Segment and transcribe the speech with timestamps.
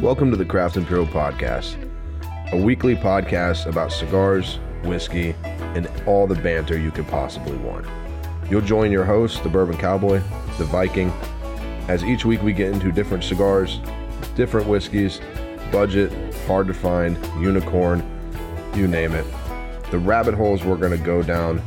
[0.00, 1.76] Welcome to the Craft Imperial Podcast,
[2.52, 7.84] a weekly podcast about cigars, whiskey, and all the banter you could possibly want.
[8.48, 10.22] You'll join your host, the Bourbon Cowboy,
[10.56, 11.10] the Viking,
[11.86, 13.78] as each week we get into different cigars,
[14.36, 15.20] different whiskeys,
[15.70, 16.10] budget,
[16.46, 18.02] hard to find, unicorn,
[18.74, 19.26] you name it.
[19.90, 21.60] The rabbit holes we're going to go down,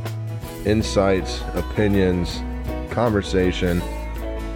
[0.65, 2.41] insights, opinions,
[2.91, 3.79] conversation,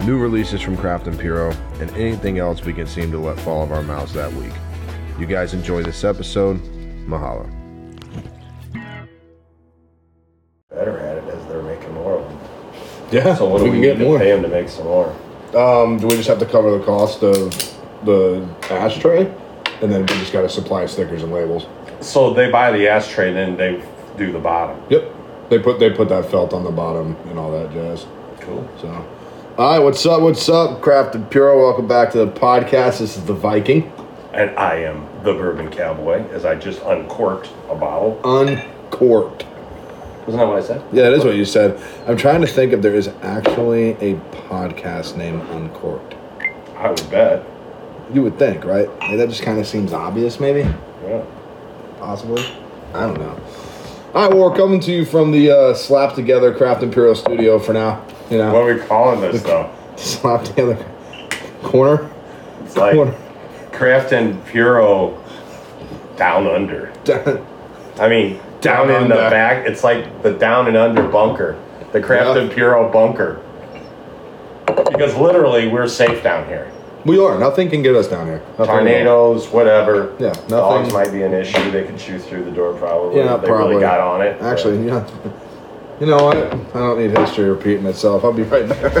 [0.04, 3.72] new releases from Craft Imperial, and anything else we can seem to let fall of
[3.72, 4.52] our mouths that week.
[5.18, 6.60] You guys enjoy this episode.
[7.06, 7.48] Mahalo.
[10.70, 12.38] better at it as they're making more of them.
[13.10, 14.18] Yeah, So what do we, can need get to more.
[14.18, 15.08] pay them to make some more?
[15.54, 17.50] Um, do we just have to cover the cost of
[18.04, 19.22] the ashtray,
[19.82, 21.66] and then we just got to supply stickers and labels?
[22.00, 23.82] So they buy the ashtray, then they
[24.18, 24.80] do the bottom.
[24.90, 25.14] Yep,
[25.48, 28.06] they put they put that felt on the bottom and all that jazz.
[28.40, 28.68] Cool.
[28.80, 28.88] So,
[29.58, 30.22] all right, what's up?
[30.22, 31.58] What's up, Crafted Puro?
[31.58, 33.00] Welcome back to the podcast.
[33.00, 33.92] This is the Viking
[34.32, 38.20] And I am the bourbon cowboy, as I just uncorked a bottle.
[38.22, 39.46] Uncorked.
[40.26, 40.80] Wasn't that what I said?
[40.92, 41.82] Yeah, that is what you said.
[42.06, 46.14] I'm trying to think if there is actually a podcast named Uncorked.
[46.76, 47.44] I would bet.
[48.14, 48.88] You would think, right?
[49.00, 50.60] Like, that just kind of seems obvious, maybe.
[51.02, 51.24] Yeah.
[51.98, 52.44] possibly.
[52.94, 53.40] I don't know.
[54.14, 57.58] All right, well, we're coming to you from the uh, Slap Together Craft Imperial Studio
[57.58, 58.06] for now.
[58.30, 59.70] You know, What are we calling this though?
[59.96, 60.76] Slap Together
[61.62, 62.10] Corner.
[62.64, 63.14] It's like Corner.
[63.72, 65.22] Kraft and Puro
[66.16, 66.92] down under.
[67.98, 69.30] I mean, down, Down in the under.
[69.30, 69.66] back.
[69.66, 71.56] It's like the down and under bunker,
[71.92, 72.42] the Kraft Yeah.
[72.42, 73.40] and Puro bunker.
[74.66, 76.70] Because literally, we're safe down here.
[77.04, 77.38] we are.
[77.38, 78.42] Nothing can get us down here.
[78.58, 80.12] Nothing Tornadoes, whatever.
[80.18, 81.70] Yeah, Dogs nothing- might be an issue.
[81.70, 83.16] They could chew through the door probably.
[83.20, 83.68] Yeah, they probably.
[83.76, 84.40] really got on it.
[84.42, 85.06] Actually, yeah.
[86.00, 86.36] You know what?
[86.36, 88.24] I don't need history repeating itself.
[88.24, 88.92] I'll be right back.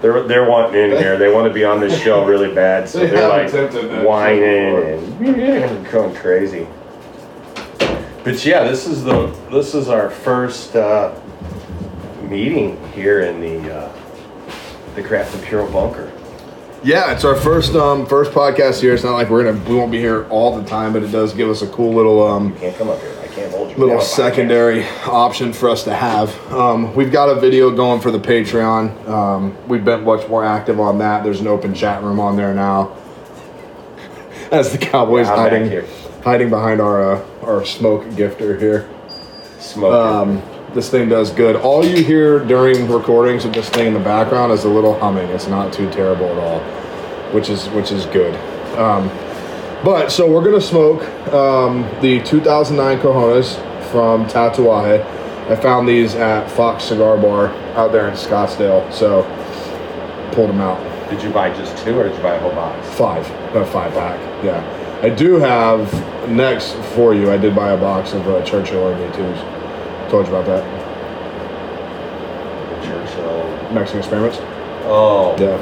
[0.00, 1.16] they're they're wanting in here.
[1.18, 4.06] They want to be on this show really bad, so They they're like attempted that
[4.06, 6.68] whining and going crazy.
[8.22, 11.18] But yeah, this is the this is our first uh,
[12.22, 13.92] meeting here in the uh,
[14.94, 16.12] the Craft Pure Bunker.
[16.84, 18.94] Yeah, it's our first um first podcast here.
[18.94, 21.34] It's not like we're gonna we won't be here all the time, but it does
[21.34, 23.15] give us a cool little um Can't come up here.
[23.36, 23.76] Can't hold you.
[23.76, 26.34] little secondary option for us to have.
[26.50, 29.06] Um, we've got a video going for the Patreon.
[29.06, 31.22] Um, we've been much more active on that.
[31.22, 32.96] There's an open chat room on there now.
[34.50, 35.84] As the Cowboys Yeah, hiding
[36.24, 38.88] hiding behind our uh, our smoke gifter here.
[39.58, 39.92] Smoke.
[39.92, 40.42] Um,
[40.72, 41.56] this thing does good.
[41.56, 45.28] All you hear during recordings of this thing in the background is a little humming.
[45.28, 46.60] It's not too terrible at all,
[47.34, 48.34] which is which is good.
[48.78, 49.10] Um,
[49.86, 51.00] but so we're gonna smoke
[51.32, 53.54] um, the 2009 Cojones
[53.92, 55.00] from Tatuaje.
[55.48, 58.92] I found these at Fox Cigar Bar out there in Scottsdale.
[58.92, 59.22] So
[60.32, 60.82] pulled them out.
[61.08, 62.84] did you buy just two, or did you buy a whole box?
[62.96, 64.18] Five, a five pack.
[64.44, 65.88] Yeah, I do have
[66.28, 67.30] next for you.
[67.30, 70.10] I did buy a box of uh, Churchill RB2s.
[70.10, 70.64] Told you about that.
[72.80, 73.72] The Churchill.
[73.72, 74.38] Mexican experiments.
[74.88, 75.36] Oh.
[75.38, 75.54] Yeah.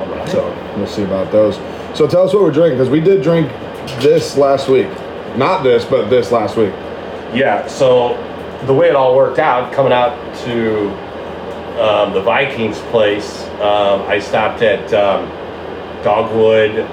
[0.00, 0.28] all right.
[0.28, 1.60] So we'll see about those.
[1.96, 3.48] So tell us what we're drinking because we did drink
[4.02, 4.88] this last week.
[5.38, 6.72] Not this, but this last week.
[7.32, 8.16] Yeah, so
[8.66, 10.14] the way it all worked out, coming out
[10.44, 10.90] to
[11.82, 15.26] um, the Vikings place, um, I stopped at um,
[16.04, 16.84] Dogwood.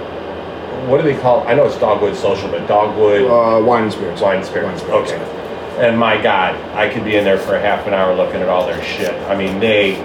[0.88, 1.44] What do they call?
[1.44, 1.48] It?
[1.48, 4.22] I know it's Dogwood Social, but Dogwood Uh, wine and spirits.
[4.22, 4.82] Wine Spirits.
[4.84, 5.22] Wine spirits.
[5.22, 5.86] Okay.
[5.86, 8.48] And my God, I could be in there for a half an hour looking at
[8.48, 9.14] all their shit.
[9.30, 9.96] I mean, they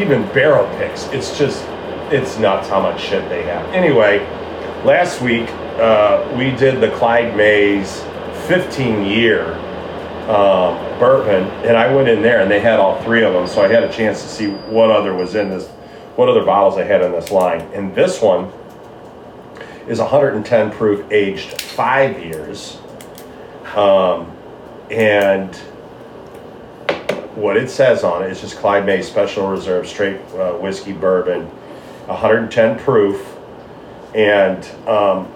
[0.00, 1.08] even barrel picks.
[1.08, 1.62] It's just,
[2.10, 3.64] it's nuts how much shit they have.
[3.72, 4.18] Anyway,
[4.84, 5.48] last week
[5.78, 8.02] uh, we did the Clyde May's
[8.48, 9.54] 15 year
[10.28, 13.62] um, bourbon, and I went in there and they had all three of them, so
[13.62, 15.68] I had a chance to see what other was in this,
[16.16, 17.60] what other bottles they had in this line.
[17.72, 18.52] And this one
[19.88, 22.78] is 110 proof, aged five years.
[23.74, 24.36] Um,
[24.90, 25.54] and
[27.36, 31.50] what it says on it is just Clyde May Special Reserve Straight uh, Whiskey Bourbon,
[32.10, 33.36] 110 proof,
[34.14, 35.28] and um,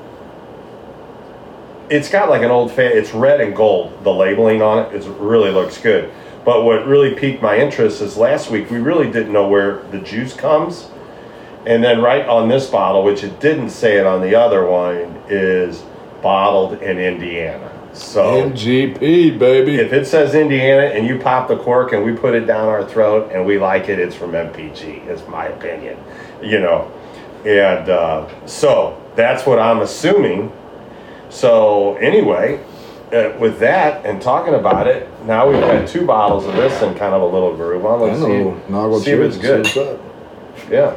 [1.89, 4.03] it's got like an old fa- It's red and gold.
[4.05, 6.13] The labeling on it is really looks good.
[6.45, 10.01] But what really piqued my interest is last week we really didn't know where the
[10.01, 10.89] juice comes,
[11.65, 15.23] and then right on this bottle, which it didn't say it on the other one,
[15.29, 15.85] is
[16.23, 17.71] bottled in Indiana.
[17.95, 19.77] So MGP, baby.
[19.77, 22.85] if it says Indiana and you pop the cork and we put it down our
[22.85, 25.97] throat and we like it, it's from MPG, is my opinion
[26.45, 26.91] you know.
[27.45, 30.53] And uh, so that's what I'm assuming.
[31.31, 32.65] So, anyway,
[33.13, 36.97] uh, with that and talking about it, now we've got two bottles of this and
[36.97, 38.01] kind of a little groove on.
[38.01, 40.01] Let's see, no, see if it's good.
[40.71, 40.97] Yeah.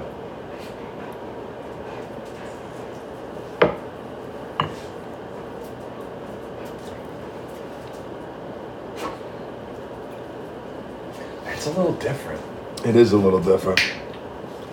[11.48, 12.42] It's a little different.
[12.86, 13.82] It is a little different.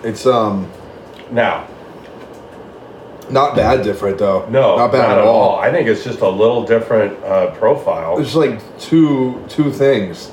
[0.03, 0.71] It's um
[1.31, 1.67] Now,
[3.29, 4.47] not bad different though.
[4.49, 5.57] no, not bad at all.
[5.57, 8.19] I think it's just a little different uh, profile.
[8.19, 10.31] It's like two two things.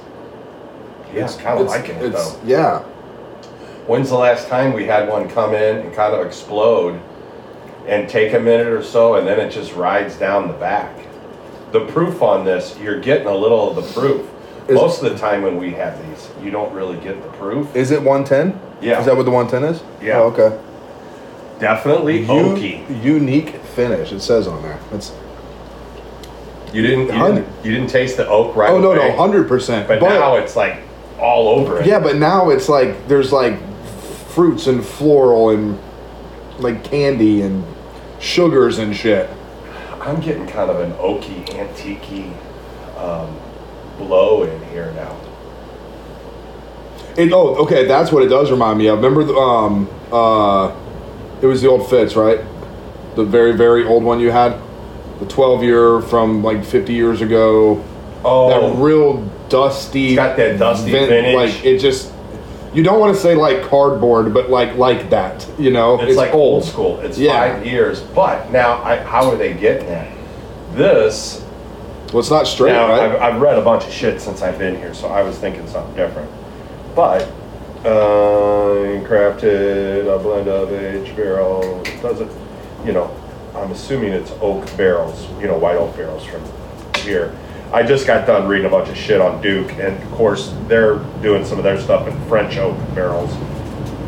[1.12, 2.40] yeah, it's, kind of liking it though.
[2.44, 2.80] Yeah.
[3.86, 7.00] When's the last time we had one come in and kind of explode
[7.86, 10.96] and take a minute or so and then it just rides down the back?
[11.72, 14.28] The proof on this, you're getting a little of the proof.
[14.68, 17.74] Is- Most of the time when we have these, you don't really get the proof.
[17.74, 18.60] Is it 110?
[18.80, 19.00] Yeah.
[19.00, 19.82] Is that what the 110 is?
[20.02, 20.18] Yeah.
[20.20, 20.58] Oh, okay.
[21.58, 23.02] Definitely U- oaky.
[23.04, 24.12] unique finish.
[24.12, 24.78] It says on there.
[24.92, 25.12] It's
[26.72, 29.08] You didn't, you didn't, you didn't taste the oak right oh no away.
[29.10, 29.86] no hundred percent.
[29.86, 30.78] But, now it's like
[31.20, 31.86] all over it.
[31.86, 33.58] yeah, but now it's like there's like
[34.30, 35.78] fruits and floral and
[36.58, 37.64] like candy and
[38.20, 39.28] sugars and shit.
[40.00, 42.32] I'm getting kind of an oaky, antique
[42.96, 43.36] um,
[44.06, 45.16] blow in here now.
[47.16, 48.96] It, oh, okay, that's what it does remind me of.
[48.96, 50.75] Remember, the, um, uh,
[51.43, 52.40] it was the old Fitz, right?
[53.16, 54.58] The very, very old one you had,
[55.20, 57.84] the 12 year from like 50 years ago.
[58.25, 60.08] Oh, That real dusty.
[60.10, 61.34] It's got that dusty vin- vintage.
[61.34, 62.10] Like it just.
[62.72, 65.46] You don't want to say like cardboard, but like like that.
[65.58, 67.00] You know, it's, like old school.
[67.00, 67.32] It's Yeah.
[67.56, 68.00] five years.
[68.00, 70.08] But now, I, how are they getting that?
[70.75, 71.41] This
[72.12, 73.10] Well, it's not straight, now, right?
[73.10, 75.66] I've, I've read a bunch of shit since I've been here, so I was thinking
[75.66, 76.30] something different.
[76.94, 77.22] But
[77.86, 82.30] uh, crafted a blend of aged barrel does it?
[82.84, 83.16] You know,
[83.54, 85.26] I'm assuming it's oak barrels.
[85.40, 86.44] You know, white oak barrels from
[86.96, 87.34] here.
[87.72, 90.98] I just got done reading a bunch of shit on Duke, and of course they're
[91.22, 93.32] doing some of their stuff in French oak barrels.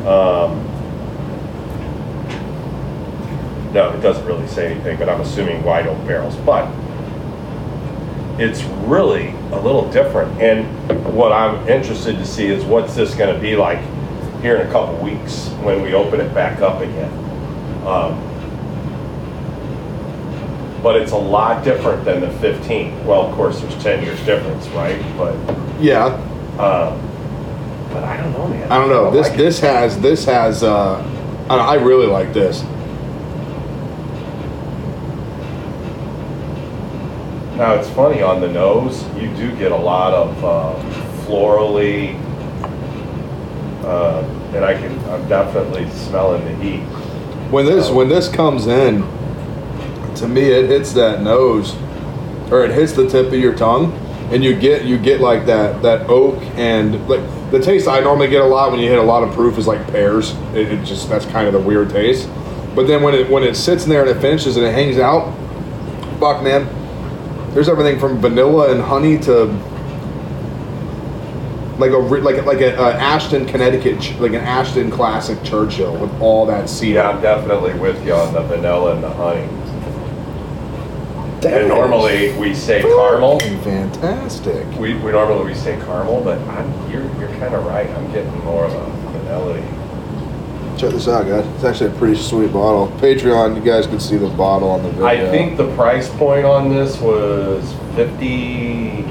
[0.05, 0.63] Um,
[3.73, 6.37] no, it doesn't really say anything, but I'm assuming white oak barrels.
[6.37, 6.67] But
[8.39, 10.41] it's really a little different.
[10.41, 13.79] And what I'm interested to see is what's this going to be like
[14.41, 17.13] here in a couple weeks when we open it back up again.
[17.87, 18.21] Um,
[20.83, 23.07] but it's a lot different than the 15.
[23.07, 25.01] Well, of course, there's 10 years difference, right?
[25.17, 25.35] But
[25.81, 26.07] yeah,
[26.59, 27.01] um,
[27.91, 28.71] but I don't know, man.
[28.71, 29.11] I don't know.
[29.11, 29.43] This like it.
[29.43, 30.63] this has this has.
[30.63, 31.03] uh
[31.49, 32.63] I, I really like this.
[37.57, 40.75] Now it's funny on the nose, you do get a lot of uh,
[41.25, 42.19] florally,
[43.85, 44.23] uh,
[44.55, 46.81] and I can I'm definitely smelling the heat.
[47.51, 47.95] When this Oh.
[47.95, 49.03] when this comes in,
[50.17, 51.77] to me it hits that nose,
[52.51, 53.93] or it hits the tip of your tongue,
[54.33, 57.21] and you get you get like that that oak and like
[57.53, 59.69] the taste I normally get a lot when you hit a lot of proof is
[59.69, 60.35] like pears.
[60.55, 62.29] It, it just that's kind of the weird taste.
[62.75, 64.99] But then when it when it sits in there and it finishes and it hangs
[64.99, 65.33] out,
[66.19, 66.67] fuck man,
[67.55, 69.45] there's everything from vanilla and honey to
[71.79, 76.13] like a like like a, a Ashton Connecticut ch- like an Ashton classic Churchill with
[76.21, 76.97] all that seed.
[76.97, 79.47] Yeah, I'm definitely with you on the vanilla and the honey.
[81.41, 83.39] That And normally we say caramel.
[83.41, 84.67] Fantastic.
[84.79, 87.89] We, we normally we say caramel, but I'm you're you're kind of right.
[87.89, 88.87] I'm getting more of a
[89.19, 89.84] vanilla.
[90.77, 91.47] Check this out, guys.
[91.55, 92.89] It's actually a pretty sweet bottle.
[92.99, 95.07] Patreon, you guys can see the bottle on the video.
[95.07, 99.05] I think the price point on this was fifty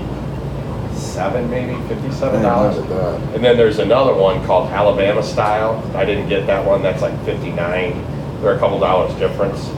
[0.94, 2.76] seven, maybe fifty-seven Man, dollars.
[2.78, 3.36] look at that.
[3.36, 5.82] And then there's another one called Alabama Style.
[5.96, 6.82] I didn't get that one.
[6.82, 8.42] That's like 59.
[8.42, 9.70] They're a couple dollars difference.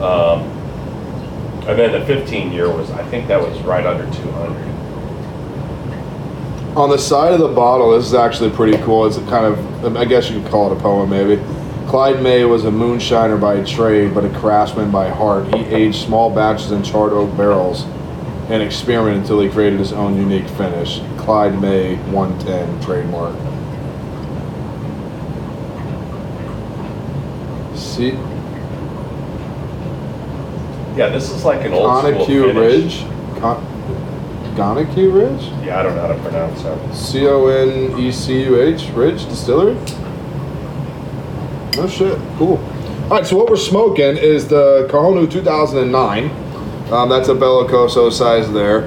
[0.00, 0.40] Um,
[1.68, 4.73] and then the 15 year was, I think that was right under 200.
[6.76, 9.06] On the side of the bottle, this is actually pretty cool.
[9.06, 11.40] It's a kind of, I guess you could call it a poem, maybe.
[11.86, 15.54] Clyde May was a moonshiner by trade, but a craftsman by heart.
[15.54, 17.84] He aged small batches in charred oak barrels
[18.48, 21.00] and experimented until he created his own unique finish.
[21.16, 23.36] Clyde May 110 trademark.
[27.76, 28.18] See,
[30.96, 32.56] Yeah, this is like an old finish.
[32.56, 33.06] Ridge.
[33.40, 33.73] Con-
[34.54, 35.42] Conaque Ridge?
[35.64, 36.94] Yeah, I don't know how to pronounce that.
[36.94, 39.74] C O N E C U H Ridge Distillery.
[41.76, 42.18] No shit.
[42.38, 42.58] Cool.
[43.04, 46.30] All right, so what we're smoking is the Cojonu 2009.
[46.92, 48.86] Um, that's a Bellicoso size there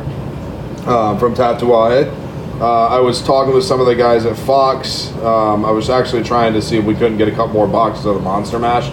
[0.88, 2.12] um, from Tatuaje.
[2.60, 5.12] Uh, I was talking with some of the guys at Fox.
[5.18, 8.06] Um, I was actually trying to see if we couldn't get a couple more boxes
[8.06, 8.90] of the Monster Mash.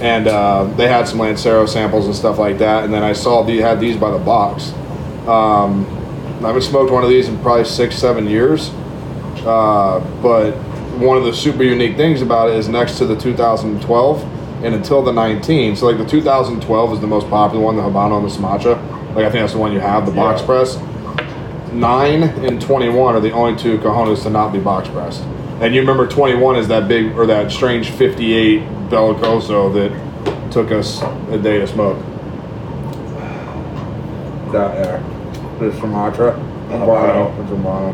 [0.00, 2.82] And uh, they had some Lancero samples and stuff like that.
[2.82, 4.72] And then I saw they had these by the box.
[5.28, 5.86] Um,
[6.42, 8.70] I haven't smoked one of these in probably six, seven years.
[9.44, 10.52] Uh, but
[10.98, 14.22] one of the super unique things about it is next to the 2012
[14.64, 15.76] and until the 19.
[15.76, 18.74] So like the 2012 is the most popular one, the Habano and the Sumatra.
[19.14, 20.46] Like I think that's the one you have, the box Yeah.
[20.46, 20.78] press.
[21.72, 25.22] nine and 21 are the only two cojones to not be box pressed.
[25.60, 31.02] And you remember 21 is that big or that strange 58 Bellicoso that took us
[31.30, 31.96] a day to smoke.
[34.52, 35.00] That there.
[35.58, 36.32] This Sumatra.
[36.68, 37.30] Habano.
[37.40, 37.92] It's Habano.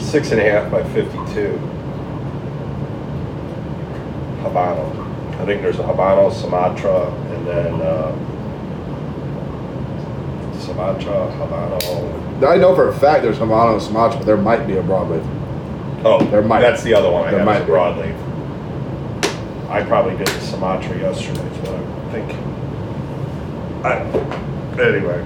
[0.00, 1.58] Six and a half by 52.
[4.42, 5.06] Habano.
[5.40, 8.12] I think there's a Habano, Sumatra, and then uh,
[10.58, 12.46] Sumatra, Habano.
[12.46, 15.24] I know for a fact there's Habano and Sumatra, but there might be a broadleaf.
[16.04, 17.72] Oh, There might- that's the other one I there have, might is be.
[17.72, 18.16] broadleaf.
[19.70, 22.49] I probably did the Sumatra yesterday, is what I think.
[23.84, 24.00] I,
[24.80, 25.24] anyway.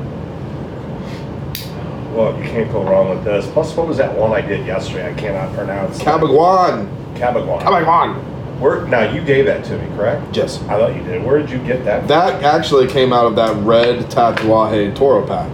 [2.15, 3.47] Well, you can't go wrong with this.
[3.51, 5.11] Plus, what was that one I did yesterday?
[5.11, 5.99] I cannot pronounce.
[5.99, 6.87] Cabaguan.
[7.17, 7.61] Cabaguan.
[7.61, 8.61] Cabaguan.
[8.61, 10.37] Where, now, you gave that to me, correct?
[10.37, 10.63] Yes.
[10.63, 11.25] I thought you did.
[11.25, 12.07] Where did you get that?
[12.07, 15.51] That actually came out of that red Tatuaje Toro pack.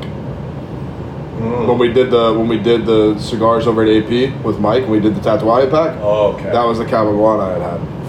[1.40, 1.66] Mm.
[1.66, 5.00] When we did the when we did the cigars over at AP with Mike, we
[5.00, 5.96] did the Tatuaje pack.
[6.02, 6.50] Oh, okay.
[6.52, 7.99] That was the Cabaguan I had had.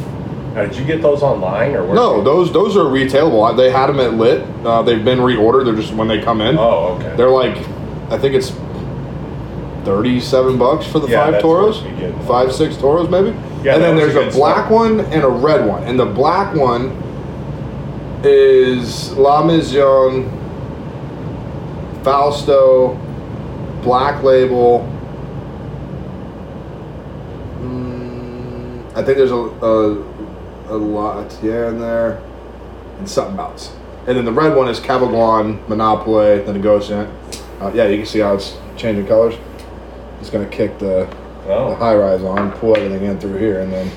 [0.54, 1.96] Now, did you get those online or where?
[1.96, 3.56] No, those those are retailable.
[3.56, 4.42] They had them at Lit.
[4.66, 5.66] Uh, they've been reordered.
[5.66, 6.58] They're just when they come in.
[6.58, 7.16] Oh, okay.
[7.16, 7.58] They're like,
[8.12, 8.52] I think it's
[9.86, 11.82] thirty-seven bucks for the Yeah, five Toros,
[12.28, 13.30] five six Toros maybe.
[13.64, 16.06] Yeah, and then was a there's a black one and a red one, and the
[16.06, 16.92] black one
[18.24, 20.30] is La Mission
[22.04, 23.00] Fausto
[23.84, 24.88] Black Label.
[27.62, 30.11] Mm, I think there's a, a
[30.72, 32.22] a lot yeah in there,
[32.98, 33.76] and something else.
[34.08, 37.06] And then the red one is Cabaguan, Monopoly, then it goes in.
[37.60, 39.36] Uh, yeah, you can see how it's changing colors.
[40.20, 41.08] It's gonna kick the,
[41.46, 43.92] the Oh, high rise on, pull everything in through here, and then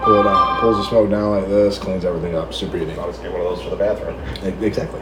[0.00, 0.60] pull it out.
[0.60, 2.54] Pulls the smoke down like this, cleans everything up.
[2.54, 2.92] Super easy.
[2.98, 4.18] I'll just get one of those for the bathroom.
[4.62, 5.00] Exactly.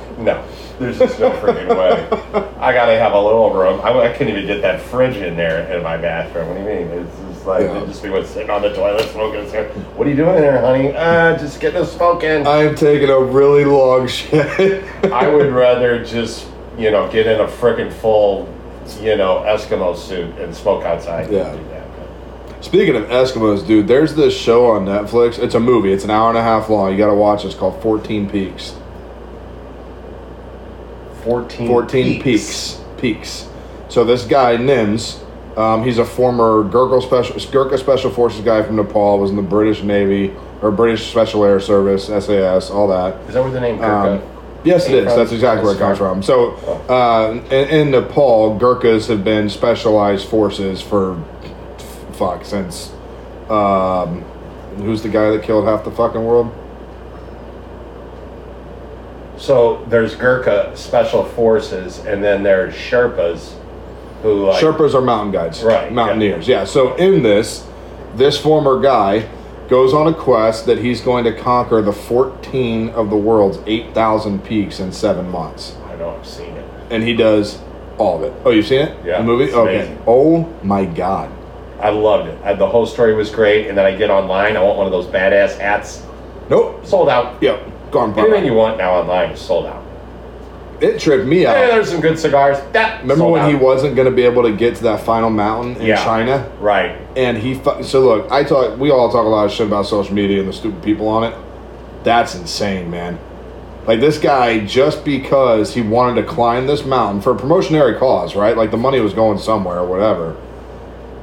[0.18, 0.42] No,
[0.78, 2.08] there's just no freaking way.
[2.58, 3.80] I gotta have a little room.
[3.82, 6.48] I, I couldn't even get that fridge in there in my bathroom.
[6.48, 6.86] What do you mean?
[6.88, 7.84] It's like Yeah.
[7.86, 9.44] just be what's sitting on the toilet smoking.
[9.96, 10.92] What are you doing in there, honey?
[10.94, 12.46] Uh, just getting a smoke in.
[12.46, 14.84] I'm taking a really long shit.
[15.12, 16.46] I would rather just
[16.78, 18.48] you know get in a freaking full
[19.00, 21.30] you know Eskimo suit and smoke outside.
[21.30, 21.54] Yeah.
[21.54, 22.64] Do that.
[22.64, 25.38] Speaking of Eskimos, dude, there's this show on Netflix.
[25.38, 25.92] It's a movie.
[25.92, 26.90] It's an hour and a half long.
[26.90, 27.44] You got to watch.
[27.44, 27.48] it.
[27.48, 28.74] It's called 14 Peaks.
[31.24, 32.80] 14, 14 peaks.
[32.98, 33.48] peaks.
[33.88, 35.22] So this guy Nims,
[35.56, 39.18] um, he's a former Gurkha special Gurkha Special Forces guy from Nepal.
[39.18, 43.16] Was in the British Navy or British Special Air Service, SAS, all that.
[43.28, 44.28] Is that where the name Um, Gurkha?
[44.64, 45.14] yes, it is.
[45.14, 46.22] That's exactly where it comes from.
[46.22, 46.52] So,
[46.88, 51.22] uh, in, in Nepal, Gurkhas have been specialized forces for
[52.12, 52.92] fuck since.
[53.50, 54.22] Um,
[54.78, 56.50] who's the guy that killed half the fucking world?
[59.36, 63.52] So there's Gurkha Special Forces, and then there's Sherpas,
[64.22, 66.48] who like Sherpas are mountain guides, Right, Mountaineers.
[66.48, 66.64] Yeah.
[66.64, 67.66] So in this,
[68.14, 69.28] this former guy
[69.68, 74.44] goes on a quest that he's going to conquer the 14 of the world's 8,000
[74.44, 76.64] peaks in seven months, I know I've seen it.
[76.90, 77.58] and he does
[77.98, 78.32] all of it.
[78.44, 78.96] Oh, you've seen it?
[79.04, 79.52] Yeah, The movie.
[79.52, 79.76] okay.
[79.78, 80.02] amazing.
[80.06, 81.30] Oh my god.
[81.80, 82.38] I loved it.
[82.44, 84.56] I, the whole story was great, and then I get online.
[84.56, 86.02] I want one of those badass hats.
[86.48, 86.86] Nope.
[86.86, 87.42] Sold out.
[87.42, 87.90] Yep.
[87.90, 88.18] Gone.
[88.18, 89.82] Anything you want now online is sold out.
[90.80, 91.54] It tripped me Yeah, out.
[91.70, 92.58] there's some good cigars.
[92.72, 93.48] That Remember when out.
[93.48, 96.04] he wasn't going to be able to get to that final mountain in Yeah.
[96.04, 96.48] China?
[96.60, 96.96] right?
[97.16, 98.78] And he fu- so look, I talk.
[98.78, 101.24] We all talk a lot of shit about social media and the stupid people on
[101.24, 101.34] it.
[102.04, 103.18] That's insane, man.
[103.86, 108.34] Like this guy, just because he wanted to climb this mountain for a promotionary cause,
[108.36, 108.56] right?
[108.56, 110.36] Like the money was going somewhere or whatever.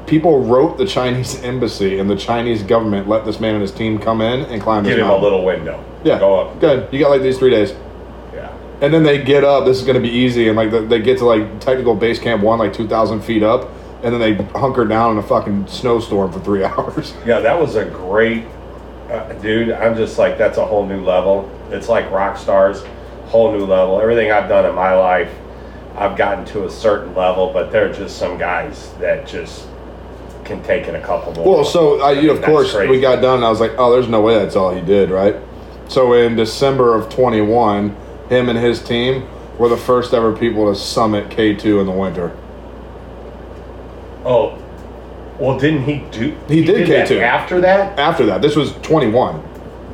[0.08, 4.00] People wrote the Chinese embassy, and the Chinese government let this man and his team
[4.00, 5.82] come in and climb this Give him a little window.
[6.04, 6.60] yeah, Go up.
[6.60, 6.88] Good.
[6.92, 7.74] You got like these three days.
[8.84, 9.64] And then they get up.
[9.64, 12.20] This is going to be easy, and like the, they get to like technical base
[12.20, 13.70] camp one, like two thousand feet up,
[14.04, 17.14] and then they hunker down in a fucking snowstorm for three hours.
[17.26, 18.44] Yeah, that was a great,
[19.10, 19.72] uh, dude.
[19.72, 21.50] I'm just like, that's a whole new level.
[21.72, 22.84] It's like rock stars,
[23.28, 24.02] whole new level.
[24.02, 25.34] Everything I've done in my life,
[25.96, 29.66] I've gotten to a certain level, but there are just some guys that just
[30.44, 31.56] can take it a couple more.
[31.56, 32.92] Well, so I, you, of course crazy.
[32.92, 33.36] we got done.
[33.38, 35.38] And I was like, oh, there's no way that's all he did, right?
[35.88, 37.96] So in December of 21,
[38.34, 42.36] him and his team were the first ever people to summit K2 in the winter.
[44.26, 44.58] Oh,
[45.40, 46.36] well, didn't he do?
[46.48, 47.22] He did that K2.
[47.22, 48.00] after that.
[48.00, 49.44] After that, this was 21.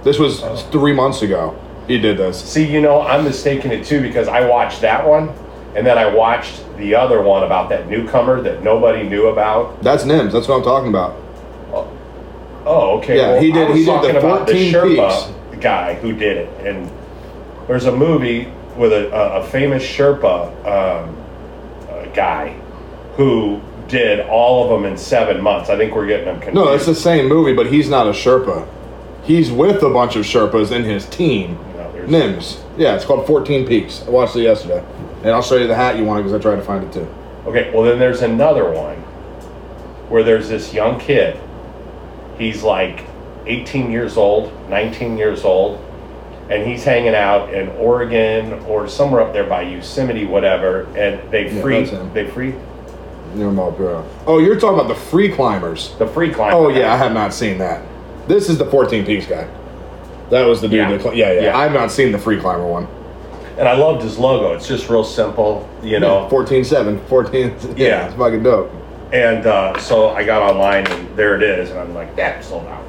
[0.03, 0.55] This was oh.
[0.71, 1.59] three months ago.
[1.87, 2.39] He did this.
[2.43, 5.29] See, you know, I'm mistaking it too because I watched that one,
[5.75, 9.81] and then I watched the other one about that newcomer that nobody knew about.
[9.81, 10.31] That's NIMS.
[10.31, 11.15] That's what I'm talking about.
[12.65, 13.17] Oh, okay.
[13.17, 15.59] Yeah, well, he did- he did the talking about the Sherpa peaks.
[15.59, 16.91] guy who did it, and
[17.69, 21.15] there's a movie with a, a, a famous Sherpa um,
[21.87, 22.59] uh, guy
[23.15, 25.69] who did all of them in seven months.
[25.69, 26.55] I think we're getting them confused.
[26.55, 28.67] No, it's the same movie, but he's not a Sherpa.
[29.23, 31.59] He's with a bunch of Sherpas in his team.
[31.75, 32.59] No, Nims.
[32.75, 34.03] Yeah, it's called 14 Peaks.
[34.07, 34.83] I watched it yesterday.
[35.17, 37.07] And I'll show you the hat you wanted because I tried to find it too.
[37.45, 38.97] Okay, well then there's another one
[40.09, 41.39] where there's this young kid.
[42.39, 43.05] He's like
[43.45, 45.85] 18 years old, 19 years old,
[46.49, 50.87] and he's hanging out in Oregon or somewhere up there by Yosemite, whatever.
[50.97, 52.11] And they Yeah, free, that's him.
[52.13, 52.55] they free
[53.35, 54.03] Nirmal Purja.
[54.25, 55.93] Oh, you're talking about the free climbers.
[55.99, 56.53] the free climb.
[56.53, 57.81] Oh, yeah, I have not seen that.
[58.27, 59.47] This is the 14 Peaks guy.
[60.31, 60.97] That was the dude Yeah.
[60.97, 61.15] that.
[61.15, 61.57] Yeah, yeah, Yeah.
[61.57, 62.87] I've not seen the free climber one.
[63.57, 64.53] And I loved his logo.
[64.53, 66.27] It's just real simple, you know.
[66.29, 66.99] 14 7.
[67.07, 67.53] 14.
[67.75, 68.05] Yeah, Yeah.
[68.07, 68.71] it's fucking dope.
[69.11, 72.65] And uh, so I got online and there it is, and I'm like, that sold
[72.67, 72.83] out.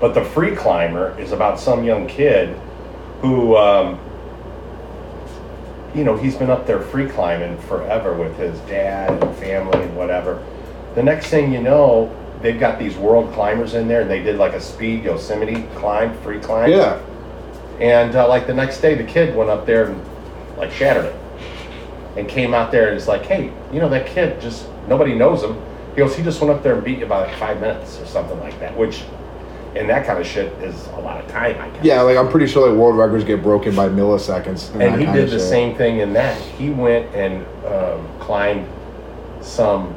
[0.00, 2.54] But the free climber is about some young kid
[3.20, 3.98] who, um,
[5.94, 9.96] you know, he's been up there free climbing forever with his dad and family and
[9.96, 10.44] whatever.
[10.94, 14.36] The next thing you know, they've got these world climbers in there, and they did
[14.36, 16.70] like a speed Yosemite climb, free climb.
[16.70, 17.00] Yeah.
[17.80, 20.04] And uh, like the next day, the kid went up there and
[20.56, 21.16] like shattered it,
[22.16, 25.42] and came out there and it's like, hey, you know that kid just nobody knows
[25.42, 25.60] him.
[25.90, 28.06] He goes, he just went up there and beat you by like five minutes or
[28.06, 29.02] something like that, which,
[29.76, 31.84] in that kind of shit is a lot of time, I guess.
[31.84, 34.72] Yeah, like I'm pretty sure like world records get broken by milliseconds.
[34.72, 35.48] that And he did the shit.
[35.48, 36.40] same thing in that.
[36.40, 38.66] He went and um, climbed
[39.40, 39.94] some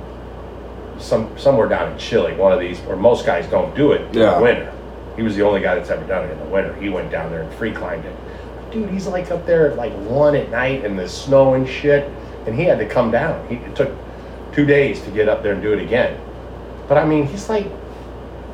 [1.00, 4.13] some somewhere down in Chile, one of these where most guys don't do it in
[4.22, 4.36] Yeah.
[4.38, 4.74] the winter.
[5.15, 6.74] He was the only guy that's ever done it in the winter.
[6.75, 8.15] He went down there and free climbed it.
[8.72, 12.10] Dude, he's like up there at like one at night in the snow and shit,
[12.46, 13.46] and he had to come down.
[13.48, 13.92] He it took
[14.53, 16.20] two days to get up there and do it again.
[16.88, 17.68] But I mean, he's like,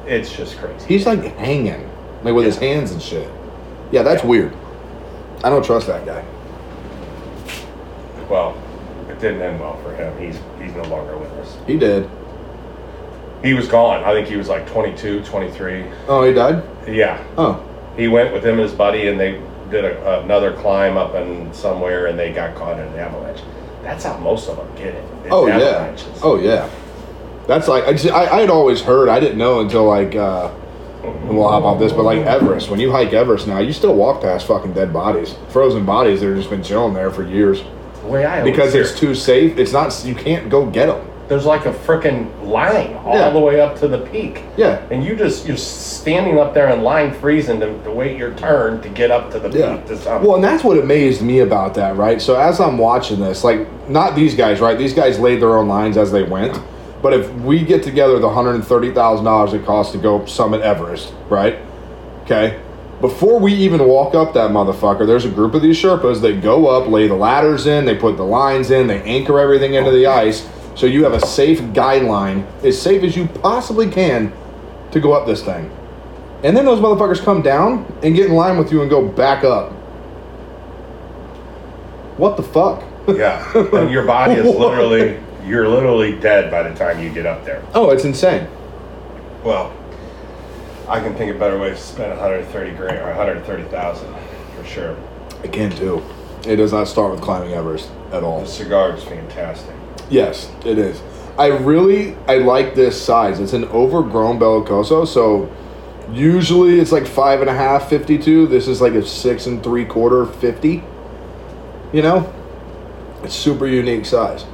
[0.10, 0.86] it's just crazy.
[0.88, 1.90] He's like hanging,
[2.24, 3.30] like with his hands and shit.
[3.92, 4.54] Yeah, that's weird.
[5.44, 6.24] I don't trust that guy.
[8.30, 8.62] Well,
[9.10, 10.18] it didn't end well for him.
[10.20, 11.58] He's he's no longer with us.
[11.66, 12.10] He did.
[13.44, 14.04] He was gone.
[14.04, 15.86] I think he was like 22, 23.
[16.08, 16.62] Oh, he died.
[16.88, 17.64] Yeah, Oh,
[17.96, 21.54] he went with him and his buddy, and they did a, another climb up in
[21.54, 23.42] somewhere, and they got caught in an avalanche.
[23.82, 25.06] That's how most of them get it.
[25.32, 25.96] Oh, oh yeah.
[26.22, 26.70] Oh yeah.
[27.50, 29.10] That's like I, just, I I had always heard.
[29.10, 30.52] I didn't know until like uh,
[31.04, 32.70] and we'll hop off this, but like Everest.
[32.70, 36.28] When you hike Everest now, you still walk past fucking dead bodies, frozen bodies that
[36.28, 37.64] have just been chilling there for years
[38.04, 39.58] The way I always because hear it's too safe.
[39.58, 40.00] It's not.
[40.06, 41.04] You can't go get them.
[41.28, 43.30] there's like a freaking line all Yeah.
[43.32, 44.44] the way up to the peak.
[44.58, 44.86] Yeah.
[44.92, 48.80] And you just you're standing up there in line freezing to, to wait your turn
[48.82, 50.28] to get up to the peak to something.
[50.28, 52.22] Well, and that's what amazed me about that, right?
[52.22, 54.78] So as I'm watching this, like not these guys, right?
[54.78, 56.60] These guys laid their own lines as they went.
[57.02, 60.26] But if we get together the hundred and thirty thousand dollars it costs to go
[60.26, 61.60] summit Everest, right?
[62.24, 62.62] Okay.
[63.02, 66.68] Before we even walk up that motherfucker, there's a group of these Sherpas that go
[66.68, 70.06] up, lay the ladders in, they put the lines in, they anchor everything into the
[70.06, 74.34] ice, so you have a safe guideline, as safe as you possibly can,
[74.92, 75.72] to go up this thing.
[76.44, 79.46] And then those motherfuckers come down and get in line with you and go back
[79.46, 79.72] up.
[82.18, 82.84] What the fuck?
[83.08, 83.50] yeah.
[83.56, 87.66] And your body is literally you're literally dead by the time you get up there.
[87.74, 88.48] Oh, it's insane.
[89.44, 89.74] Well,
[90.88, 94.16] I can think of better ways to spend 130 grand or 130,000
[94.56, 94.96] for sure.
[95.44, 96.04] I can too.
[96.46, 98.42] It does not start with climbing Everest at all.
[98.42, 99.76] The cigar is fantastic.
[100.10, 101.02] Yes, it is.
[101.38, 103.40] I really I like this size.
[103.40, 105.52] It's an overgrown Bellicoso, so
[106.12, 108.48] usually it's like five and a half, 52.
[108.48, 110.84] This is like a six and three quarter, 50.
[111.92, 112.34] You know?
[113.24, 114.46] It's super unique size.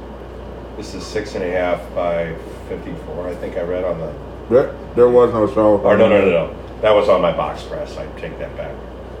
[0.76, 2.34] This is six and a half by
[2.68, 3.28] 54.
[3.28, 4.12] I think I read on the.
[4.50, 5.78] There, there was no show.
[5.78, 6.80] Or no, no, no, no.
[6.82, 7.96] That was on my box press.
[7.96, 8.74] I take that back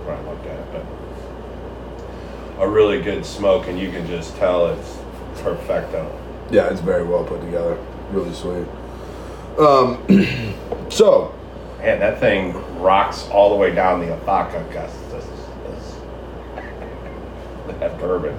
[0.04, 0.66] when I looked at it.
[0.72, 4.98] But a really good smoke, and you can just tell it's
[5.42, 6.10] perfecto.
[6.50, 7.78] Yeah, it's very well put together.
[8.10, 8.66] Really sweet.
[9.58, 10.04] Um,
[10.90, 11.34] so
[11.86, 14.06] Man, that thing rocks all the way down the.
[14.06, 15.96] This, this,
[17.80, 18.36] that bourbon.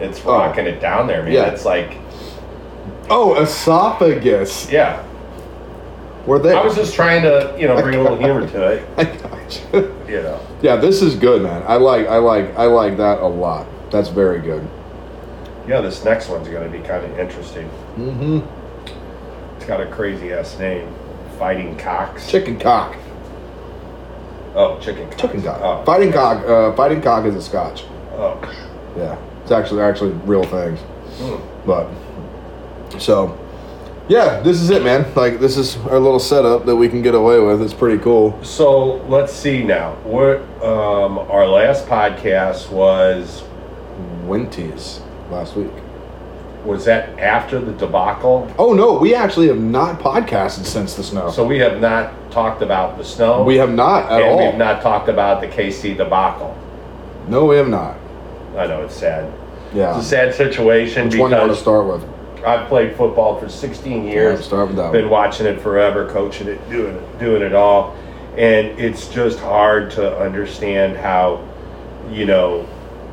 [0.00, 0.32] It's Oh.
[0.32, 1.32] rocking it down there, man.
[1.32, 1.46] Yeah.
[1.50, 1.98] It's like,
[3.10, 4.70] Oh, esophagus.
[4.70, 5.04] yeah.
[6.26, 6.54] We're.
[6.54, 8.88] I was just trying to, you know, bring a little humor to it.
[8.98, 9.94] I got you.
[10.06, 10.46] You know.
[10.60, 11.62] yeah, this is good, man.
[11.66, 13.66] I like, I like, I like that a lot.
[13.90, 14.68] That's very good.
[15.66, 17.68] Yeah, this next one's going to be kind of interesting.
[17.96, 19.56] Mm-hmm.
[19.56, 20.94] It's got a crazy ass name.
[21.38, 22.30] Fighting Cocks.
[22.30, 22.96] Chicken cock.
[24.54, 25.10] oh, Chicken.
[25.16, 25.60] Chicken cock.
[25.62, 26.44] Oh, Fighting cock.
[26.44, 27.84] Uh, fighting cock is a Scotch.
[28.12, 28.38] Oh.
[28.96, 30.80] Yeah, it's actually actually real things.
[30.80, 31.66] Hmm.
[31.66, 31.88] But
[32.98, 33.38] so,
[34.08, 35.12] yeah, this is it, man.
[35.14, 37.60] Like this is our little setup that we can get away with.
[37.60, 38.42] It's pretty cool.
[38.42, 39.96] So let's see now.
[39.96, 43.44] What um, our last podcast was
[44.24, 45.70] Winties last week.
[46.64, 48.52] Was that after the debacle?
[48.58, 51.30] Oh no, we actually have not podcasted since the snow.
[51.30, 53.44] So we have not talked about the snow.
[53.44, 54.38] we have not at and all.
[54.38, 56.56] we've not talked about the KC debacle.
[57.28, 57.96] no, we have not.
[58.56, 59.32] I know it's sad.
[59.74, 59.96] Yeah.
[59.96, 62.17] It's a sad situation Which one do you want to start with?
[62.44, 64.44] I've played football for 16 Yeah, years.
[64.44, 67.96] start with that been watching it forever, coaching it, doing it, doing it all,
[68.36, 71.44] and it's just hard to understand how,
[72.10, 72.66] you know,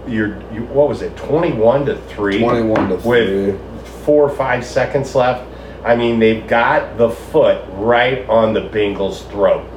[0.07, 5.15] you're you, what was it, twenty-one to three, 21 to with four or five seconds
[5.15, 5.43] left.
[5.83, 9.67] I mean, they've got the foot right on the Bengals' throat,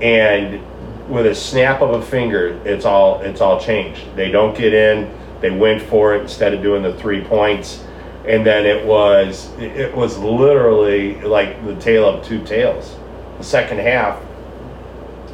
[0.00, 0.60] and
[1.08, 4.02] with a snap of a finger, it's all it's all changed.
[4.16, 5.12] They don't get in.
[5.40, 7.84] They went for it instead of doing the three points,
[8.26, 12.96] and then it was it was literally like the tale of two tales.
[13.38, 14.20] The second half,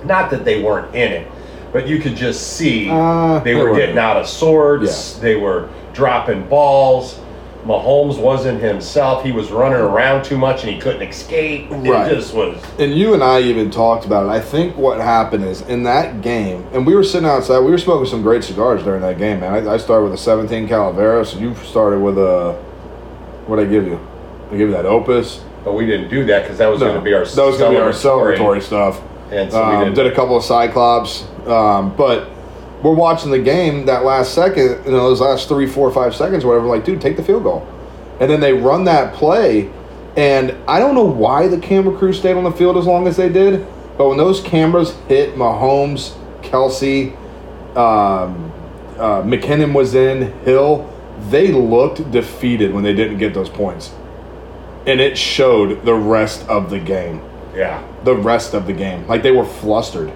[0.05, 1.28] not that they weren't in it,
[1.72, 3.76] but you could just see Uh, they they were were.
[3.76, 5.14] getting out of sorts.
[5.18, 7.18] They were dropping balls.
[7.64, 9.22] Mahomes wasn't himself.
[9.24, 11.70] He was running around too much and he couldn't escape.
[11.70, 12.11] Right.
[12.11, 12.61] It just was.
[12.81, 14.31] And you and I even talked about it.
[14.31, 17.61] I think what happened is in that game, and we were sitting outside.
[17.61, 19.68] We were smoking some great cigars during that game, man.
[19.68, 21.35] I, I started with a 17 Calaveras.
[21.35, 22.61] And you started with a
[23.46, 23.98] what did I give you?
[24.48, 25.42] I give you that Opus.
[25.64, 27.72] But we didn't do that because that was going to be our that was going
[27.72, 29.00] to be our celebratory stuff.
[29.31, 29.94] And so we Um, didn't.
[29.94, 32.28] did a couple of Cyclops, um, but
[32.83, 36.44] we're watching the game that last second, you know, those last three, four, five seconds,
[36.44, 36.66] whatever.
[36.66, 37.66] Like, dude, take the field goal,
[38.18, 39.70] and then they run that play,
[40.16, 43.16] and I don't know why the camera crew stayed on the field as long as
[43.16, 43.64] they did,
[43.96, 47.12] but when those cameras hit Mahomes, Kelce,
[47.76, 48.52] um,
[48.98, 50.91] uh, McKinnon was in, Hill,
[51.30, 53.94] they looked defeated when they didn't get those points,
[54.87, 57.22] and it showed the rest of the game
[57.54, 57.87] yeah.
[58.04, 59.06] the rest of the game.
[59.06, 60.12] Like they were flustered,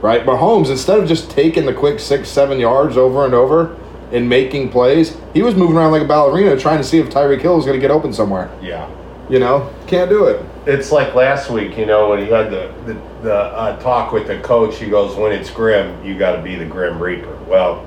[0.00, 0.24] right?
[0.24, 3.76] Mahomes, instead of just taking the quick six, seven yards over and over
[4.12, 7.40] and making plays, he was moving around like a ballerina trying to see if Tyreek
[7.40, 8.50] Hill was going to get open somewhere.
[8.60, 8.90] Yeah.
[9.30, 10.44] You know, can't do it.
[10.66, 14.26] It's like last week, you know, when he had the the, the uh, talk with
[14.26, 14.78] the coach.
[14.78, 17.86] He goes, "When it's grim, you got to be the Grim Reaper." Well,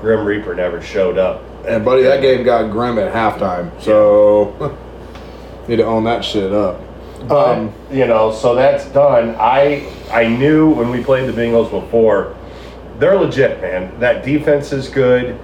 [0.00, 1.42] Grim Reaper never showed up.
[1.66, 4.76] And buddy, that game got grim at halftime, so
[5.68, 6.80] need to own that shit up.
[7.28, 9.34] But Um, you know, so that's done.
[9.38, 12.36] I I knew when we played the Bengals before,
[12.98, 13.98] they're legit, man.
[13.98, 15.38] That defense is good.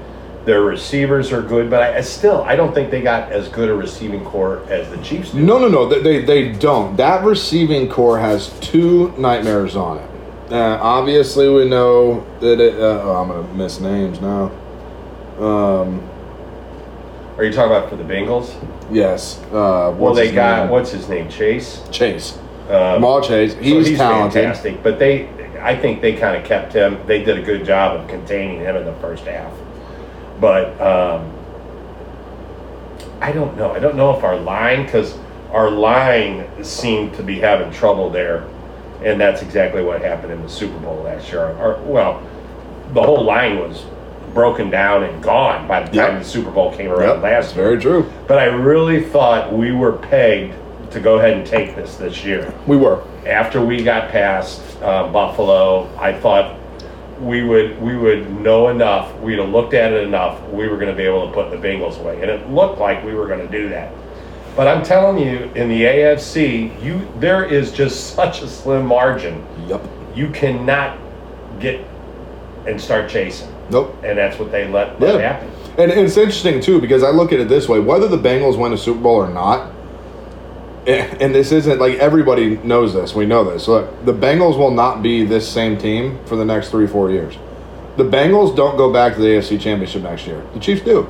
[0.45, 3.69] Their receivers are good, but I, I still I don't think they got as good
[3.69, 5.41] a receiving corps as the Chiefs do.
[5.41, 5.89] No, no, no.
[5.89, 6.97] They, they, they don't.
[6.97, 10.09] That receiving corps has two nightmares on it.
[10.53, 12.75] Uh, obviously, we know that it.
[12.75, 14.51] Uh, oh, I'm gonna miss names now.
[15.41, 16.09] Um,
[17.37, 18.55] Are you talking about for the Bengals?
[18.91, 19.41] yes.
[19.53, 20.71] Uh, Well, they got name?
[20.71, 21.83] what's his name, Chase.
[21.91, 22.39] Chase.
[22.69, 23.55] Um, Jamal Chase.
[23.55, 24.33] so He's, talented.
[24.43, 25.29] fantastic, but they
[25.61, 26.99] I think they kind of kept him.
[27.07, 29.53] They did a good job of containing him in the first half,
[30.41, 30.81] but.
[30.81, 31.33] Um,
[33.21, 33.71] I don't know.
[33.71, 35.17] I don't know if our line, because
[35.53, 38.45] our line seemed to be having trouble there,
[39.05, 41.41] and that's exactly what happened in the Super Bowl last year.
[41.45, 42.21] Our, well,
[42.93, 43.85] the whole line was
[44.35, 46.19] broken down and gone by the time Yep.
[46.23, 47.65] the Super Bowl came around Yep, last year.
[47.65, 48.13] very true.
[48.27, 50.55] But I really thought we were pegged
[50.91, 52.53] to go ahead and take this this year.
[52.67, 53.01] We were.
[53.27, 56.57] After we got past uh, Buffalo, I thought
[57.21, 59.15] we would we would know enough.
[59.21, 60.43] We'd have looked at it enough.
[60.51, 63.05] We were going to be able to put the Bengals away, and it looked like
[63.05, 63.93] we were going to do that.
[64.57, 69.47] But I'm telling you, in the AFC, you there is just such a slim margin.
[69.69, 69.83] Yep.
[70.15, 70.99] You cannot
[71.61, 71.87] get
[72.67, 73.97] and start chasing, Nope.
[74.05, 75.19] and that's what they let, Yeah.
[75.19, 75.51] happen.
[75.79, 78.73] And it's interesting too because I look at it this way: whether the Bengals win
[78.73, 79.71] a Super Bowl or not,
[80.87, 83.15] and this isn't like everybody knows this.
[83.15, 83.69] We know this.
[83.69, 87.39] Look, the Bengals will not be this same team for the next three, four years.
[87.97, 90.43] The Bengals don't go back to the AFC Championship next year.
[90.55, 91.09] The Chiefs do,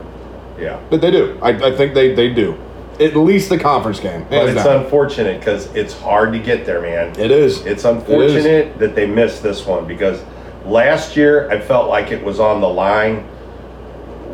[0.61, 0.79] Yeah.
[0.91, 1.39] but they do.
[1.41, 2.55] I, I think they they do.
[3.01, 4.27] At least the conference game.
[4.29, 4.85] But it's down.
[4.85, 7.19] unfortunate because it's hard to get there, man.
[7.19, 7.65] It is.
[7.65, 10.21] It's unfortunate that they missed this one because
[10.67, 13.27] last year I felt like it was on the line.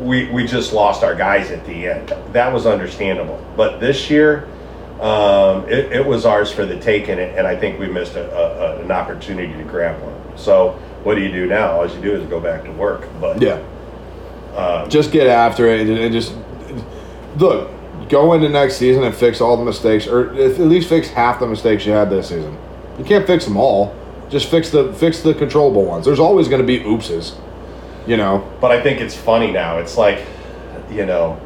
[0.01, 2.13] We we just lost our guys at the end.
[2.33, 3.43] That was understandable.
[3.57, 4.47] But this year,
[5.01, 8.77] um, it, it was ours for the taking, and I think we missed a, a,
[8.77, 10.37] a- an opportunity to grab one.
[10.37, 10.71] So
[11.03, 11.71] what do you do now?
[11.71, 13.07] All you do is go back to work.
[13.19, 13.59] But Yeah.
[14.55, 16.33] um, just get after it and, and just
[17.37, 17.69] look
[18.09, 21.45] go into next season and fix all the mistakes or at least fix half the
[21.45, 22.57] mistakes you had this season
[22.97, 23.95] you can't fix them all
[24.29, 27.35] just fix the fix the controllable ones there's always going to be oopses
[28.07, 29.77] you know But I think it's funny now.
[29.79, 30.25] It's like,
[30.89, 31.39] you know,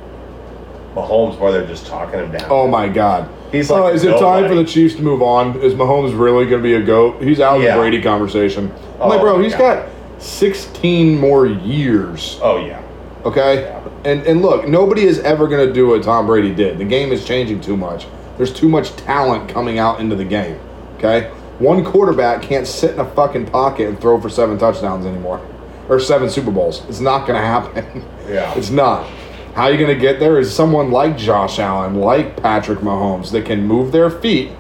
[0.96, 2.48] Mahomes, where they're just talking him down.
[2.50, 5.60] oh my god He's like Uh, is it time for the chiefs to move on
[5.62, 7.76] is mahomes really going to be a goat he's out of Yeah.
[7.76, 9.86] the brady conversation i'm Oh like bro he's God.
[10.20, 12.82] got 16 more years Oh yeah,
[13.26, 13.80] Okay, Yeah.
[14.06, 16.78] and and look, nobody is ever going to do what Tom Brady did.
[16.78, 18.06] The game is changing too much.
[18.38, 20.60] There's too much talent coming out into the game.
[20.98, 25.46] Okay, one quarterback can't sit in a fucking pocket and throw for seven touchdowns anymore,
[25.90, 26.84] or seven Super Bowls.
[26.90, 28.06] It's not going to happen.
[28.30, 28.54] Yeah.
[28.58, 29.06] it's not.
[29.54, 33.46] How you going to get there is someone like Josh Allen, like Patrick Mahomes, that
[33.46, 34.54] can move their feet.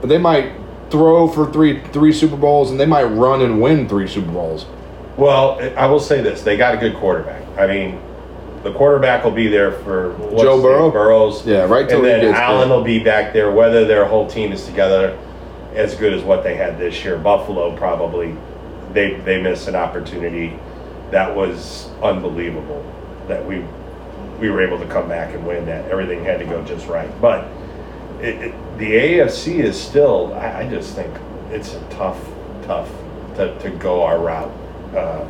[0.00, 0.52] But they might
[0.90, 4.66] throw for three three Super Bowls, and they might run and win three Super Bowls.
[5.16, 7.42] Well, I will say this: they got a good quarterback.
[7.56, 8.00] I mean,
[8.64, 10.90] the quarterback will be there for what's Joe Burrow?
[10.90, 11.46] Burrows.
[11.46, 12.76] Yeah, right And he then Allen there.
[12.76, 13.52] will be back there.
[13.52, 15.16] Whether their whole team is together,
[15.74, 18.36] as good as what they had this year, Buffalo probably
[18.92, 20.58] they they missed an opportunity
[21.10, 22.84] that was unbelievable.
[23.28, 23.64] That we
[24.38, 25.90] we were able to come back and win that.
[25.90, 27.48] Everything had to go just right, but.
[28.20, 30.34] It, it, the AFC is still.
[30.34, 31.14] I, I just think
[31.50, 32.18] it's a tough,
[32.64, 32.90] tough
[33.36, 34.50] to, to go our route.
[34.96, 35.28] Um,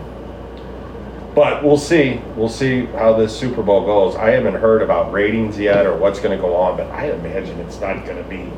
[1.35, 2.20] but we'll see.
[2.37, 4.16] We'll see how this Super Bowl goes.
[4.16, 7.59] I haven't heard about ratings yet or what's going to go on, but I imagine
[7.61, 8.50] it's not going to be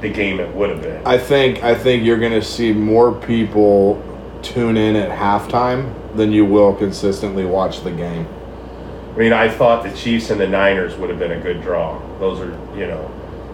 [0.00, 1.06] the game it would have been.
[1.06, 4.02] I think I think you're going to see more people
[4.42, 8.26] tune in at halftime than you will consistently watch the game.
[9.14, 12.00] I mean, I thought the Chiefs and the Niners would have been a good draw.
[12.18, 13.10] Those are, you know,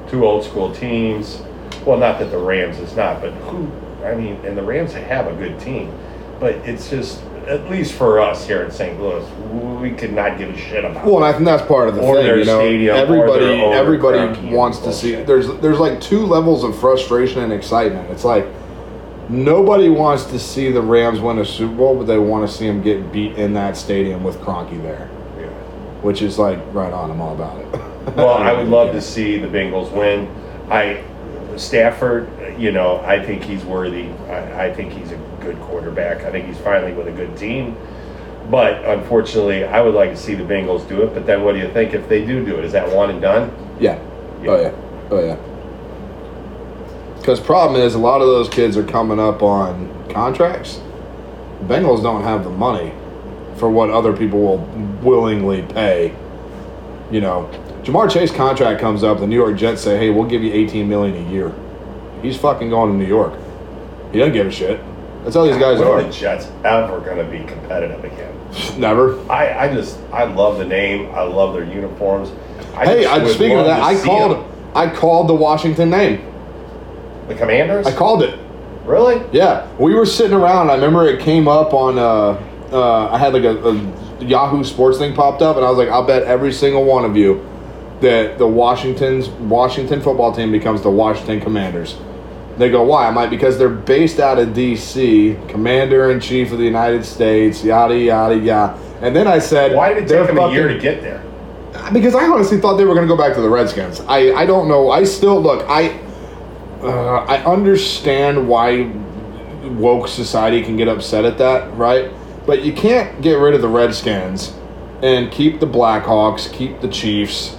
[0.09, 1.42] two old school teams.
[1.87, 3.70] Well, not that the Rams is not, but who?
[4.04, 5.98] I mean, and the Rams have a good team,
[6.38, 9.00] but it's just at least for us here in St.
[9.00, 9.24] Louis,
[9.80, 11.04] we could not give a shit about.
[11.04, 12.24] Well, and I think that's part of the Or thing.
[12.24, 12.61] their You know,
[12.94, 15.14] everybody everybody wants to see.
[15.14, 18.11] There's there's like two levels of frustration and excitement.
[18.11, 18.46] It's like
[19.28, 22.66] nobody wants to see the Rams win a Super Bowl, but they want to see
[22.66, 25.46] them get beat in that stadium with Kroenke there, Yeah.
[26.02, 27.11] which is like right on.
[27.11, 27.80] I'm all about it.
[28.16, 30.28] Well, I would love to see the Bengals win.
[30.70, 31.02] I
[31.57, 32.28] Stafford,
[32.59, 34.11] you know, I think he's worthy.
[34.28, 36.24] I, I think he's a good quarterback.
[36.24, 37.76] I think he's finally with a good team.
[38.50, 41.14] But unfortunately, I would like to see the Bengals do it.
[41.14, 42.64] But then, what do you think if they do do it?
[42.64, 43.54] Is that one and done?
[43.80, 43.98] Yeah.
[44.46, 44.72] Oh yeah.
[45.11, 45.37] Oh yeah.
[47.18, 50.80] Because problem is, a lot of those kids are coming up on contracts.
[51.62, 52.92] Bengals don't have the money
[53.57, 54.59] for what other people will
[55.02, 56.14] willingly pay.
[57.11, 57.48] You know,
[57.83, 59.20] Ja'Marr Chase contract comes up.
[59.20, 61.52] The New York Jets say, "Hey, we'll give you 18 million a year."
[62.20, 63.33] He's fucking going to New York.
[64.12, 64.80] He doesn't give a shit.
[65.25, 66.01] That's how these guys are.
[66.01, 68.31] are the Jets ever going to be competitive again?
[68.79, 69.19] Never.
[69.31, 71.11] I, I just I love the name.
[71.15, 72.31] I love their uniforms.
[72.75, 74.37] I Hey, I, speaking of that, I called.
[74.37, 74.73] them.
[74.75, 76.25] I called the Washington name.
[77.29, 77.87] the Commanders.
[77.87, 78.39] I called it.
[78.85, 79.25] really?
[79.33, 80.71] Yeah, we were sitting around.
[80.71, 81.99] I remember it came up on.
[81.99, 82.41] Uh,
[82.73, 85.89] uh, I had like a, a Yahoo Sports thing popped up, and I was like,
[85.89, 87.49] "I'll bet every single one of you
[88.01, 91.97] that the Washington's Washington football team becomes the Washington Commanders."
[92.57, 96.59] They go, "Why?" I'm like, "Because they're based out of D.C., Commander in Chief of
[96.59, 100.38] the United States, yada yada yada." And then I said, Why did it take them
[100.38, 101.23] a year to get there?
[101.93, 104.01] because I honestly thought they were going to go back to the Redskins.
[104.01, 104.90] I, I don't know.
[104.90, 105.64] I still look.
[105.69, 106.01] I
[106.83, 108.90] uh, I understand why
[109.62, 112.11] woke society can get upset at that, right?
[112.47, 114.55] But you can't get rid of the Redskins
[115.03, 117.57] and keep the Blackhawks, keep the Chiefs,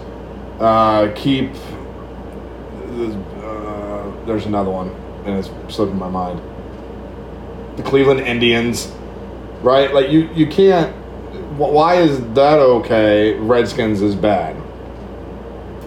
[0.60, 1.51] uh, keep.
[2.73, 3.34] Uh,
[4.25, 4.89] there's another one,
[5.25, 6.41] and it's slipping my mind.
[7.77, 8.91] The Cleveland Indians,
[9.61, 9.93] right?
[9.93, 10.95] Like you, you can't.
[11.57, 13.33] Why is that okay?
[13.38, 14.55] Redskins is bad.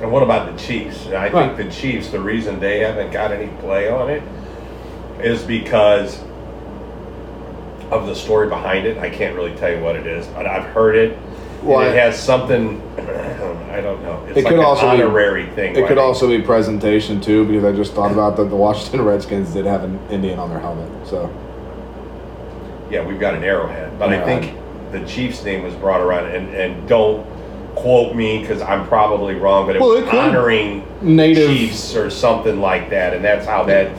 [0.00, 1.06] And what about the Chiefs?
[1.08, 1.56] I Right.
[1.56, 4.22] think the Chiefs, the reason they haven't got any play on it
[5.20, 6.20] is because
[7.90, 8.98] of the story behind it.
[8.98, 11.18] I can't really tell you what it is, but I've heard it.
[11.62, 14.22] Well, and it I- has something, I don't know.
[14.28, 15.74] It's It like could an also be- honorary thing.
[15.74, 19.02] It like- could also be presentation too, because I just thought about that the Washington
[19.02, 20.88] Redskins did have an Indian on their helmet.
[21.06, 21.30] So
[22.90, 23.98] Yeah, we've got an arrowhead.
[23.98, 24.54] But I think
[24.92, 27.26] the Chiefs name was brought around, and, and don't
[27.74, 30.18] quote me because I'm probably wrong, but it Well, was it could.
[30.18, 31.50] honoring native.
[31.50, 33.90] Chiefs or something like that, and that's how that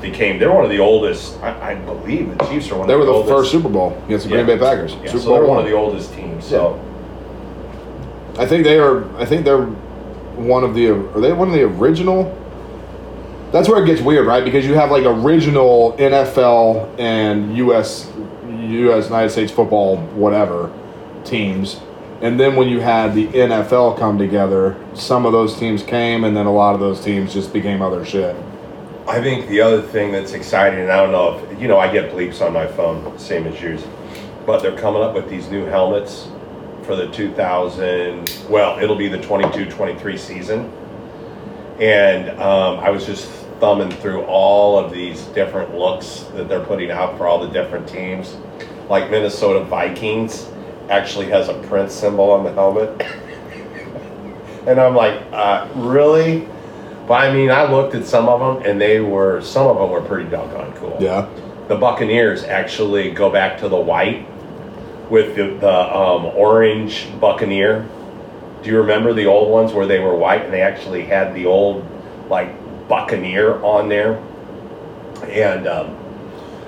[0.00, 0.38] became.
[0.38, 1.36] They're one of the oldest.
[1.42, 3.34] I, I believe the Chiefs are one They of were the, the oldest.
[3.36, 4.54] first Super Bowl against the Green Yeah.
[4.56, 4.94] Bay Packers.
[4.94, 5.64] Yeah, Super so they're Bowl one one.
[5.66, 6.46] of the oldest teams.
[6.46, 6.80] So
[8.38, 9.04] I think they are.
[9.18, 10.90] I think they're one of the.
[10.90, 12.34] Are they one of the original?
[13.50, 14.44] That's where it gets weird, right?
[14.44, 18.12] Because you have like original NFL and U.S.
[18.46, 19.06] U.S.
[19.06, 20.72] United States football whatever
[21.24, 21.80] teams,
[22.22, 26.36] and then when you had the NFL come together, some of those teams came, and
[26.36, 28.36] then a lot of those teams just became other shit.
[29.08, 31.90] I think the other thing that's exciting, and I don't know if you know, I
[31.92, 33.84] get bleeps on my phone, same as yours,
[34.46, 36.28] but they're coming up with these new helmets
[36.88, 38.46] for the 2000.
[38.48, 40.72] Well, it'll be the 22-23 season,
[41.78, 43.28] and um, I was just
[43.60, 47.86] thumbing through all of these different looks that they're putting out for all the different
[47.86, 48.38] teams,
[48.88, 50.48] like Minnesota Vikings.
[50.88, 53.02] actually has a Prince symbol on the helmet.
[54.66, 56.48] and I'm like, uh, really?
[57.06, 59.90] But I mean, I looked at some of them, and they were some of them
[59.90, 60.96] were pretty doggone cool.
[60.98, 61.28] Yeah.
[61.68, 64.26] The Buccaneers actually go back to the white
[65.10, 67.88] with the, the um, orange Buccaneer.
[68.62, 71.46] Do you remember the old ones where they were white and they actually had the
[71.46, 71.86] old
[72.28, 72.48] like
[72.88, 74.18] Buccaneer on there?
[75.24, 75.96] And um,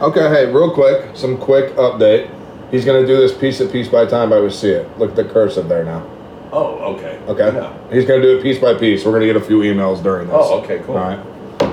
[0.00, 2.30] Okay, hey, real quick, some quick update.
[2.70, 4.98] He's gonna do this piece at piece by time by we see it.
[4.98, 6.06] Look at the cursive there now.
[6.52, 7.54] oh, okay, Okay.
[7.54, 7.76] Yeah.
[7.92, 9.04] He's gonna do it piece by piece.
[9.04, 10.36] We're gonna get a few emails during this.
[10.38, 10.96] Oh, okay, cool.
[10.96, 11.18] All right.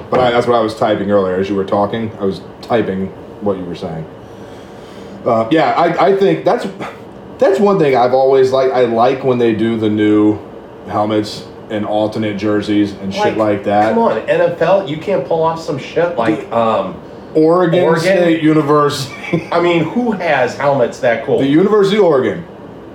[0.10, 2.12] But I, that's what I was typing earlier as you were talking.
[2.20, 3.08] I was typing
[3.42, 4.06] what you were saying.
[5.28, 6.66] Uh, yeah, I, I think that's
[7.38, 8.72] that's one thing I've always like.
[8.72, 10.40] I like when they do the new
[10.88, 13.94] helmets and alternate jerseys and shit like that.
[13.94, 17.04] Come on, NFL, you can't pull off some shit like um.
[17.36, 18.02] Oregon, Oregon?
[18.04, 21.40] State University, I mean, who has helmets that cool?
[21.40, 22.48] the University of Oregon.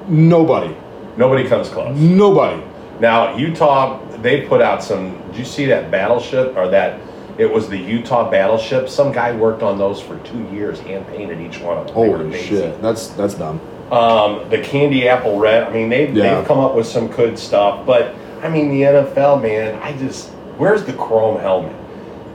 [0.09, 0.75] Nobody,
[1.17, 1.97] Nobody comes close.
[1.97, 2.61] nobody.
[2.99, 5.21] Now Utah, they put out some.
[5.29, 6.99] Did you see that battleship or that?
[7.39, 8.89] It was the Utah battleship.
[8.89, 11.95] Some guy worked on those for two years, hand painted each one of them.
[11.97, 12.49] They were Holy amazing.
[12.57, 13.61] shit, that's that's dumb.
[13.91, 15.65] Um, the candy apple red.
[15.65, 16.37] I mean, they Yeah.
[16.37, 19.79] they've come up with some good stuff, but I mean, the NFL, man.
[19.83, 21.75] I just where's the chrome helmet?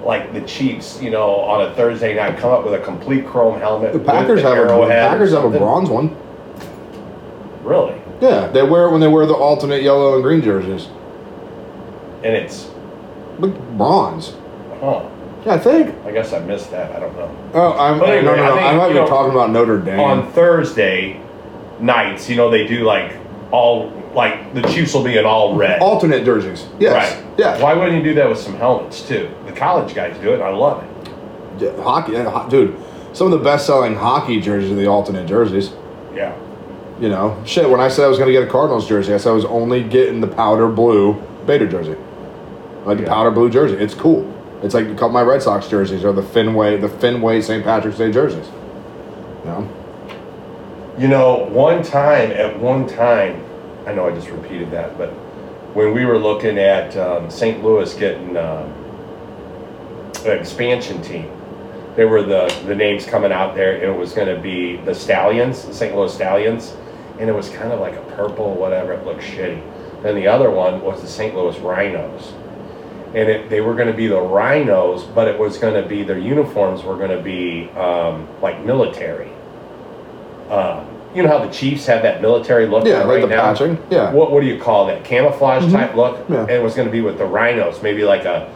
[0.03, 3.59] Like the Chiefs, you know, on a Thursday night, come up with a complete chrome
[3.59, 3.91] helmet.
[3.91, 5.59] The with Packers the have a arrowhead or Packers have a something.
[5.61, 6.15] bronze one.
[7.63, 10.87] Really, Yeah, they wear it when they wear the alternate yellow and green jerseys.
[12.23, 12.69] and it's
[13.39, 14.33] But bronze.
[14.81, 15.09] Huh.
[15.45, 15.95] Yeah, I think.
[16.05, 16.95] I guess I missed that.
[16.95, 17.51] I don't know.
[17.53, 18.55] Oh, I'm But anyway, no, no, I no.
[18.55, 19.99] think, I might you be know, talking about Notre Dame.
[19.99, 21.21] on Thursday
[21.79, 23.13] nights, you know, they do like
[23.51, 25.79] all like the Chiefs will be in all red.
[25.81, 26.65] alternate jerseys.
[26.79, 27.15] Yes.
[27.15, 27.25] Right.
[27.37, 27.61] Yeah.
[27.61, 29.29] Why wouldn't you do that with some helmets too?
[29.45, 30.41] The college guys do it.
[30.41, 31.11] I love it.
[31.61, 32.75] Yeah, hockey, yeah, ho- dude.
[33.13, 35.71] Some of the best-selling hockey jerseys are the alternate jerseys.
[36.13, 36.35] Yeah.
[36.99, 37.69] You know, shit.
[37.69, 39.45] When I said I was going to get a Cardinals jersey, I said I was
[39.45, 41.13] only getting the powder blue
[41.45, 41.95] Bader jersey,
[42.85, 43.09] like the Yeah.
[43.09, 43.75] powder blue jersey.
[43.75, 44.33] It's cool.
[44.63, 47.63] It's like a couple of my Red Sox jerseys or the Fenway, the Fenway St.
[47.63, 48.47] Patrick's Day jerseys.
[48.47, 49.69] You know,
[50.97, 53.43] You know, one time at one time,
[53.85, 55.09] I know I just repeated that, but
[55.73, 57.63] when we were looking at um, St.
[57.63, 58.73] Louis getting um,
[60.25, 61.29] an expansion team,
[61.95, 65.65] there were the the names coming out there, it was going to be the Stallions,
[65.65, 65.95] the St.
[65.95, 66.75] Louis Stallions,
[67.19, 68.93] and it was kind of like a purple, whatever.
[68.93, 69.61] It looked shitty.
[70.01, 71.35] Then the other one was the St.
[71.35, 72.33] Louis Rhinos,
[73.15, 76.03] and it, they were going to be the Rhinos, but it was going to be
[76.03, 79.31] their uniforms were going to be um, like military.
[80.49, 83.53] Um, you know how the Chiefs have that military look yeah, like right the now?
[83.53, 83.81] patching.
[83.89, 84.11] Yeah.
[84.11, 85.03] What what do you call that?
[85.03, 86.29] Camouflage type look?
[86.29, 86.41] Yeah.
[86.41, 88.53] And it was going to be with the rhinos, maybe like a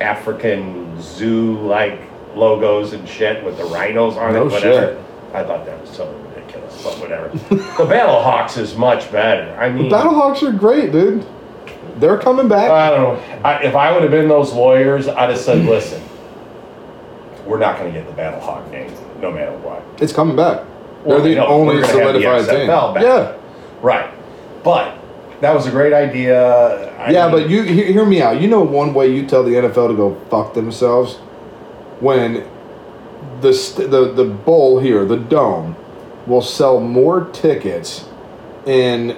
[0.00, 2.00] African zoo like
[2.34, 4.96] logos and shit with the rhinos on No it, whatever.
[4.96, 5.34] shit.
[5.34, 7.28] I thought that was so ridiculous, but whatever.
[7.28, 9.56] the Battle Hawks is much better.
[9.58, 11.26] I mean, the Battlehawks are great, dude.
[11.96, 12.70] They're coming back.
[12.70, 13.40] I don't know.
[13.44, 16.02] I, if I would have been those lawyers, I'd have said, listen,
[17.46, 19.82] we're not going to get the Battle Hawk name, no matter what.
[20.02, 20.64] it's coming back.
[21.04, 22.66] Well, They're the no, only have the solidified team.
[22.66, 23.02] Back.
[23.02, 23.36] Yeah.
[23.82, 24.12] Right.
[24.64, 24.96] But
[25.40, 26.90] that was a great idea.
[26.98, 28.40] I yeah, mean- but you he- hear me out.
[28.40, 31.16] You know one way you tell the NFL to go fuck themselves
[32.00, 32.48] when
[33.42, 35.76] the st- the the bowl here, the dome,
[36.26, 38.06] will sell more tickets
[38.64, 39.10] in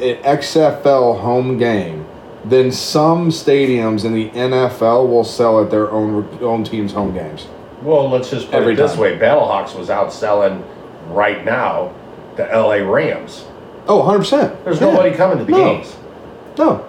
[0.00, 1.99] an XFL home game
[2.44, 7.46] than some stadiums in the NFL will sell at their own own team's home games.
[7.82, 9.00] Well, let's just put Every it this time.
[9.00, 10.62] way: Battlehawks was outselling
[11.08, 11.92] right now
[12.36, 13.44] the LA Rams.
[13.88, 14.64] Oh, 100%.
[14.64, 14.90] There's Yeah.
[14.90, 15.58] nobody coming to the No.
[15.58, 15.96] games.
[16.58, 16.80] No.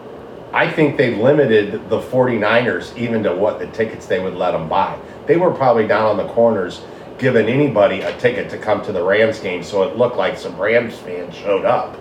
[0.54, 4.68] I think they limited the 49ers even to what the tickets they would let them
[4.68, 4.96] buy.
[5.26, 6.82] They were probably down on the corners
[7.18, 10.58] giving anybody a ticket to come to the Rams game, so it looked like some
[10.60, 11.95] Rams fans showed up.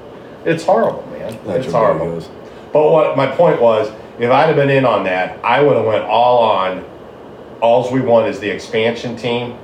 [0.45, 1.39] It's horrible, man.
[1.47, 2.21] That's it's horrible.
[2.73, 5.87] But what my point was, if I'd have been in on that, I would have
[5.87, 6.85] went all on.
[7.61, 9.57] Alls we want is the expansion team,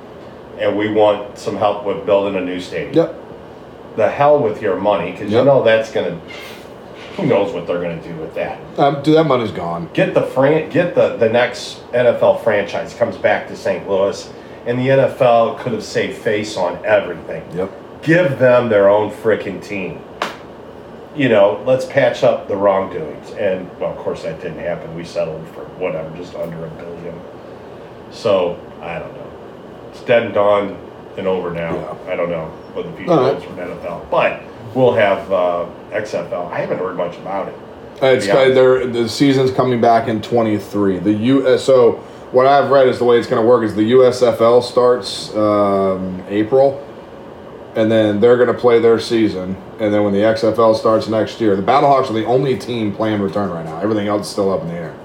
[0.59, 2.95] and we want some help with building a new stadium.
[2.95, 3.23] Yep.
[3.97, 6.21] The hell with your money, because you know that's gonna.
[7.17, 8.61] Who knows what they're gonna do with that?
[8.79, 9.89] Um, dude, that money's gone.
[9.95, 13.89] Get the fran- get the the next NFL franchise comes back to St.
[13.89, 14.31] Louis,
[14.67, 17.43] and the NFL could have saved face on everything.
[17.57, 18.03] Yep.
[18.03, 20.03] Give them their own freaking team.
[21.17, 23.31] You know, let's patch up the wrongdoings.
[23.33, 24.95] And well, of course, that didn't happen.
[24.95, 27.19] We settled for whatever, just under a billion.
[28.11, 29.89] So I don't know.
[29.91, 30.77] It's dead and done
[31.17, 31.75] and over now.
[31.75, 32.13] Yeah.
[32.13, 33.33] I don't know what the future All right.
[33.33, 34.43] holds from NFL, but
[34.75, 36.51] we'll have uh, XFL.
[36.53, 37.55] I haven't heard much about it.
[38.03, 40.99] Uh, It's kind of, the season's coming back in 23.
[40.99, 41.93] The U uh, so
[42.33, 46.23] what I've read is the way it's going to work is the USFL starts um,
[46.29, 46.86] April,
[47.77, 49.55] and then they're going to play their season.
[49.79, 53.21] And then when the XFL starts next year, the Battlehawks are the only team playing
[53.21, 53.79] return right now.
[53.81, 54.99] Everything else is still up in the air.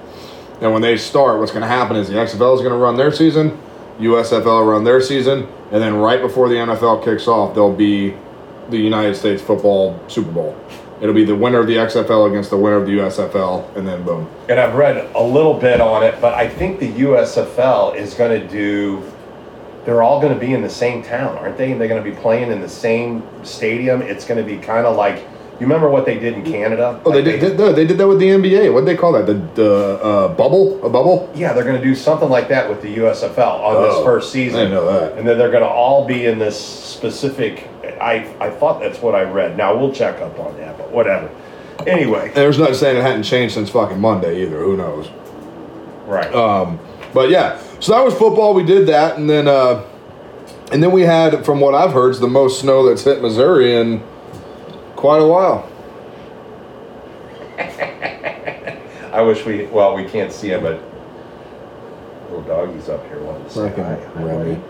[0.61, 2.95] And when they start, what's going to happen is the XFL is going to run
[2.95, 3.59] their season,
[3.99, 8.15] USFL run their season, and then right before the NFL kicks off, there'll be
[8.69, 10.57] the United States Football Super Bowl.
[11.01, 14.03] It'll be the winner of the XFL against the winner of the USFL, and then
[14.03, 14.29] boom.
[14.47, 18.39] And I've read a little bit on it, but I think the USFL is going
[18.39, 19.10] to do.
[19.85, 21.71] They're all going to be in the same town, aren't they?
[21.71, 24.01] And they're going to be playing in the same stadium.
[24.01, 25.23] It's going to be kind of like
[25.59, 26.99] you remember what they did in Canada?
[27.05, 27.75] Oh, they Like did, did that.
[27.75, 28.73] They did that with the NBA.
[28.73, 29.27] What did they call that?
[29.27, 30.83] The the uh, bubble?
[30.83, 31.31] A bubble?
[31.35, 34.31] Yeah, they're going to do something like that with the USFL on this Oh, first
[34.31, 34.59] season.
[34.59, 35.19] I didn't know that.
[35.19, 37.67] And then they're going to all be in this specific.
[38.01, 39.55] I I thought that's what I read.
[39.55, 41.29] Now we'll check up on that, but whatever.
[41.85, 44.57] Anyway, there's nothing saying it hadn't changed since fucking Monday either.
[44.57, 45.09] Who knows?
[46.07, 46.33] right.
[46.33, 46.79] Um,
[47.13, 48.53] but yeah, so that was football.
[48.53, 49.83] We did that, and then uh,
[50.71, 54.01] and then we had, from what I've heard, the most snow that's hit Missouri in
[54.95, 55.67] quite a while.
[59.11, 59.65] I wish we.
[59.65, 60.81] Well, we can't see him, but
[62.29, 63.95] little doggies up here wanting to say Fucking hi.
[63.95, 64.61] Hi, buddy.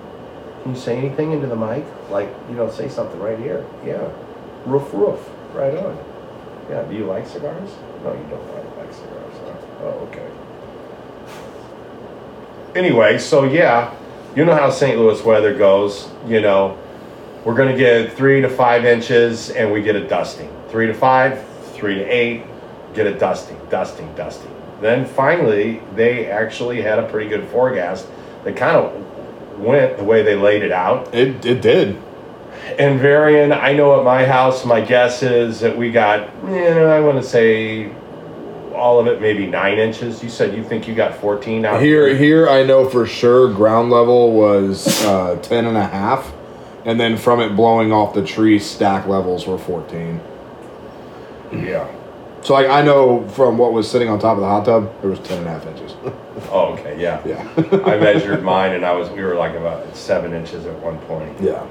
[0.64, 1.86] Can you say anything into the mic?
[2.09, 3.66] Like you know, say something right here.
[3.86, 4.09] Yeah,
[4.66, 5.20] roof, roof,
[5.53, 5.97] right on.
[6.70, 6.84] Yeah.
[6.84, 7.72] Do you like cigars?
[8.03, 9.34] No, you don't like, like cigars.
[9.43, 9.84] Huh?
[9.84, 10.28] Oh, okay.
[12.76, 13.93] Anyway, so yeah,
[14.36, 14.97] you know how St.
[14.97, 16.09] Louis weather goes.
[16.26, 16.78] You know,
[17.43, 20.49] we're gonna get three to five inches, and we get a dusting.
[20.69, 22.45] Three to five, three to eight,
[22.93, 24.51] get a dusting, dusting, dusting.
[24.80, 28.07] Then finally, they actually had a pretty good forecast.
[28.43, 31.13] They kind of went the way they laid it out.
[31.13, 32.01] It it did.
[32.78, 36.89] And Varian, I know at my house, my guess is that we got, you know,
[36.89, 37.91] I want to say
[38.82, 40.23] all of it maybe nine inches.
[40.23, 43.91] You said you think you got 14 out Here here I know for sure ground
[43.91, 46.34] level was uh, 10 and a half,
[46.84, 50.19] and then from it blowing off the tree, stack levels were 14.
[51.53, 51.88] Yeah.
[52.41, 55.07] So like I know from what was sitting on top of the hot tub, it
[55.07, 55.93] was 10 and a half inches.
[56.49, 56.99] Oh, okay.
[56.99, 57.21] Yeah.
[57.25, 57.47] yeah.
[57.86, 61.39] I measured mine and I was, we were like about seven inches at one point.
[61.39, 61.67] yeah.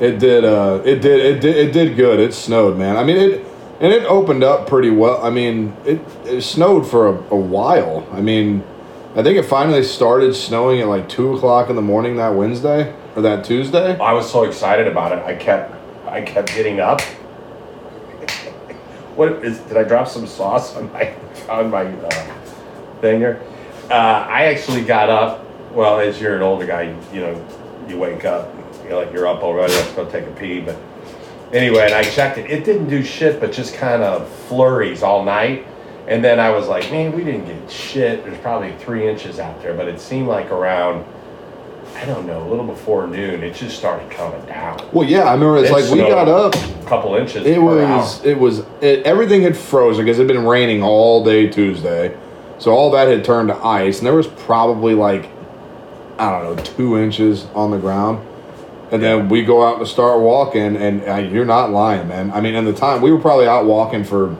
[0.00, 0.44] It did.
[0.44, 1.24] Uh, it did.
[1.24, 1.56] It did.
[1.56, 2.20] It did good.
[2.20, 2.96] It snowed, man.
[2.96, 3.46] I mean, it
[3.80, 5.24] and it opened up pretty well.
[5.24, 8.06] I mean, it, it snowed for a, a while.
[8.12, 8.64] I mean,
[9.16, 12.94] I think it finally started snowing at like two o'clock in the morning that Wednesday
[13.14, 13.98] or that Tuesday.
[13.98, 15.24] I was so excited about it.
[15.24, 15.74] I kept,
[16.06, 17.00] I kept getting up.
[19.14, 19.60] What is?
[19.60, 21.14] Did I drop some sauce on my
[21.48, 22.10] on my uh,
[23.00, 23.40] thing here?
[23.88, 25.44] Uh, I actually got up.
[25.70, 27.48] Well, as you're an older guy, you know,
[27.88, 28.52] you wake up.
[28.82, 29.72] You're like you're up already.
[29.72, 30.58] Let's go take a pee.
[30.58, 30.76] But
[31.54, 32.50] anyway, and I checked it.
[32.50, 35.66] It didn't do shit, but just kind of flurries all night.
[36.06, 38.24] And then I was like, man, we didn't get shit.
[38.24, 41.06] There's probably three inches out there, but it seemed like around.
[41.96, 44.84] I don't know, a little before noon, it just started coming down.
[44.92, 46.54] Well, yeah, I remember it's It like we snowed got up.
[46.54, 47.46] a couple inches.
[47.46, 48.20] It per was.
[48.20, 48.26] hour.
[48.28, 48.58] It was.
[48.80, 52.18] It, everything had frozen because it had been raining all day Tuesday,
[52.58, 55.30] so all that had turned to ice, and there was probably like,
[56.18, 58.26] I don't know, two inches on the ground.
[58.94, 62.30] And then we go out to start walking, and uh, you're not lying, man.
[62.30, 64.30] I mean, in the time we were probably out walking for,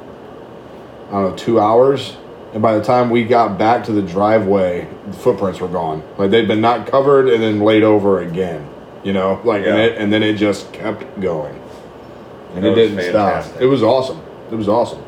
[1.08, 2.16] I don't know, two hours,
[2.52, 6.04] and by the time we got back to the driveway, the footprints were gone.
[6.18, 8.70] Like they'd been not covered and then laid over again.
[9.02, 11.60] You know, like and, it, and then it just kept going,
[12.54, 13.32] and That it didn't stop.
[13.42, 13.60] fantastic.
[13.60, 14.22] It was awesome.
[14.52, 15.02] It was awesome.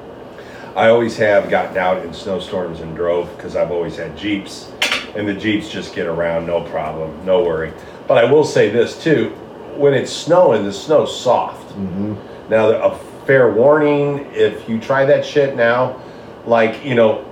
[0.75, 4.73] I always have gotten out in snowstorms and drove because I've always had Jeeps,
[5.15, 7.73] and the Jeeps just get around no problem, no worry.
[8.07, 9.31] But I will say this too:
[9.77, 11.69] when it's snowing, the snow's soft.
[11.71, 12.51] Mm-hmm.
[12.51, 12.97] Now, a
[13.27, 16.01] fair warning: if you try that shit now,
[16.47, 17.25] like you know,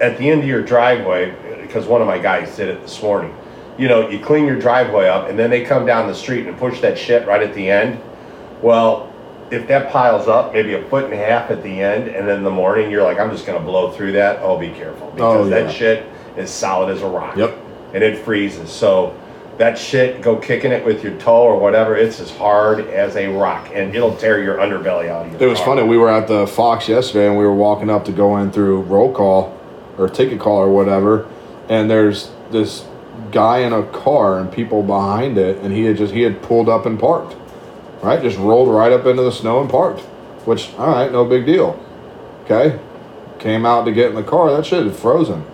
[0.00, 3.34] at the end of your driveway, because one of my guys did it this morning.
[3.78, 6.56] You know, you clean your driveway up, and then they come down the street and
[6.58, 7.98] push that shit right at the end.
[8.60, 9.10] Well,
[9.50, 12.38] if that piles up maybe a foot and a half at the end, and then
[12.38, 14.40] in the morning you're like, I'm just gonna blow through that.
[14.42, 15.62] Oh, be careful oh, because Oh, yeah.
[15.62, 16.06] that shit
[16.36, 17.36] is solid as a rock.
[17.36, 17.58] Yep.
[17.94, 18.70] And it freezes.
[18.70, 19.18] So
[19.60, 21.94] that shit, go kicking it with your toe or whatever.
[21.94, 25.42] It's as hard as a rock, and it'll tear your underbelly out of your.
[25.42, 25.76] It was car.
[25.76, 25.86] funny.
[25.86, 28.80] We were at the Fox yesterday, and we were walking up to go in through
[28.82, 29.54] roll call
[29.98, 31.28] or ticket call or whatever,
[31.68, 32.86] and there's this
[33.32, 36.70] guy in a car and people behind it, and he had just he had pulled
[36.70, 37.36] up and parked,
[38.02, 38.22] right?
[38.22, 40.00] Just rolled right up into the snow and parked.
[40.46, 41.78] Which, all right, no big deal.
[42.44, 42.80] Okay,
[43.38, 44.50] came out to get in the car.
[44.56, 45.44] That shit had frozen.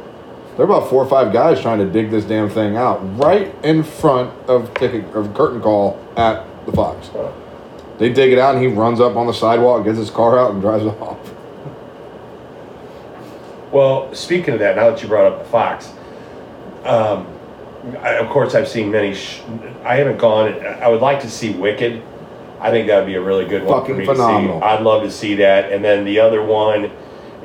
[0.57, 3.55] There were about four or five guys trying to dig this damn thing out right
[3.63, 7.11] in front of ticket of curtain call at the Fox.
[7.99, 10.53] They dig it out, and he runs up on the sidewalk, gets his car out,
[10.53, 11.19] and drives off.
[13.73, 15.93] Well, speaking of that, now that you brought up the Fox,
[16.85, 17.27] um,
[18.01, 19.15] I, of course I've seen many.
[19.15, 19.43] Sh-
[19.85, 20.65] I haven't gone.
[20.65, 22.03] I would like to see Wicked.
[22.61, 24.61] I think that would be a really good one Fucking for me phenomenal.
[24.61, 24.71] to see.
[24.73, 25.71] I'd love to see that.
[25.73, 26.91] And then the other one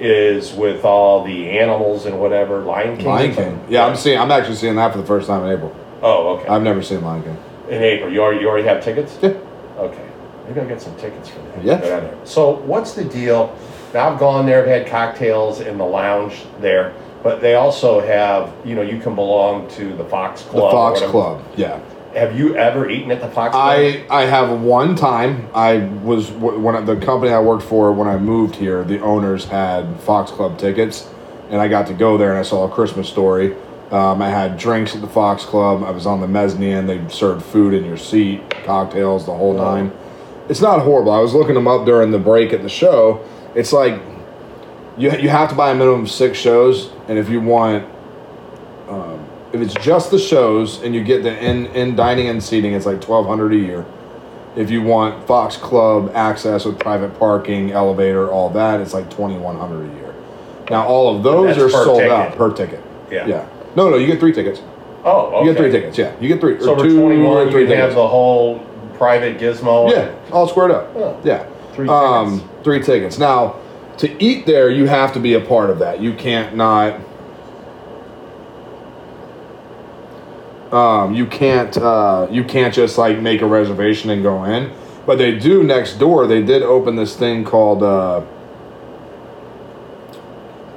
[0.01, 2.59] is with all the animals and whatever.
[2.59, 3.05] Lion King.
[3.05, 3.33] Lion?
[3.35, 3.65] King.
[3.69, 4.19] Yeah, I'm seeing.
[4.19, 5.75] I'm actually seeing that for the first time in April.
[6.01, 6.47] Oh, okay.
[6.47, 7.37] I've never seen Lion King.
[7.69, 8.11] in April.
[8.11, 9.17] You already, you already have tickets?
[9.21, 9.29] Yeah.
[9.77, 10.07] Okay.
[10.47, 11.63] Maybe I'll get some tickets for that.
[11.63, 11.79] Yeah.
[11.79, 12.25] Go down there.
[12.25, 13.55] So what's the deal?
[13.93, 16.93] Now I've gone there, I've had cocktails in the lounge there,
[17.23, 20.71] but they also have, you know, you can belong to the Fox Club.
[20.95, 21.11] The Fox.
[21.11, 21.43] Club.
[21.55, 21.79] Yeah.
[22.15, 23.63] Have you ever eaten at the Fox Club?
[23.63, 25.47] I I have one time.
[25.53, 28.83] I was when I- the company I worked for when I moved here.
[28.83, 31.07] The owners had Fox Club tickets,
[31.49, 33.55] and I got to go there and I saw a Christmas story.
[33.91, 35.83] Um, I had drinks at the Fox Club.
[35.83, 36.85] I was on the mezzanine.
[36.87, 39.91] They served food in your seat, cocktails, the whole nine.
[40.49, 41.11] It's not horrible.
[41.11, 43.21] I was looking them up during the break at the show.
[43.55, 44.01] It's like
[44.97, 47.85] you you have to buy a minimum of six shows, and if you want
[49.53, 52.85] if it's just the shows and you get the in in dining and seating, it's
[52.85, 53.85] like twelve hundred a year.
[54.55, 59.37] If you want Fox Club access with private parking, elevator, all that, it's like twenty
[59.37, 60.15] one hundred a year.
[60.69, 62.11] Now all of those That's are per sold ticket.
[62.11, 62.83] out per ticket.
[63.09, 63.27] Yeah.
[63.27, 63.49] Yeah.
[63.75, 64.61] No, no, you get three tickets.
[65.05, 65.39] oh, okay.
[65.47, 65.97] You get three tickets.
[65.97, 67.95] Yeah, you get three So or for two 21, or you three can have tickets.
[67.95, 68.59] the whole
[68.97, 69.89] private gizmo.
[69.91, 70.89] Yeah, all squared up.
[70.95, 71.19] Oh.
[71.23, 71.45] Yeah.
[71.73, 72.63] Three Um, tickets.
[72.63, 73.17] three tickets.
[73.19, 73.55] Now,
[73.97, 76.01] to eat there, you have to be a part of that.
[76.01, 76.99] You can't not.
[80.71, 81.75] Um, you can't.
[81.77, 84.71] Uh, you can't just like make a reservation and go in.
[85.05, 86.27] But they do next door.
[86.27, 88.23] They did open this thing called uh,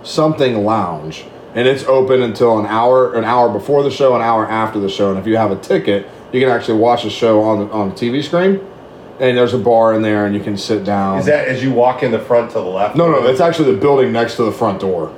[0.02, 1.24] something lounge,
[1.54, 4.88] and it's open until an hour, an hour before the show, an hour after the
[4.88, 5.10] show.
[5.10, 7.90] And if you have a ticket, you can actually watch the show on the on
[7.90, 8.66] the TV screen.
[9.20, 11.18] And there's a bar in there, and you can sit down.
[11.18, 12.96] Is that as you walk in the front to the left?
[12.96, 15.14] No, no, it's actually the building next to the front door.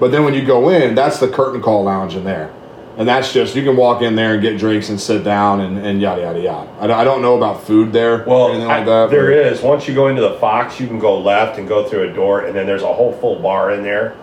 [0.00, 2.52] But then when you go in, that's the curtain call lounge in there.
[2.98, 5.78] And that's just, you can walk in there and get drinks and sit down and,
[5.78, 6.70] and yada, yada, yada.
[6.80, 9.10] I don't, I don't know about food there or Well, anything I- that.
[9.10, 9.60] there but- is.
[9.60, 12.46] Once you go into the Fox, you can go left and go through a door,
[12.46, 14.14] and then there's a whole full bar in there,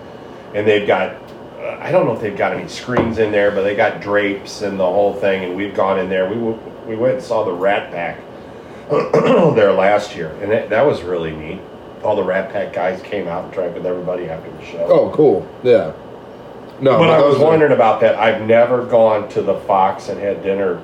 [0.55, 1.15] and they've got.
[1.59, 4.63] Uh, I don't know if they've got any screens in there, but they got drapes
[4.63, 5.43] and the whole thing.
[5.43, 6.28] And we've gone in there.
[6.28, 8.19] We w- we went and saw the Rat Pack
[9.55, 11.59] there last year, and that, that was really neat.
[12.03, 14.86] All the Rat Pack guys came out and drank with everybody after the show.
[14.89, 15.47] Oh, cool.
[15.63, 15.93] Yeah.
[16.82, 18.15] No, but I was those are- wondering about that.
[18.15, 20.82] I've never gone to the Fox and had dinner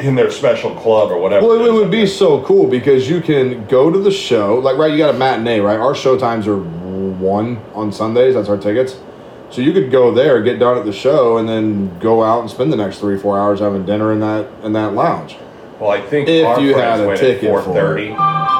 [0.00, 1.46] in their special club or whatever.
[1.46, 1.72] Well, it is.
[1.72, 4.58] would be so cool because you can go to the show.
[4.58, 5.78] Like, right, you got a matinee, right?
[5.78, 8.34] Our show times are one on Sundays.
[8.34, 8.98] That's our tickets.
[9.50, 12.50] So you could go there, get done at the show, and then go out and
[12.50, 15.36] spend the next three, four hours having dinner in that in that lounge.
[15.78, 18.08] Well, I think If our you friends had a went ticket at for thirty.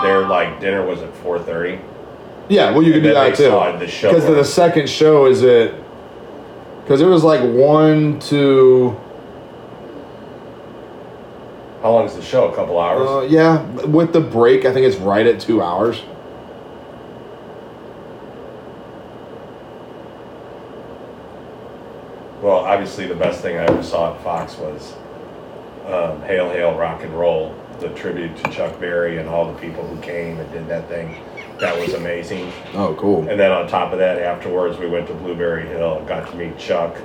[0.03, 1.81] Their like dinner was at four thirty.
[2.49, 3.79] Yeah, well, you could do then that they too.
[3.79, 5.75] the show Because the second show is it.
[6.83, 9.01] Because it was like one to.
[11.81, 12.51] How long is the show?
[12.51, 13.09] A couple hours.
[13.09, 16.03] Uh, yeah, with the break, I think it's right at two hours.
[22.45, 24.93] well, obviously the best thing I ever saw at Fox was
[25.87, 29.87] um, "Hail Hail Rock and Roll," the tribute to Chuck Berry and all the people
[29.87, 31.25] who came and did that thing.
[31.61, 32.53] That was amazing.
[32.75, 33.29] Oh, cool.
[33.29, 36.37] And then on top of that, afterwards we went to Blueberry Hill and got to
[36.37, 36.97] meet Chuck.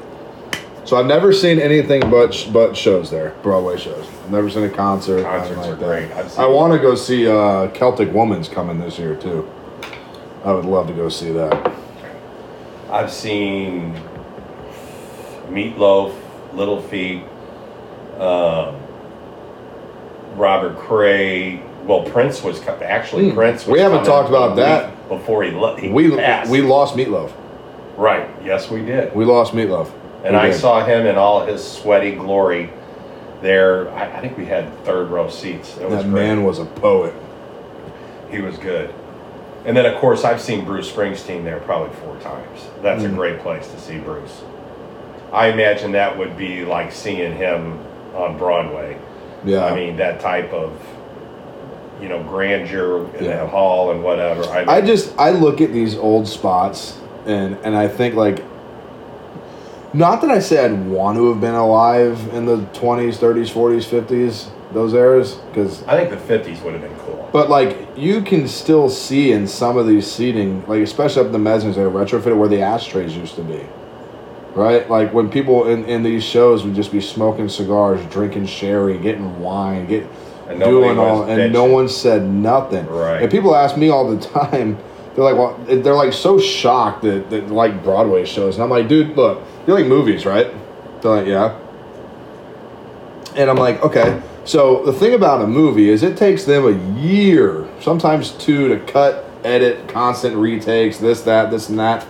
[0.85, 4.07] So I've never seen anything but sh- but shows there, Broadway shows.
[4.23, 5.21] I've never seen a concert.
[5.23, 6.11] Concerts nothing are great.
[6.39, 9.47] I want to go see uh, Celtic Woman's coming this year too.
[10.43, 11.73] I would love to go see that.
[12.89, 13.93] I've seen
[15.49, 16.15] Meatloaf,
[16.53, 17.23] Little Feat,
[18.17, 18.75] um,
[20.35, 21.61] Robert Cray.
[21.89, 23.35] Well, Prince was co- actually Hmm.
[23.35, 23.65] Prince.
[23.65, 25.09] Was We haven't coming talked about a that.
[25.09, 26.51] before he, le- he We passed.
[26.51, 27.31] we lost Meatloaf.
[27.97, 28.29] right.
[28.45, 29.15] Yes, we did.
[29.15, 29.87] We lost Meatloaf.
[30.23, 30.59] And We I did.
[30.59, 32.69] saw him in all his sweaty glory.
[33.41, 35.77] There, I, I think we had third row seats.
[35.81, 36.21] It was that great.
[36.27, 37.13] man was a poet.
[38.29, 38.93] He was good.
[39.65, 42.67] And then, of course, I've seen Bruce Springsteen there probably four times.
[42.83, 43.15] That's a Mm.
[43.15, 44.43] great place to see Bruce.
[45.33, 47.79] I imagine that would be like seeing him
[48.15, 48.97] on Broadway.
[49.43, 49.65] Yeah.
[49.65, 50.71] I mean, that type of,
[52.01, 53.37] you know, grandeur in Yeah.
[53.37, 54.43] that hall and whatever.
[54.45, 58.43] I, I just I look at these old spots and and I think like
[59.93, 63.85] not that I say I'd want to have been alive in the 20s, 30s, 40s,
[63.85, 67.27] 50s, those eras cuz I think the 50s would have been cool.
[67.31, 71.43] but like you can still see in some of these seating like especially up in
[71.43, 73.61] the mezzanines they retrofitted where the ashtrays used to be.
[74.55, 74.89] Right?
[74.89, 79.39] Like when people in, in these shows would just be smoking cigars, drinking sherry, getting
[79.39, 80.05] wine, get
[80.49, 82.87] And doing all and no one said nothing.
[82.87, 83.21] Right.
[83.21, 84.77] And people ask me all the time,
[85.15, 88.55] they're like, well, they're like so shocked that, that like Broadway shows.
[88.55, 90.47] And I'm like, dude, look, you like movies, right?
[91.01, 91.57] They're like, yeah.
[93.35, 94.21] And I'm like, okay.
[94.43, 98.79] So the thing about a movie is it takes them a year, sometimes two, to
[98.91, 102.05] cut, edit, constant retakes, this, that, this, and that.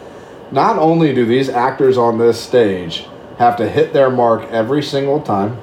[0.51, 3.05] Not only do these actors on this stage
[3.37, 5.57] have to hit their mark every single time,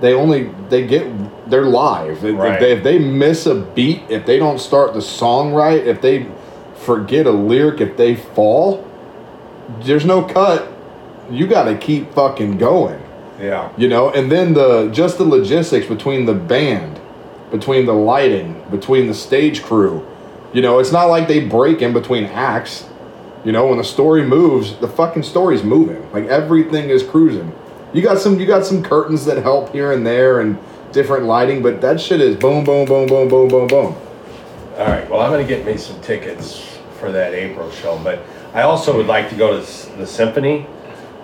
[0.00, 1.06] they only they get
[1.46, 2.24] they're live.
[2.24, 2.54] If- Right.
[2.54, 6.00] If, they, if they miss a beat, if they don't start the song right, if
[6.00, 6.26] they
[6.84, 8.86] forget a lyric, if they fall,
[9.82, 10.72] there's no cut.
[11.30, 13.02] You got to keep fucking going
[13.40, 13.70] Yeah.
[13.76, 17.00] you know and then the just the logistics between the band
[17.50, 20.06] between the lighting between the stage crew
[20.52, 22.86] you know it's not like they break in between acts
[23.44, 27.52] you know when the story moves the fucking story's moving like everything is cruising
[27.92, 30.56] you got some you got some curtains that help here and there and
[30.92, 33.94] different lighting but that shit is boom boom boom boom boom boom boom
[34.78, 35.08] All right.
[35.10, 38.20] Well, I'm going to get me some tickets for that April show, but
[38.54, 40.66] I also would like to go to the symphony.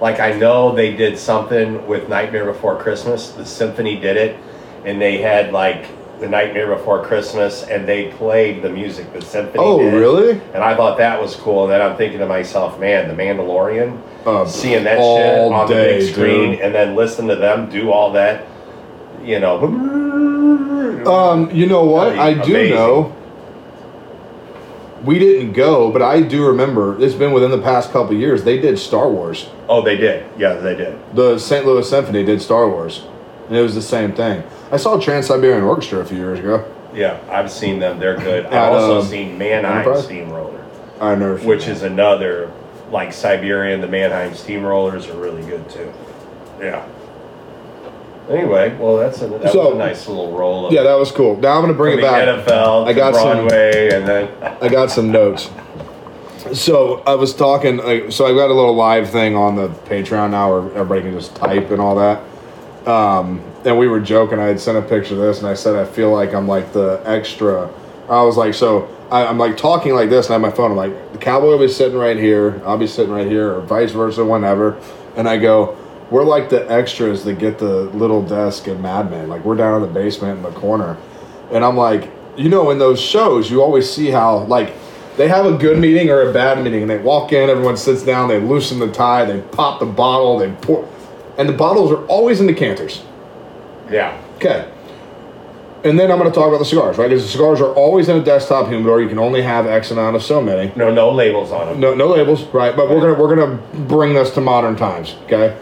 [0.01, 3.31] Like I know they did something with Nightmare Before Christmas.
[3.31, 4.37] The symphony did it,
[4.85, 5.87] and they had like
[6.19, 9.63] the Nightmare Before Christmas, and they played the music the symphony.
[9.63, 9.95] Oh, did.
[9.95, 10.41] really?
[10.55, 11.65] And I thought that was cool.
[11.65, 15.75] And then I'm thinking to myself, man, the Mandalorian, Uh, seeing that shit on the
[15.75, 16.61] big screen, dude.
[16.61, 18.47] and then listen to them do all that,
[19.23, 19.63] you know.
[21.07, 22.75] um you know what i do amazing.
[22.75, 23.17] know
[25.05, 28.59] we didn't go but i do remember it's been within the past couple years they
[28.61, 30.27] did star wars Oh, they did.
[30.39, 30.99] Yeah, they did.
[31.17, 31.65] the St.
[31.65, 33.07] Louis Symphony did Star Wars,
[33.49, 34.43] and it was the same thing.
[34.71, 36.71] I saw Trans Siberian Orchestra a few years ago.
[36.93, 37.99] Yeah, I've seen them.
[37.99, 38.45] They're good.
[38.47, 40.05] I've At, also um, seen Mannheim Enterprise?
[40.05, 40.63] Steamroller,
[41.01, 41.71] I never, which that.
[41.73, 42.53] is another
[42.91, 43.81] like Siberian.
[43.81, 45.91] The Mannheim Steamrollers are really good too.
[46.61, 46.87] Yeah.
[48.31, 50.67] Anyway, well, that's a that So- was a nice little roll.
[50.67, 51.37] Of, yeah, that was cool.
[51.37, 52.47] Now I'm gonna bring from it the back.
[52.47, 54.29] NFL I to got some- Broadway, and then
[54.61, 55.51] I got some notes.
[56.53, 57.79] So I was talking.
[57.79, 61.13] like, So I got a little live thing on the Patreon now, where everybody can
[61.19, 62.21] just type and all that.
[62.87, 64.39] Um, and we were joking.
[64.41, 66.73] I had sent a picture of this, and I said I feel like I'm like
[66.73, 67.69] the extra.
[68.09, 70.73] I was like, so I, I'm like talking like this, and I have my phone.
[70.73, 72.61] I'm like, the cowboy will be sitting right here.
[72.67, 74.77] I'll be sitting right here, or vice versa, whenever.
[75.17, 75.77] And I go,
[76.13, 79.29] we're like the extras that get the little desk in Mad Men.
[79.29, 80.97] Like we're down in the basement in the corner,
[81.51, 84.75] and I'm like, you know, in those shows, you always see how like
[85.17, 88.03] they have a good meeting or a bad meeting, and they walk in, everyone sits
[88.03, 90.89] down, they loosen the tie, they pop the bottle, they pour,
[91.39, 93.03] and the bottles are always in decanters.
[93.91, 94.71] yeah, Okay.
[95.85, 97.09] And then I'm going to talk about the cigars, right?
[97.09, 99.03] Because the cigars are always in a desktop humidor.
[99.03, 100.73] You can only have X amount of so many.
[100.77, 101.81] no, no labels on them.
[101.81, 102.77] No, no labels, right?
[102.77, 103.57] But we're gonna we're gonna
[103.89, 105.17] bring this to modern times.
[105.25, 105.57] Okay.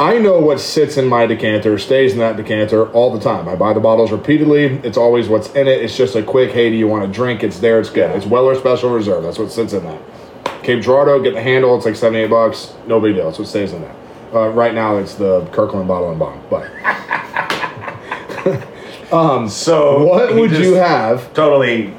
[0.00, 3.46] I know what sits in my decanter stays in that decanter all the time.
[3.46, 4.64] I buy the bottles repeatedly.
[4.82, 5.82] It's always what's in it.
[5.82, 7.44] It's just a quick, hey, do you want to drink?
[7.44, 7.78] It's there.
[7.78, 8.16] It's good.
[8.16, 9.22] It's Weller Special Reserve.
[9.22, 10.00] That's what sits in that.
[10.62, 11.76] Cape Girardeau, get the handle.
[11.76, 12.72] It's like seventy eight bucks.
[12.86, 13.26] No big deal.
[13.26, 13.94] That's what stays in there.
[14.32, 16.40] Uh, right now, it's the Kirkland bottled in bond.
[16.48, 16.70] But
[19.50, 21.34] So what would you have?
[21.34, 21.92] Totally.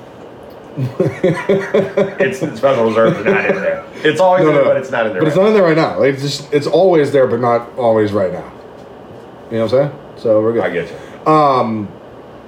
[0.78, 3.81] it's the special reserve, not in there.
[4.04, 5.22] It's always No, there, no, but it's not in there.
[5.22, 6.00] But it's not in there right now.
[6.00, 8.52] Like it's just it's always there, but not always right now.
[9.52, 10.00] You know what I'm saying?
[10.18, 10.64] So we're good.
[10.64, 11.32] I get you.
[11.32, 11.88] Um,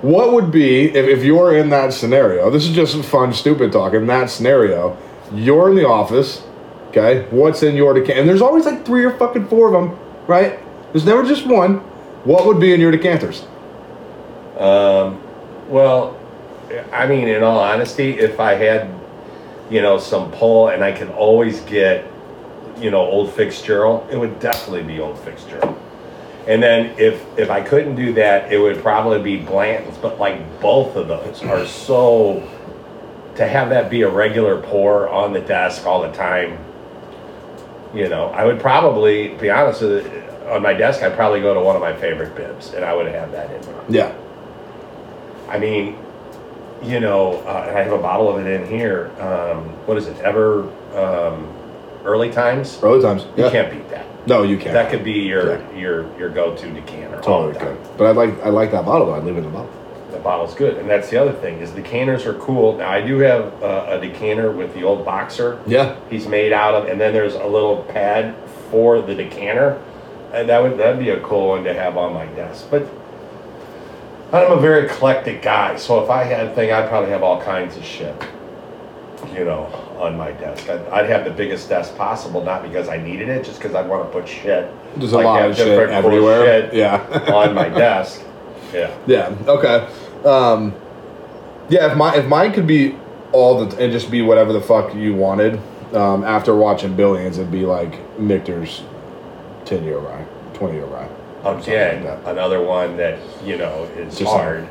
[0.02, 2.50] What would be if, if you're in that scenario?
[2.50, 3.94] This is just fun, stupid talk.
[3.94, 4.98] In that scenario,
[5.34, 6.44] you're in the office.
[6.90, 8.20] Okay, what's in your decanter?
[8.20, 9.98] And there's always like three or fucking four of them,
[10.28, 10.60] right?
[10.92, 11.78] There's never just one.
[12.26, 13.46] What would be in your decanters?
[14.58, 15.20] Um,
[15.70, 16.20] well,
[16.92, 18.88] I mean, in all honesty, if I had,
[19.74, 22.06] you know, some pull and I can always get,
[22.78, 25.76] you know, Old Fitzgerald, it would definitely be Old Fitzgerald.
[26.46, 29.98] And then if if I couldn't do that, it would probably be Blanton's.
[29.98, 32.48] But like both of those are so
[33.36, 36.60] to have that be a regular pour on the desk all the time.
[37.96, 41.02] You know, I would probably be honest with you, on my desk.
[41.02, 43.62] I'd probably go to one of my favorite bibs, and I would have that in
[43.62, 43.84] there.
[43.90, 44.16] Yeah.
[45.50, 45.98] I mean,
[46.84, 49.12] you know, uh, I have a bottle of it in here.
[49.20, 50.18] Um, what is it?
[50.20, 50.64] Ever
[50.98, 51.48] um,
[52.04, 52.80] early times?
[52.82, 53.26] Early times.
[53.38, 53.50] You Yeah.
[53.52, 54.06] can't beat that.
[54.28, 54.74] No, you can't.
[54.74, 57.18] That could be your your your go-to decanter.
[57.18, 57.22] all
[57.52, 57.78] totally good.
[57.98, 59.16] But I like I like that bottle though.
[59.16, 59.70] I'd leave it in the bottle.
[60.12, 62.78] The bottle's good, and that's the other thing is decanters are cool.
[62.78, 65.60] Now I do have uh, a decanter with the old boxer.
[65.66, 65.96] Yeah.
[66.10, 68.36] He's made out of, and then there's a little pad
[68.70, 69.82] for the decanter,
[70.32, 72.68] and that would that'd be a cool one to have on my desk.
[72.72, 72.88] But
[74.34, 77.40] I'm a very eclectic guy, so if I had a thing, I'd probably have all
[77.40, 78.16] kinds of shit,
[79.32, 79.66] you know,
[80.00, 80.68] on my desk.
[80.68, 83.84] I'd, I'd have the biggest desk possible, not because I needed it, just because I
[83.84, 84.74] want to put shit.
[84.98, 86.46] There's like a lot of shit everywhere.
[86.46, 86.98] shit Yeah.
[87.32, 88.24] on my desk.
[88.74, 88.98] Yeah.
[89.06, 89.38] Yeah.
[89.46, 89.88] Okay.
[90.28, 90.74] Um,
[91.70, 91.92] yeah.
[91.92, 92.98] If my if mine could be
[93.34, 95.60] all the and just be whatever the fuck you wanted.
[95.94, 98.82] Um, after watching Billions, it'd be like Michter's
[99.64, 100.26] ten year rye,
[100.56, 101.08] twenty year rye.
[101.46, 104.68] Again, like another one that you know is Just hard.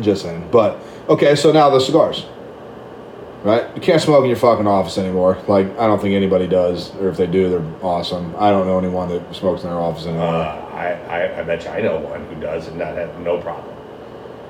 [0.00, 0.48] Just saying.
[0.50, 0.78] But
[1.08, 2.26] okay, so now the cigars.
[3.44, 3.64] Right?
[3.76, 5.38] You can't smoke in your fucking office anymore.
[5.46, 8.34] Like I don't think anybody does, or if they do, they're awesome.
[8.36, 10.26] I don't know anyone that smokes in their office Uh, anymore.
[10.26, 13.74] I, I I bet you I know one who does and not have no problem.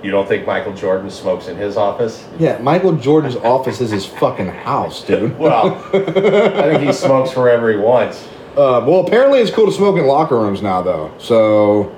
[0.03, 2.25] You don't think Michael Jordan smokes in his office?
[2.39, 5.39] yeah, Michael Jordan's office is his fucking house, dude.
[5.39, 8.27] Well, I think he smokes wherever he wants.
[8.59, 11.15] Uh, well, apparently it's cool to smoke in locker rooms now, though.
[11.19, 11.97] So,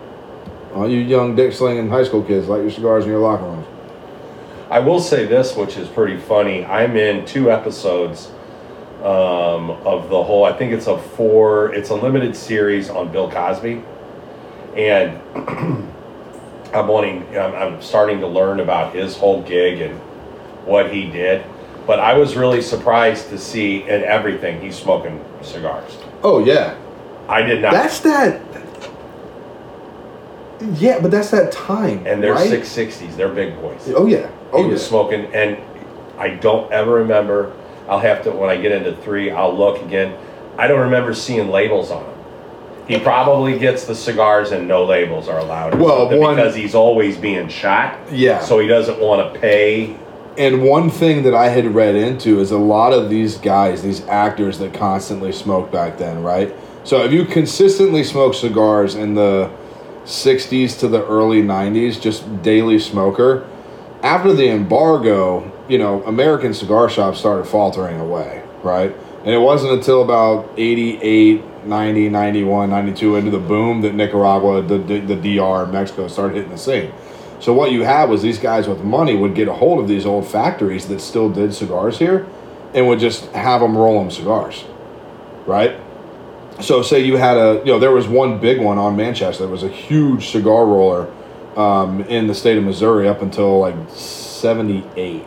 [0.74, 3.66] all you young dick slinging high school kids, light your cigars in your locker rooms.
[4.68, 6.66] I will say this, which is pretty funny.
[6.66, 8.30] I'm in two episodes
[8.98, 10.44] um, of the whole.
[10.44, 11.72] I think it's a four.
[11.72, 13.82] It's a limited series on Bill Cosby,
[14.76, 15.18] and
[16.74, 17.26] I'm wanting.
[17.38, 19.98] I'm, I'm starting to learn about his whole gig and
[20.66, 21.42] what he did.
[21.86, 25.96] But I was really surprised to see in everything he's smoking cigars.
[26.22, 26.76] Oh yeah,
[27.28, 27.72] I did not.
[27.72, 28.42] that's that.
[30.74, 32.06] Yeah, but that's that time.
[32.06, 32.48] and they're right?
[32.48, 33.16] six sixties.
[33.16, 33.82] They're big boys.
[33.94, 34.30] Oh yeah.
[34.52, 34.72] Oh he yeah.
[34.72, 35.58] was smoking, and
[36.18, 37.56] I don't ever remember.
[37.88, 39.30] I'll have to when I get into three.
[39.30, 40.16] I'll look again.
[40.58, 42.16] I don't remember seeing labels on them.
[42.86, 45.78] He probably gets the cigars and no labels are allowed.
[45.78, 47.98] Well, one- because he's always being shot.
[48.12, 48.40] Yeah.
[48.40, 49.96] So he doesn't want to pay.
[50.38, 54.06] And one thing that I had read into is a lot of these guys, these
[54.06, 56.54] actors that constantly smoked back then, right?
[56.84, 59.50] So if you consistently smoke cigars in the
[60.04, 63.46] 60s to the early 90s, just daily smoker,
[64.02, 68.96] after the embargo, you know, American cigar shops started faltering away, right?
[69.20, 74.78] And it wasn't until about 88, 90, 91, 92 into the boom that Nicaragua, the,
[74.78, 76.92] the, the DR, Mexico started hitting the scene.
[77.40, 80.04] So what you had was these guys with money would get a hold of these
[80.04, 82.26] old factories that still did cigars here,
[82.74, 84.64] and would just have them roll them cigars,
[85.46, 85.80] right?
[86.60, 89.44] So say you had a, you know, there was one big one on Manchester.
[89.44, 91.10] There was a huge cigar roller
[91.56, 95.24] um, in the state of Missouri up until like '78.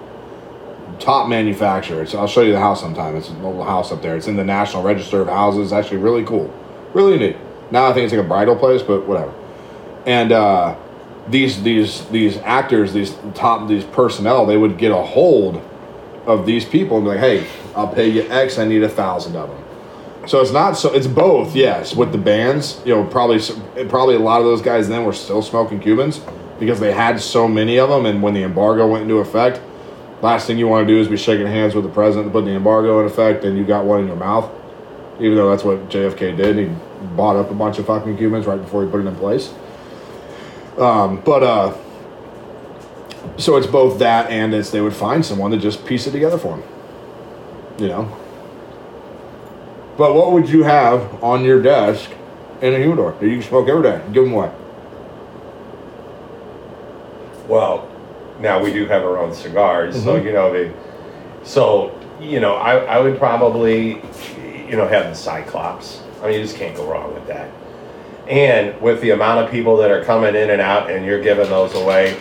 [0.99, 2.03] Top manufacturer.
[2.03, 3.15] It's, I'll show you the house sometime.
[3.15, 4.15] It's a little house up there.
[4.15, 5.73] It's in the National Register of Houses.
[5.73, 6.53] Actually, really cool,
[6.93, 7.35] really neat.
[7.71, 9.33] Now I think it's like a bridal place, but whatever.
[10.05, 10.75] And uh,
[11.27, 15.61] these these these actors, these top these personnel, they would get a hold
[16.25, 18.57] of these people and be like, "Hey, I'll pay you X.
[18.57, 19.63] I need a thousand of them."
[20.27, 20.93] So it's not so.
[20.93, 21.55] It's both.
[21.55, 23.39] Yes, with the bands, you know, probably
[23.87, 26.21] probably a lot of those guys then were still smoking Cubans
[26.59, 28.05] because they had so many of them.
[28.05, 29.61] And when the embargo went into effect,
[30.21, 32.49] last thing you want to do is be shaking hands with the president and putting
[32.49, 34.49] the embargo in effect, and you got one in your mouth.
[35.19, 36.73] Even though that's what JFK did, he
[37.15, 39.53] bought up a bunch of fucking Cubans right before he put it in place.
[40.77, 41.77] Um, but uh,
[43.37, 46.37] so it's both that and it's they would find someone to just piece it together
[46.37, 46.63] for them.
[47.79, 48.17] You know.
[49.97, 52.09] But what would you have on your desk
[52.61, 54.01] in a humidor that you can smoke every day?
[54.11, 54.51] Give them away.
[57.47, 57.87] Well,
[58.39, 60.25] now we do have our own cigars, so Mhm.
[60.25, 60.71] you know they.
[61.43, 64.01] So you know, I I would probably,
[64.69, 66.01] you know, have the Cyclops.
[66.23, 67.49] I mean, you just can't go wrong with that.
[68.27, 71.49] And with the amount of people that are coming in and out, and you're giving
[71.49, 72.17] those away,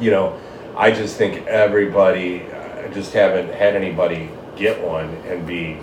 [0.00, 0.38] you know,
[0.76, 5.78] I just think everybody, I just haven't had anybody get one and be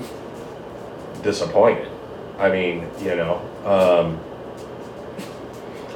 [1.22, 1.90] disappointed.
[2.40, 4.20] I mean, you know, um,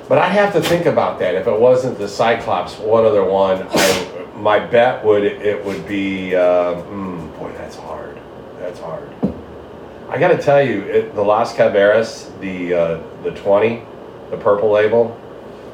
[0.07, 1.35] but I have to think about that.
[1.35, 3.67] If it wasn't the Cyclops, what other one?
[3.69, 6.35] I, my bet would it would be.
[6.35, 8.17] Uh, mm, boy, that's hard.
[8.59, 9.11] That's hard.
[10.09, 13.83] I got to tell you, it, the Las Calaveras, the uh, the twenty,
[14.31, 15.19] the purple label,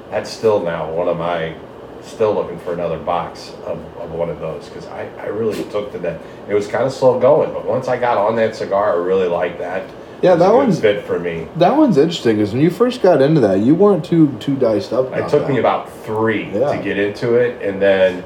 [0.10, 1.56] that's still now one of my.
[2.02, 5.94] Still looking for another box of, of one of those because I, I really took
[5.94, 6.20] to that.
[6.50, 9.30] It was kind of slow going, but once I got on that cigar, I really
[9.30, 9.90] liked that.
[10.22, 11.48] Yeah, that good one's- fit for me.
[11.56, 14.92] That one's interesting because when you first got into that, you weren't too too diced
[14.92, 15.14] up.
[15.14, 15.50] It took that.
[15.50, 16.76] me about three Yeah.
[16.76, 18.26] to get into it, and then,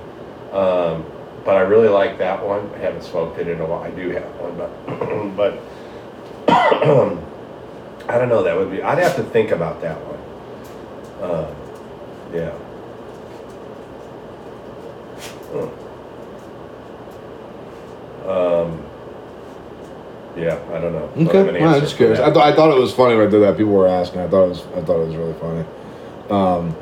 [0.54, 1.06] um,
[1.46, 2.72] but I really like that one.
[2.74, 3.84] I haven't smoked it in a while.
[3.84, 5.60] I do have one, but but
[8.10, 8.44] I don't know.
[8.44, 8.82] That would be.
[8.82, 10.18] I'd have to think about that one.
[11.32, 11.56] Um,
[12.34, 12.52] yeah.
[18.24, 18.30] Hmm.
[18.30, 18.84] Um.
[20.38, 21.10] Yeah, I don't know.
[21.16, 22.20] Don't Okay, well, I'm just curious.
[22.20, 22.30] that.
[22.30, 23.58] I, th- I thought it was funny when I did that.
[23.58, 24.22] People were asking.
[24.22, 24.62] I thought it was.
[24.76, 25.66] I thought it was really funny.
[26.30, 26.76] Um,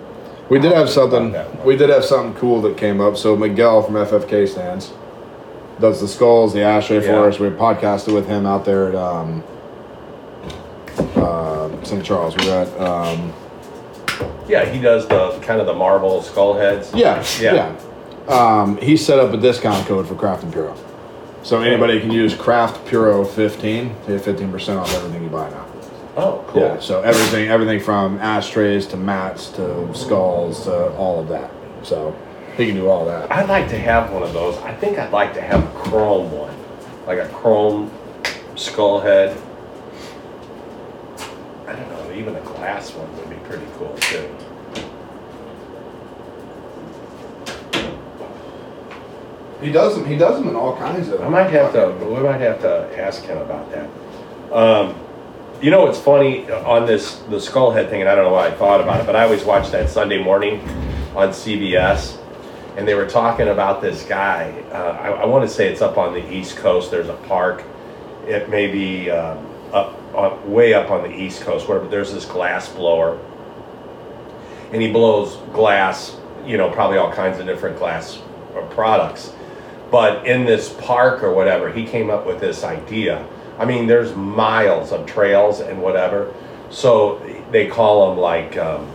[0.50, 1.30] we did have something.
[1.30, 1.66] about that one.
[1.68, 3.16] We did have something cool that came up.
[3.18, 4.92] So Miguel from FFK stands
[5.80, 7.12] does the skulls, the ashtray Yeah.
[7.12, 7.40] for us.
[7.40, 9.44] We podcasted with him out there at um,
[11.00, 12.04] uh, St.
[12.04, 12.36] Charles.
[12.38, 12.68] We got.
[12.80, 13.34] um,
[14.48, 16.92] Yeah, he does the kind of the marble skull heads.
[16.94, 17.54] yeah, Yeah.
[17.54, 18.32] yeah.
[18.34, 20.76] Um, he set up a discount code for Craft and Puro,
[21.44, 25.50] so anybody can use Craft Puro fifteen to get fifteen percent off everything you buy
[25.52, 25.66] now.
[26.18, 26.62] Oh, cool.
[26.62, 31.52] Yeah, so everything everything from ashtrays to mats to skulls to all of that.
[31.84, 32.16] So
[32.58, 33.32] he can do all that.
[33.32, 34.58] I'd like to have one of those.
[34.60, 36.56] I think I'd like to have a chrome one,
[37.06, 37.92] like a chrome
[38.56, 39.38] skull head.
[42.16, 44.30] I don't know, even a glass one would be pretty cool too.
[49.62, 50.06] He does them.
[50.06, 51.22] He does them in all kinds of.
[51.22, 51.92] I might have to.
[52.06, 53.90] We might have to ask him about that.
[54.52, 55.00] Um,
[55.62, 58.52] you know, it's funny on this the skullhead thing, and I don't know why I
[58.52, 60.60] thought about it, but I always watch that Sunday morning
[61.16, 62.18] on CBS,
[62.78, 64.52] and they were talking about this guy.
[64.72, 66.92] Uh, I, I want to say it's up on the East Coast.
[66.92, 67.64] There's a park.
[68.28, 69.98] It may be um, up,
[70.46, 73.20] way up on the East Coast, where there's this glass blower,
[74.72, 76.18] and he blows glass.
[76.46, 78.20] You know, probably all kinds of different glass
[78.56, 79.34] uh, products.
[79.92, 83.26] But in this park or whatever, he came up with this idea.
[83.58, 86.34] I mean, there's miles of trails and whatever.
[86.70, 87.20] So
[87.52, 88.92] they call them like um,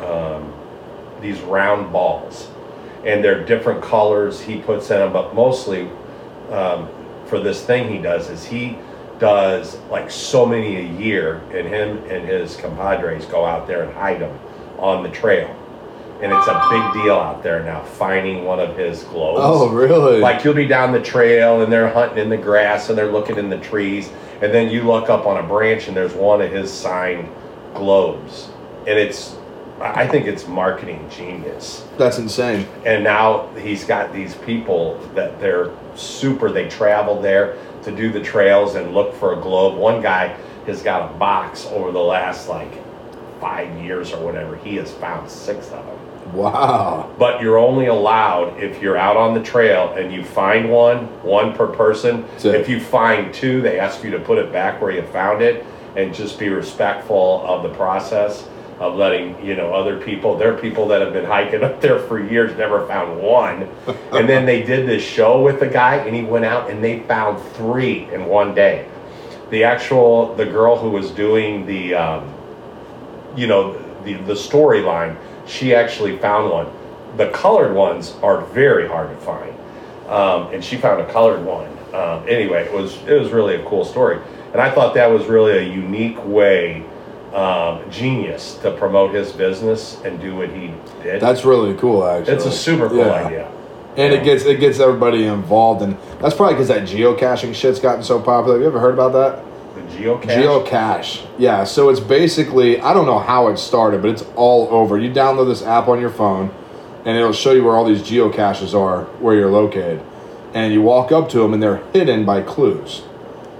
[0.00, 0.54] um,
[1.20, 2.48] these round balls.
[3.04, 5.90] And they're different colors he puts in them, but mostly
[6.50, 6.88] um,
[7.26, 8.78] for this thing he does is he
[9.18, 13.92] does like so many a year, and him and his compadres go out there and
[13.92, 14.38] hide them
[14.78, 15.54] on the trail.
[16.22, 19.40] And it's a big deal out there now finding one of his globes.
[19.42, 20.18] Oh, really?
[20.18, 23.36] Like you'll be down the trail and they're hunting in the grass and they're looking
[23.36, 24.10] in the trees,
[24.40, 27.28] and then you look up on a branch and there's one of his signed
[27.74, 28.48] globes,
[28.86, 29.36] and it's,
[29.78, 31.86] I think it's marketing genius.
[31.98, 32.66] That's insane.
[32.86, 36.50] And now he's got these people that they're super.
[36.50, 39.78] They travel there to do the trails and look for a globe.
[39.78, 42.72] One guy has got a box over the last like
[43.40, 44.56] five years or whatever.
[44.56, 45.98] He has found six of them
[46.34, 47.08] Wow.
[47.16, 51.52] but you're only allowed if you're out on the trail and you find one, one
[51.54, 52.24] per person.
[52.38, 55.40] So- if you find two, they ask you to put it back where you found
[55.40, 55.64] it
[55.94, 58.44] and just be respectful of the process
[58.78, 60.36] of letting, you know, other people.
[60.36, 63.68] There are people that have been hiking up there for years, never found one.
[64.12, 67.00] and then they did this show with the guy and he went out and they
[67.00, 68.88] found three in one day.
[69.50, 72.34] The actual, the girl who was doing the, um,
[73.36, 75.16] you know, the, the storyline,
[75.46, 76.70] she actually found one.
[77.16, 79.54] The colored ones are very hard to find.
[80.08, 81.76] Um, and she found a colored one.
[81.94, 84.20] Um, anyway, it was it was really a cool story,
[84.52, 86.84] and I thought that was really a unique way,
[87.36, 90.72] um, genius to promote his business and do what he
[91.02, 91.20] did.
[91.20, 92.34] That's really cool, actually.
[92.34, 93.12] it's a super cool Yeah.
[93.26, 93.50] idea.
[93.98, 98.02] And it gets it gets everybody involved, and that's probably because that geocaching shit's gotten
[98.02, 98.54] so popular.
[98.56, 99.42] Have you ever heard about that?
[99.74, 100.42] The geocache.
[100.42, 101.26] Geocache.
[101.38, 104.98] Yeah, so it's basically I don't know how it started, but it's all over.
[104.98, 106.50] You download this app on your phone,
[107.06, 110.02] and it'll show you where all these geocaches are, where you're located,
[110.52, 113.02] and you walk up to them, and they're hidden by clues.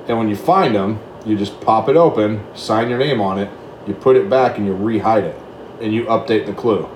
[0.06, 3.48] And when you find them, you just pop it open, sign your name on it,
[3.86, 5.36] you put it back, and you rehide it,
[5.80, 6.88] and you update the clue.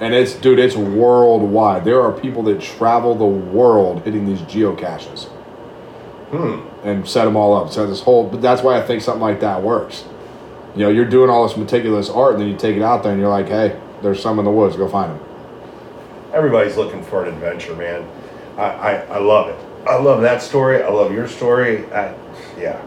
[0.00, 1.84] And it's dude, it's worldwide.
[1.84, 5.24] There are people that travel the world hitting these geocaches
[6.30, 6.60] Hmm.
[6.84, 7.70] and set them all up.
[7.70, 10.04] So this whole, but that's why I think something like that works.
[10.74, 13.12] You know, you're doing all this meticulous art, and then you take it out there,
[13.12, 14.76] and you're like, hey, there's some in the woods.
[14.76, 15.20] Go find them.
[16.34, 18.06] Everybody's looking for an adventure, man.
[18.58, 19.56] I, I, I love it.
[19.88, 20.82] I love that story.
[20.82, 21.90] I love your story.
[21.92, 22.14] I,
[22.58, 22.82] yeah.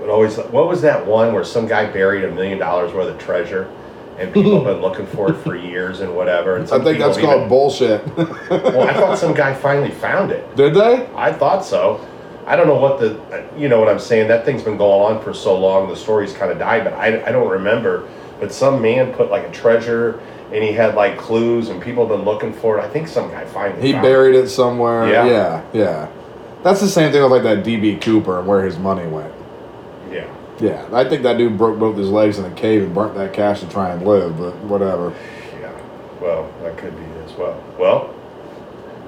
[0.00, 3.18] But always, what was that one where some guy buried a million dollars worth of
[3.18, 3.70] treasure,
[4.18, 6.56] and people have been looking for it for years and whatever.
[6.56, 8.04] And I think people that's called bullshit.
[8.16, 10.56] Well, I thought some guy finally found it.
[10.56, 11.06] Did they?
[11.14, 12.06] I thought so.
[12.46, 14.28] I don't know what the, you know what I'm saying.
[14.28, 15.88] That thing's been going on for so long.
[15.88, 18.08] The story's kind of died, but I, I don't remember.
[18.40, 20.18] But some man put like a treasure,
[20.52, 22.82] and he had like clues, and people have been looking for it.
[22.82, 25.08] I think some guy finally He found buried it somewhere.
[25.08, 25.26] Yeah.
[25.26, 26.08] yeah, yeah.
[26.62, 29.32] That's the same thing with like that DB Cooper and where his money went.
[30.10, 30.26] Yeah.
[30.60, 33.32] Yeah, I think that dude broke both his legs in a cave and burnt that
[33.32, 35.14] cash to try and live, but whatever.
[35.58, 35.72] Yeah.
[36.20, 37.62] Well, that could be as well.
[37.78, 38.14] Well,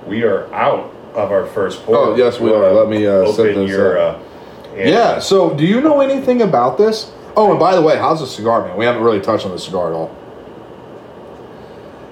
[0.06, 1.96] we are out of our first pour.
[1.96, 2.72] Oh, yes, we are.
[2.72, 3.98] Let me, uh, set this your.
[3.98, 4.16] up.
[4.18, 7.12] Uh, Yeah, so do you know anything about this?
[7.36, 8.76] Oh, and by the way, how's the cigar, man?
[8.76, 10.16] We haven't really touched on the cigar at all.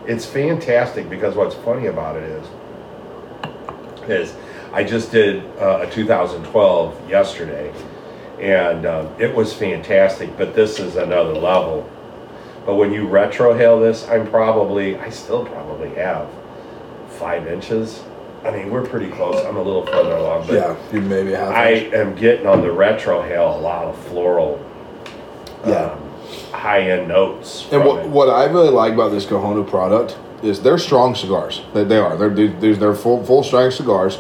[0.07, 2.47] It's fantastic because what's funny about it is,
[4.11, 4.35] is
[4.73, 7.73] I just did uh, a 2012 yesterday,
[8.41, 10.37] and um, it was fantastic.
[10.37, 11.89] But this is another level.
[12.67, 16.29] But when you retrohale this, I'm probably, I still probably have
[17.19, 18.03] five inches.
[18.45, 19.45] I mean, we're pretty close.
[19.45, 21.49] I'm a little further along, but Yeah, you maybe have.
[21.53, 24.65] I am getting on the retrohale a lot of floral,
[25.67, 25.93] Yeah.
[25.93, 26.01] um,
[26.53, 27.67] high-end notes.
[27.73, 28.09] And what, it.
[28.11, 31.63] what I really like about this Cojonu product is they're strong cigars.
[31.75, 32.17] They, they are.
[32.17, 34.19] They're they're, they're full full strength cigars,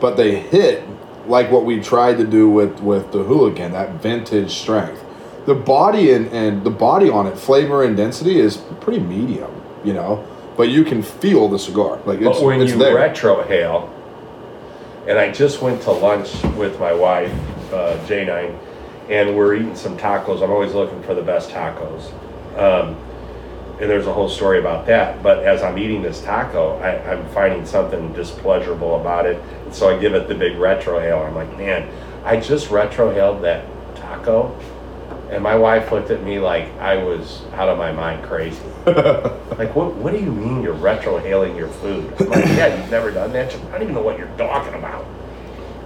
[0.00, 0.82] but they hit
[1.28, 5.04] like what we tried to do with with the hooligan, that vintage strength.
[5.46, 9.50] The body and, and the body on it, flavor and density is pretty medium,
[9.82, 10.26] you know.
[10.56, 12.96] But you can feel the cigar, like it's, But when it's you there.
[12.96, 13.88] retrohale,
[15.06, 17.32] and I just went to lunch with my wife,
[17.72, 18.58] uh, J9,
[19.08, 20.42] and we're eating some tacos.
[20.42, 22.12] I'm always looking for the best tacos.
[22.58, 22.96] Um,
[23.80, 25.22] and there's a whole story about that.
[25.22, 29.40] But as I'm eating this taco, I, I'm finding something displeasurable about it.
[29.72, 31.26] So I give it the big retrohale.
[31.26, 31.88] I'm like, man,
[32.24, 33.64] I just retrohaled that
[33.96, 34.58] taco.
[35.30, 38.62] And my wife looked at me like I was out of my mind crazy.
[38.86, 42.14] like, what, what do you mean you're retrohaling your food?
[42.18, 43.54] I'm like, yeah, you've never done that?
[43.54, 45.04] I don't even know what you're talking about.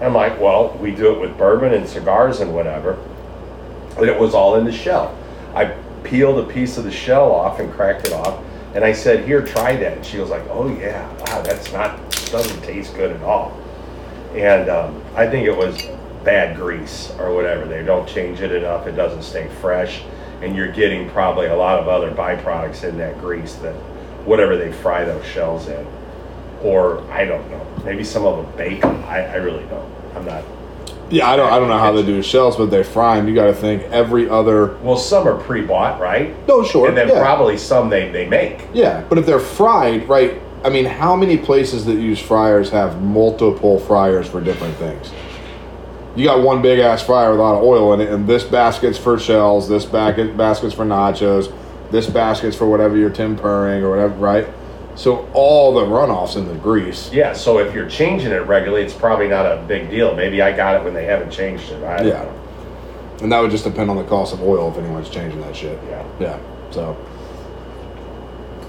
[0.01, 2.99] I'm like, well, we do it with bourbon and cigars and whatever.
[3.97, 5.17] And it was all in the shell.
[5.55, 5.67] I
[6.03, 8.43] peeled a piece of the shell off and cracked it off.
[8.75, 9.99] And I said, here, try that.
[9.99, 11.99] And she was like, oh, yeah, wow, that's not,
[12.31, 13.57] doesn't taste good at all.
[14.35, 15.83] And um, I think it was
[16.25, 17.67] bad grease or whatever.
[17.67, 18.87] They don't change it enough.
[18.87, 20.03] It doesn't stay fresh.
[20.41, 23.75] And you're getting probably a lot of other byproducts in that grease that
[24.25, 25.87] whatever they fry those shells in.
[26.63, 27.67] Or I don't know.
[27.85, 29.05] Maybe some of them bake them.
[29.05, 29.93] I, I really don't.
[30.15, 30.45] I'm not.
[31.11, 33.29] Yeah, I don't I don't know how they do shells, but they fry them.
[33.29, 34.79] You got to think every other.
[34.79, 36.35] Well, some are pre bought, right?
[36.49, 36.89] No, sure.
[36.89, 37.21] And then yeah.
[37.21, 38.67] probably some they, they make.
[38.73, 40.41] Yeah, but if they're fried, right?
[40.65, 45.11] I mean, how many places that use fryers have multiple fryers for different things?
[46.15, 48.45] You got one big ass fryer with a lot of oil in it, and this
[48.45, 51.53] basket's for shells, this basket basket's for nachos,
[51.91, 54.47] this basket's for whatever you're tempering or whatever, right?
[54.95, 57.11] So all the runoffs in the grease.
[57.13, 60.15] Yeah, so if you're changing it regularly, it's probably not a big deal.
[60.15, 61.83] Maybe I got it when they haven't changed it.
[61.83, 62.13] I Yeah.
[62.13, 62.29] know.
[63.23, 65.79] And that would just depend on the cost of oil if anyone's changing that shit.
[65.89, 66.03] Yeah.
[66.21, 66.37] Yeah.
[66.71, 66.95] So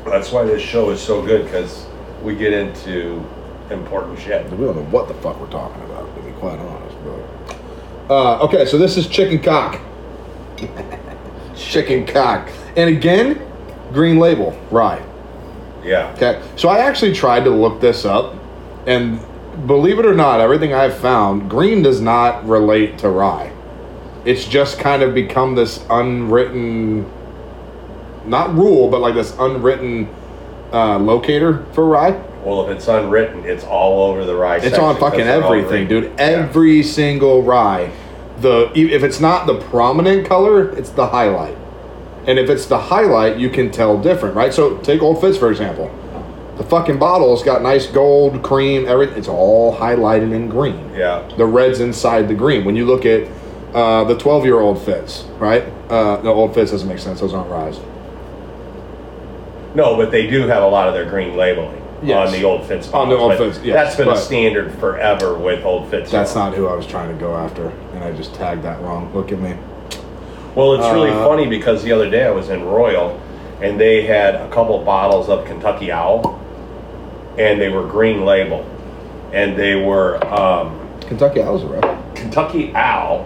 [0.06, 1.86] That's why this show is so good because
[2.22, 3.26] we get into
[3.70, 4.49] important shit.
[4.51, 6.95] we don't know what the fuck we're talking about, to be quite honest.
[7.04, 9.80] But uh, okay, so this is chicken cock.
[11.56, 13.41] chicken cock, and again,
[13.91, 15.04] green label, rye.
[15.84, 16.14] Yeah.
[16.16, 18.36] Okay, so I actually tried to look this up,
[18.86, 19.20] and
[19.68, 23.51] believe it or not, everything I've found, green does not relate to rye.
[24.26, 27.12] It's just kind of become this unwritten,
[28.26, 30.10] not rule, but like this unwritten
[30.72, 32.12] uh, locator for rye.
[32.44, 34.58] Well, if it's unwritten, it's all over the rye.
[34.58, 36.06] It's on fucking everything, dude.
[36.06, 36.12] Yeah.
[36.18, 37.92] Every single rye.
[38.40, 41.58] The if it's not the prominent color, it's the highlight.
[42.26, 44.54] And if it's the highlight, you can tell different, right?
[44.54, 45.92] So take Old Fitz for example.
[46.58, 49.18] The fucking bottle's got nice gold, cream, everything.
[49.18, 50.92] It's all highlighted in green.
[50.94, 51.28] Yeah.
[51.36, 52.64] The red's inside the green.
[52.64, 53.28] When you look at
[53.74, 55.64] uh, the 12 year old Fitz, right?
[55.90, 57.22] Uh, no, Old Fitz doesn't make sense.
[57.22, 57.80] Those aren't ryes.
[59.76, 62.28] No, but they do have a lot of their green labeling Yes.
[62.28, 62.92] on the old Fitz.
[62.92, 66.12] On the Old Fitz, yes, That's been but- a standard forever with old Fitz.
[66.12, 69.10] That's not who I was trying to go after, and I just tagged that wrong.
[69.14, 69.54] Look at me.
[70.54, 73.18] Well, it's really Uh, funny because the other day I was in Royal,
[73.62, 76.38] and they had a couple bottles of Kentucky Owl,
[77.38, 78.64] and they were green label,
[79.32, 81.64] and they were um, Kentucky Owls?
[82.16, 83.26] Kentucky Owl.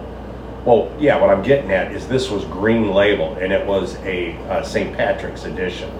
[0.64, 4.36] Well, yeah, what I'm getting at is this was green label, and it was a
[4.48, 4.96] uh, St.
[4.96, 5.90] Patrick's edition,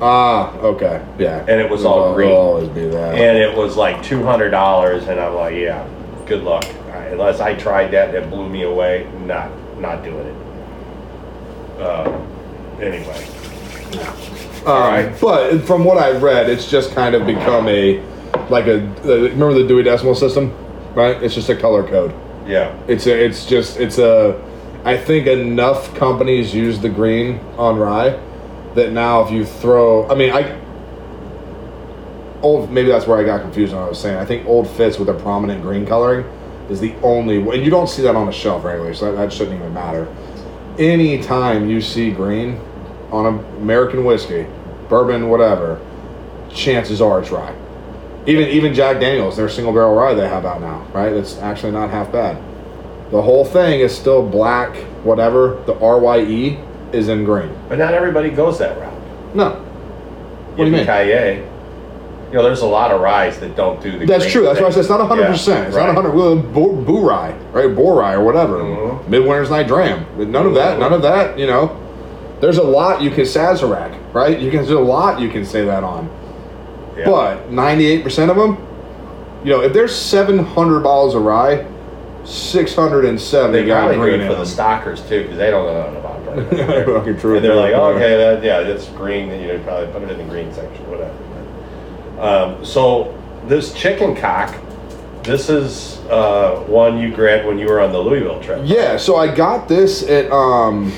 [0.00, 1.40] Ah, okay, yeah.
[1.40, 2.28] And it was all green.
[2.28, 3.14] They'll always be that.
[3.14, 5.86] and it was like two hundred dollars, and I'm like, yeah,
[6.26, 6.64] good luck.
[6.92, 9.06] I- Unless I tried that, and it blew me away.
[9.24, 11.80] Not, not doing it.
[11.80, 12.20] Uh,
[12.80, 13.26] anyway,
[14.66, 15.20] Um, Alright.
[15.20, 18.00] But from what I read, it's just kind of become a
[18.50, 20.52] like a uh, remember the Dewey Decimal System,
[20.94, 21.22] right?
[21.22, 22.12] It's just a color code.
[22.46, 22.76] yeah.
[22.88, 24.42] It's a, it's just it's a.
[24.84, 28.18] I think enough companies use the green on rye
[28.76, 30.58] that now if you throw, I mean, I
[32.42, 34.16] old maybe that's where I got confused on what I was saying.
[34.16, 36.24] I think Old Fitz with a prominent green coloring
[36.70, 39.32] is the only, and you don't see that on the shelf regularly, so that, that
[39.32, 40.06] shouldn't even matter.
[40.78, 42.60] Anytime you see green
[43.10, 43.26] on
[43.58, 44.46] American whiskey,
[44.88, 45.80] bourbon, whatever,
[46.52, 47.54] chances are it's rye.
[48.26, 51.10] Even even Jack Daniels, their single barrel rye they have out now, right?
[51.10, 52.42] That's actually not half bad.
[53.10, 55.62] The whole thing is still black, whatever.
[55.66, 56.60] The RYE
[56.96, 57.54] is in green.
[57.68, 59.34] But not everybody goes that route.
[59.34, 59.50] No.
[59.50, 60.86] What do you mean?
[62.28, 64.06] You know, there's a lot of ryes that don't do the.
[64.06, 64.42] That's green true.
[64.42, 65.30] That's why I said it's not 100%.
[65.30, 65.86] It's right.
[65.86, 67.72] not 100 well, Boo, boo rye, right?
[67.72, 68.58] Boar rye or whatever.
[68.58, 69.08] Mhm.
[69.08, 70.04] Midwinter's Night Dram.
[70.16, 70.78] But None of that.
[70.78, 71.76] None of that, you know.
[72.40, 74.38] There's a lot you can Sazerac, right?
[74.38, 76.10] You can there's a lot you can say that on.
[76.96, 77.04] Yeah.
[77.06, 78.58] But 98% of them,
[79.44, 81.64] you know, if there's 700 bottles of rye,
[82.26, 85.98] 670 they got probably do green it for the stockers too, because they don't know
[85.98, 86.94] about bourbon.
[86.94, 87.36] Fucking true.
[87.36, 89.28] and they're like, oh, okay, that, yeah, that's green.
[89.28, 92.20] Then you know, probably put it in the green section, whatever.
[92.20, 93.16] Um, so
[93.46, 94.54] this chicken cock,
[95.22, 98.62] This is uh, one you grabbed when you were on the Louisville trip.
[98.64, 100.92] Yeah, so I got this at um,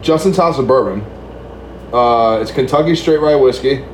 [0.00, 1.00] Justin's House of Bourbon.
[1.92, 3.84] Uh, it's Kentucky Straight Rye Whiskey.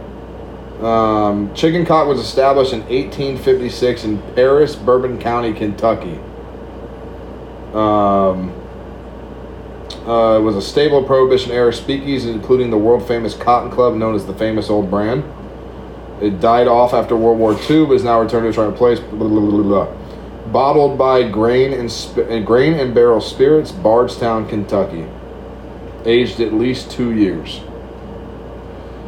[0.80, 6.20] Um, Chicken Cock was established in 1856 in Paris, Bourbon County, Kentucky.
[7.74, 8.52] Um,
[10.06, 14.14] uh, it was a stable Prohibition era speakeasy, including the world famous Cotton Club, known
[14.14, 15.24] as the famous old brand.
[16.22, 18.98] It died off after World War II, but is now returned to its right place.
[19.00, 19.96] Blah, blah, blah, blah.
[20.50, 25.06] Bottled by Grain and, Sp- and Grain and Barrel Spirits, Bardstown, Kentucky.
[26.04, 27.60] Aged at least two years.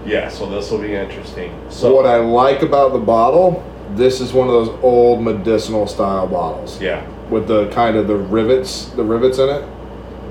[0.04, 1.54] Yeah, so this will be interesting.
[1.70, 6.26] So what I like about the bottle, this is one of those old medicinal style
[6.26, 6.80] bottles.
[6.80, 9.62] yeah, with the kind of the rivets, the rivets in it,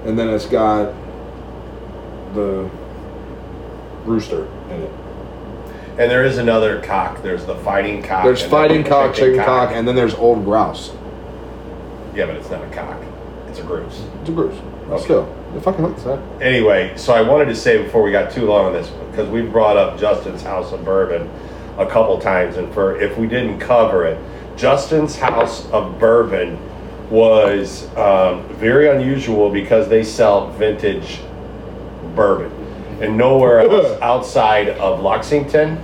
[0.06, 0.93] and then it's got
[2.34, 2.70] the
[4.06, 4.91] rooster in it.
[5.97, 7.22] and there is another cock.
[7.24, 8.24] There's the fighting cock.
[8.24, 10.91] There's and fighting the cock, chicken cock, and then there's old grouse.
[12.16, 13.02] yeah, but it's not a cock.
[13.47, 14.04] It's a grouse.
[14.22, 14.60] It's a grouse.
[14.89, 15.04] Okay.
[15.04, 16.20] Still, they fucking like that.
[16.41, 19.41] Anyway, so I wanted to say before we got too long on this because we
[19.41, 21.30] brought up Justin's House of Bourbon
[21.78, 24.20] a couple times, and for if we didn't cover it,
[24.58, 26.58] Justin's House of Bourbon
[27.10, 31.20] was um, very unusual because they sell vintage
[32.16, 32.51] bourbon,
[33.01, 35.78] and nowhere else outside of Lexington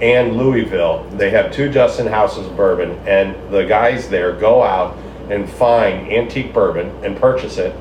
[0.00, 4.96] and Louisville, they have two Justin Houses of Bourbon, and the guys there go out
[5.30, 7.74] and find antique bourbon and purchase it,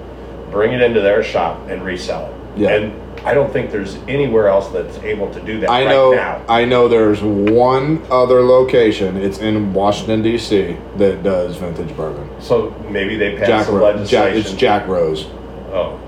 [0.49, 2.59] bring it into their shop, and resell it.
[2.59, 2.69] Yeah.
[2.69, 6.13] And I don't think there's anywhere else that's able to do that I right know.
[6.13, 6.45] now.
[6.47, 6.87] I know.
[6.87, 9.17] There's one other location.
[9.17, 10.77] It's in Washington D.C.
[10.97, 12.29] that does vintage bourbon.
[12.39, 14.25] So maybe they passed Jack, Ro- Jack.
[14.25, 14.37] legislation.
[14.39, 15.25] It's Jack Rose.
[15.71, 15.99] Oh,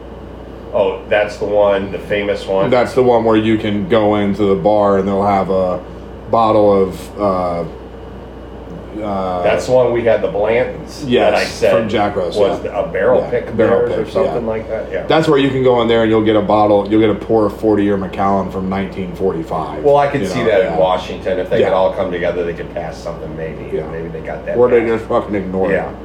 [0.74, 2.70] oh, that's the one, the famous one.
[2.70, 5.84] That's the one where you can go into the bar and they'll have a
[6.30, 7.20] bottle of.
[7.20, 7.66] Uh,
[9.04, 11.04] uh, That's the one we had the Blantons.
[11.08, 12.80] Yes, that I said from Jack Rose, was yeah.
[12.80, 14.50] a barrel Yeah, pick barrel theirs or pick, something yeah.
[14.50, 14.92] like that.
[14.92, 15.08] Yeah.
[15.08, 16.88] That's where you can go in there and you'll get a bottle.
[16.90, 19.84] You'll get a pour of forty year Macallan from 1945.
[19.84, 20.74] well, I could you see know, that yeah.
[20.74, 21.68] in Washington if they Yeah.
[21.68, 23.36] could all come together, they could pass something.
[23.36, 23.90] Maybe, Yeah.
[23.90, 24.58] maybe they got that.
[24.58, 25.00] Or they passed.
[25.00, 25.90] just fucking ignore Yeah.
[25.90, 25.96] it.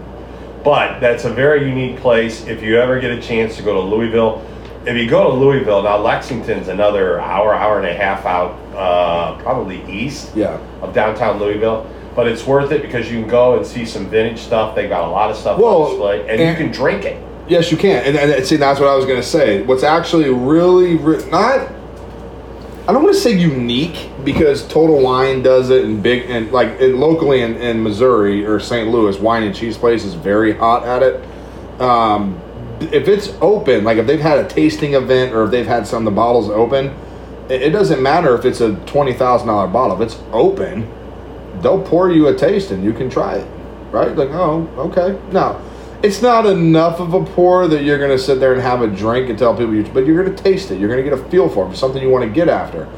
[0.65, 2.47] But that's a very unique place.
[2.47, 4.43] If you ever get a chance to go to Louisville,
[4.85, 9.35] if you go to Louisville, now Lexington's another hour, hour and a half out, uh,
[9.43, 10.59] probably east Yeah.
[10.81, 11.87] of downtown Louisville.
[12.15, 14.75] But it's worth it because you can go and see some vintage stuff.
[14.75, 17.23] They got a lot of stuff Well, on display, and, you can drink it.
[17.49, 18.05] Yes, you can.
[18.05, 19.63] And, and see, that's what I was going to say.
[19.63, 21.71] What's actually really re- not.
[22.87, 26.81] I don't want to say unique because Total Wine does it in big and like
[26.81, 28.89] in, locally in, in Missouri or St.
[28.91, 31.81] Louis, Wine and Cheese Place is very hot at it.
[31.81, 32.41] Um,
[32.81, 36.07] if it's open, like if they've had a tasting event or if they've had some
[36.07, 36.87] of the bottles open,
[37.49, 40.03] it, it doesn't matter if it's a twenty thousand dollar bottle.
[40.03, 40.91] If it's open,
[41.63, 43.47] they'll pour you a taste and you can try it,
[43.91, 44.15] right?
[44.15, 45.19] Like, oh, okay.
[45.33, 45.61] Now,
[46.03, 49.31] it's not enough of a pour that you're gonna sit there and have a drink
[49.31, 50.79] and tell people you, but you're gonna taste it.
[50.81, 51.71] You're gonna get a feel for it.
[51.71, 52.89] It's something you want to get after.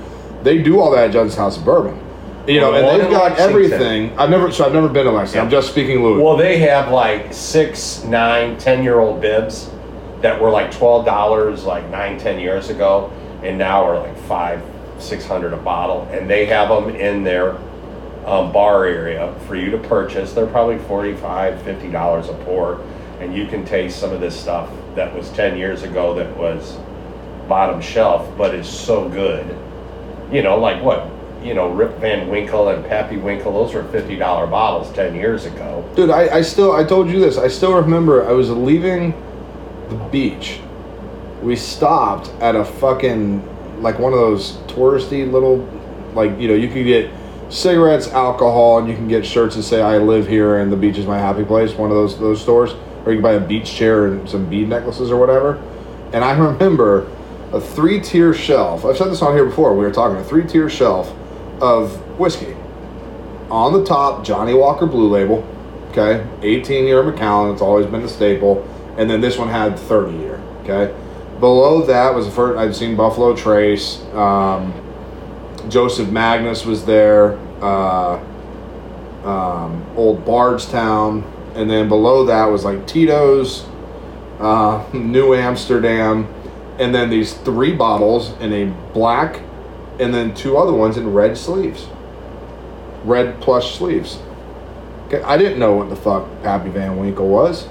[0.43, 1.99] They do all that at Justin's House of Bourbon,
[2.47, 4.13] you know, Well, and they've got Lexington- everything.
[4.19, 5.45] I've never, so I've never been to Lexington.
[5.45, 6.23] I'm just speaking Louis.
[6.23, 9.71] Well, they have like six, nine, ten year old bibs
[10.23, 13.11] that were like twelve dollars like nine, ten years ago,
[13.43, 14.63] and now are like five,
[14.99, 17.57] six hundred a bottle, and they have them in their
[18.27, 20.33] um, bar area for you to purchase.
[20.33, 22.81] They're probably 45 50 dollars a pour,
[23.21, 26.77] and you can taste some of this stuff that was ten years ago that was
[27.49, 29.47] bottom shelf, but is so good.
[30.33, 31.11] You know, like what?
[31.43, 35.45] You know, Rip Van Winkle and Pappy Winkle, those were fifty dollar bottles ten years
[35.45, 35.89] ago.
[35.95, 37.37] Dude, I, I still I told you this.
[37.37, 39.13] I still remember I was leaving
[39.91, 40.61] the beach.
[41.43, 45.69] We stopped at a fucking like one of those touristy little
[46.15, 47.11] like you know you could get
[47.55, 50.99] cigarettes, alcohol, and you can get shirts that say I live here and the beach
[50.99, 51.73] is my happy place.
[51.73, 52.73] One of those those stores,
[53.05, 55.63] or you can buy a beach chair and some bead necklaces or whatever.
[56.13, 57.11] And I remember
[57.53, 58.85] a three tier shelf.
[58.85, 59.75] I've said this on here before.
[59.75, 61.15] We were talking a three tier shelf
[61.61, 62.57] of whiskey.
[63.51, 65.49] On the top, Johnnie Walker Blue Label.
[65.91, 67.53] Okay, 18 year Macallan.
[67.53, 68.69] It's always been a staple.
[68.99, 70.43] And then this one had 30 year.
[70.63, 70.93] Okay,
[71.39, 74.03] below that was the first I'd seen Buffalo Trace.
[74.13, 74.73] Um,
[75.69, 77.39] Joseph Magnus was there.
[77.61, 78.23] Uh,
[79.25, 81.25] um, Old Bardstown,
[81.55, 83.67] and then below that was like Tito's,
[84.39, 86.29] uh, New Amsterdam,
[86.79, 89.41] and then these three bottles in a black,
[89.99, 91.87] and then two other ones in red sleeves,
[93.05, 94.19] red plush sleeves.
[95.07, 97.69] Okay, I didn't know what the fuck Pappy Van Winkle was.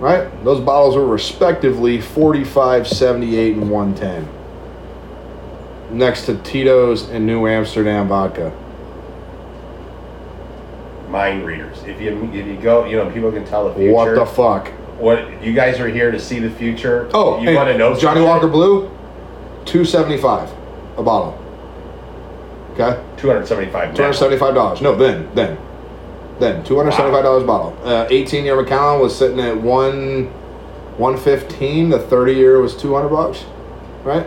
[0.00, 0.28] Right?
[0.44, 4.28] Those bottles were respectively 45, 78, and 110.
[5.98, 8.52] Next to Tito's and New Amsterdam vodka.
[11.08, 11.82] Mind readers.
[11.84, 13.92] If you if you go, you know, people can tell the future.
[13.92, 14.68] What the fuck?
[15.00, 17.08] What you guys are here to see the future?
[17.14, 18.52] Oh, you want to know Johnnie Walker shit?
[18.52, 18.90] Blue,
[19.64, 20.50] two seventy five,
[20.98, 21.38] a bottle.
[22.72, 23.94] Okay, Two hundred seventy-five.
[23.94, 24.80] two hundred seventy five dollars.
[24.80, 25.58] No, then then
[26.38, 27.76] then two hundred seventy five dollars bottle.
[27.82, 30.26] Uh, Eighteen year Macallan was sitting at one
[30.98, 31.88] one fifteen.
[31.90, 33.44] The thirty year was two hundred bucks,
[34.04, 34.26] right?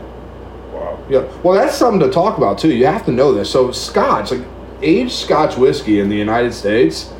[0.73, 0.99] Wow.
[1.09, 1.27] Yeah.
[1.43, 2.73] Well, that's something to talk about too.
[2.73, 3.49] You have to know this.
[3.49, 4.41] So, Scotch, like
[4.81, 7.11] aged Scotch whiskey in the United States,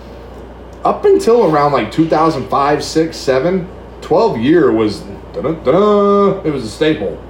[0.83, 3.69] up until around like 2005, 6, 7,
[4.01, 5.01] 12 year was
[5.33, 7.21] da-da, da-da, it was a staple.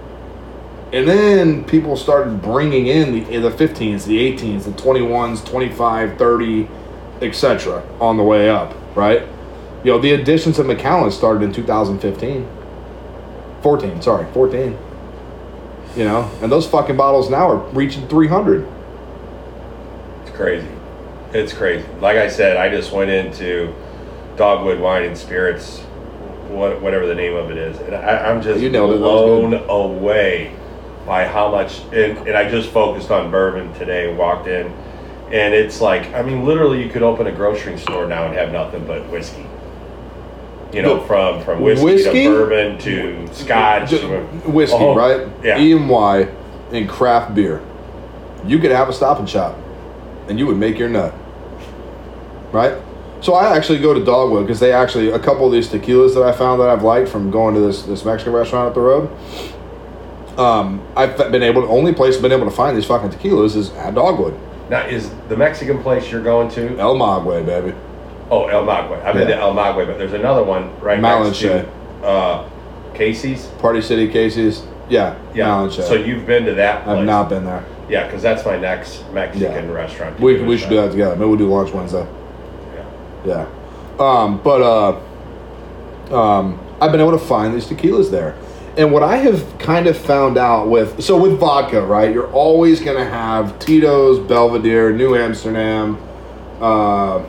[0.94, 6.68] And then people started bringing in the the 15s, the 18s, the 21s, 25, 30,
[7.22, 7.84] etc.
[8.00, 9.22] on the way up, right?
[9.84, 12.48] You know, the additions of Macallan started in 2015.
[13.62, 14.78] 14, sorry, 14
[15.96, 18.81] you know and those fucking bottles now are reaching 300 It's
[20.42, 20.68] crazy.
[21.34, 21.88] It's crazy.
[22.00, 23.74] Like I said, I just went into
[24.36, 25.80] Dogwood Wine and Spirits,
[26.50, 28.94] what, whatever the name of it is, and I, I'm just You nailed it.
[28.96, 30.56] That was blown away
[31.06, 31.80] by how much.
[31.94, 34.14] And, and I just focused on bourbon today.
[34.14, 34.68] Walked in,
[35.32, 38.52] and it's like I mean, literally, you could open a grocery store now and have
[38.52, 39.46] nothing but whiskey.
[40.74, 42.24] You know, from from whiskey, whiskey?
[42.24, 45.60] to bourbon to scotch, Ju- to- whiskey right yeah.
[45.60, 46.22] E&Y
[46.72, 47.62] and craft beer
[48.46, 49.58] you could have a stop and shop
[50.28, 51.14] and you would make your nut
[52.52, 52.78] right
[53.22, 56.24] so i actually go to dogwood because they actually a couple of these tequilas that
[56.24, 59.10] i found that i've liked from going to this this mexican restaurant up the road
[60.38, 63.56] um, I've been able to only place I've been able to find these fucking tequilas
[63.58, 64.40] is at Dogwood,
[64.70, 66.78] Now, is the Mexican place you're going to?
[66.80, 67.76] El Maguey, baby.
[68.30, 69.04] Oh, El Maguey.
[69.04, 71.68] I've been to El Maguey, but there's another one right next to
[72.04, 72.50] uh,
[72.94, 73.48] Casey's.
[73.60, 74.64] Party City Casey's.
[74.90, 75.48] Yeah, Yeah.
[75.48, 75.84] Malinche.
[75.86, 76.98] So you've been to that place?
[77.00, 77.66] I've not been there.
[77.92, 79.74] Yeah, because that's my next Mexican Yeah.
[79.74, 80.18] restaurant.
[80.18, 81.16] to We, we should do that together.
[81.18, 82.08] Maybe we'll do lunch Wednesday.
[82.74, 82.86] Yeah.
[83.26, 83.46] Yeah.
[84.00, 88.36] Um, but uh, um, I've been able to find these tequilas there.
[88.78, 92.14] And what I have kind of found out with so with vodka, right?
[92.14, 95.98] You're always gonna have Tito's, Belvedere, New Amsterdam.
[96.62, 97.22] Uh,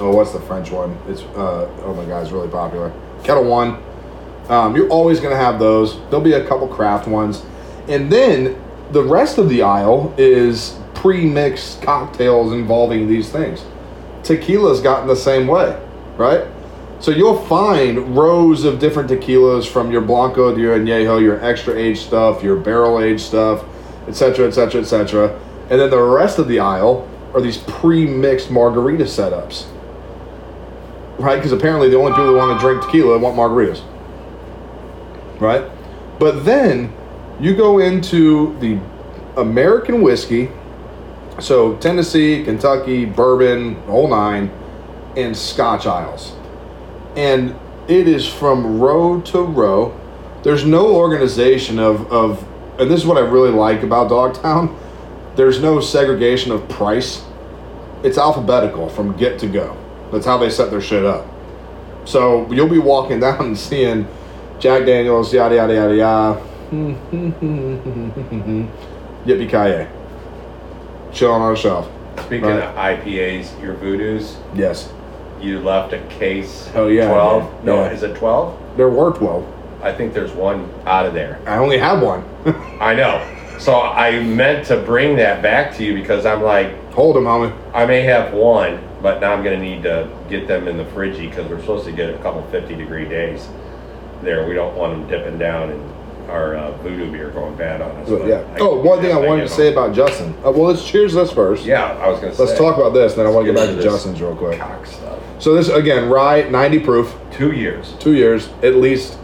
[0.00, 0.98] oh, what's the French one?
[1.06, 2.92] It's uh, oh my god, it's really popular.
[3.22, 3.80] Ketel One.
[4.48, 5.96] Um, you're always gonna have those.
[6.10, 7.44] There'll be a couple craft ones,
[7.86, 8.60] and then
[8.92, 13.64] the rest of the aisle is pre-mixed cocktails involving these things
[14.22, 15.80] tequila's gotten the same way,
[16.16, 16.46] right?
[17.00, 21.74] So you'll find rows of different tequilas from your Blanco, to your Añejo, your extra
[21.74, 23.64] aged stuff, your barrel aged stuff,
[24.06, 25.40] etc., etc., etc.
[25.68, 29.66] And then the rest of the aisle are these pre-mixed margarita setups,
[31.18, 31.36] right?
[31.36, 33.82] Because apparently the only people that want to drink tequila want margaritas,
[35.40, 35.68] right?
[36.20, 36.92] But then
[37.40, 38.78] you go into the
[39.40, 40.50] American whiskey,
[41.40, 44.50] so Tennessee, Kentucky, bourbon, whole nine,
[45.16, 46.34] and Scotch aisles.
[47.16, 47.56] And
[47.88, 49.98] it is from row to row.
[50.42, 52.46] There's no organization of, of
[52.78, 54.78] and this is what I really like about Dogtown.
[55.36, 57.24] There's no segregation of price.
[58.02, 59.76] It's alphabetical from get to go.
[60.12, 61.26] That's how they set their shit up.
[62.04, 64.06] So you'll be walking down and seeing
[64.58, 66.51] Jack Daniels, yada yada yada yada.
[66.72, 68.66] Yippee
[69.26, 69.86] ki
[71.12, 71.86] Chilling on a shelf.
[72.20, 72.62] Speaking Right.
[72.62, 74.90] of IPAs, your voodoos, Yes.
[75.38, 76.70] you left a case.
[76.74, 77.42] Oh, yeah, 12?
[77.42, 77.64] did.
[77.66, 77.90] No, Yeah.
[77.90, 78.54] is it 12?
[78.78, 79.44] There were 12.
[79.82, 81.36] I think there's one out of there.
[81.46, 82.24] I only have one.
[82.80, 83.20] I know.
[83.58, 87.52] So I meant to bring that back to you because I'm like, Hold them, homie.
[87.74, 90.84] I may have one, but now I'm going to need to get them in the
[90.84, 93.46] fridgie because we're supposed to get a couple 50 degree days
[94.22, 94.46] there.
[94.48, 95.91] We don't want them dipping down and
[96.28, 98.08] our uh, voodoo beer going bad on us.
[98.08, 98.36] So, but yeah.
[98.54, 99.84] I Oh, can do one thing I wanted to say home.
[99.84, 100.34] about Justin.
[100.44, 101.64] Uh, well, let's cheers this first.
[101.64, 102.44] Yeah, I was going to say.
[102.44, 104.36] Let's talk about this, and then I want to get back to this Justin's real
[104.36, 104.58] quick.
[104.58, 105.18] Cock stuff.
[105.38, 107.94] So this again, rye, 90 proof, Two years.
[107.98, 109.18] two years at least.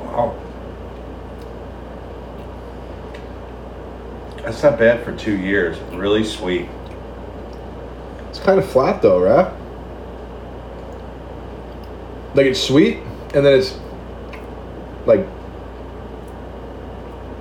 [0.00, 0.34] Wow.
[4.42, 5.78] That's not bad for two years.
[5.92, 6.68] Really sweet.
[8.40, 9.52] It's kind of flat though, right?
[12.34, 12.96] Like it's sweet,
[13.34, 13.78] and then it's
[15.04, 15.26] like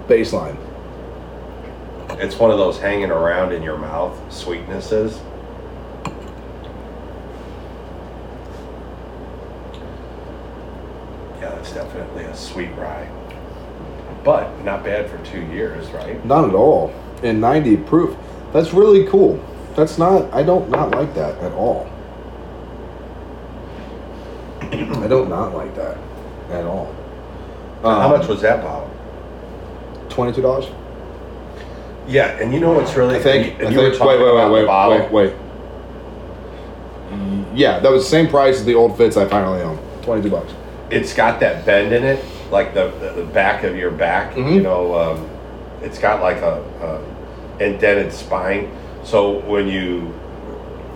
[0.09, 0.57] baseline.
[2.19, 5.21] It's one of those hanging around in your mouth sweetnesses.
[11.39, 13.09] Yeah, that's definitely a sweet rye.
[14.26, 16.26] But not bad for two years, right?
[16.26, 16.93] Not at all.
[17.23, 18.17] And 90 proof.
[18.51, 19.41] That's really cool.
[19.80, 21.88] That's not, I don't not like that at all.
[24.61, 25.95] I don't not like that
[26.51, 26.93] at all.
[27.81, 28.89] How Um, much was that bottle?
[30.10, 30.65] twenty two dollars.
[32.10, 33.57] Yeah, and you know what's really I think.
[33.60, 34.03] and I you were think.
[34.03, 34.97] Wait, talking wait, about wait, the wait, bottle.
[34.99, 35.34] wait, wait.
[37.11, 39.77] Mm, Yeah, that was the same price as the old Fitz I finally own.
[40.01, 40.51] Twenty two bucks.
[40.89, 44.34] It's got that bend in it, like the the, the back of your back.
[44.34, 44.56] Mhm.
[44.56, 45.30] You know, um,
[45.81, 48.69] it's got like a, a indented spine.
[49.03, 50.13] So when you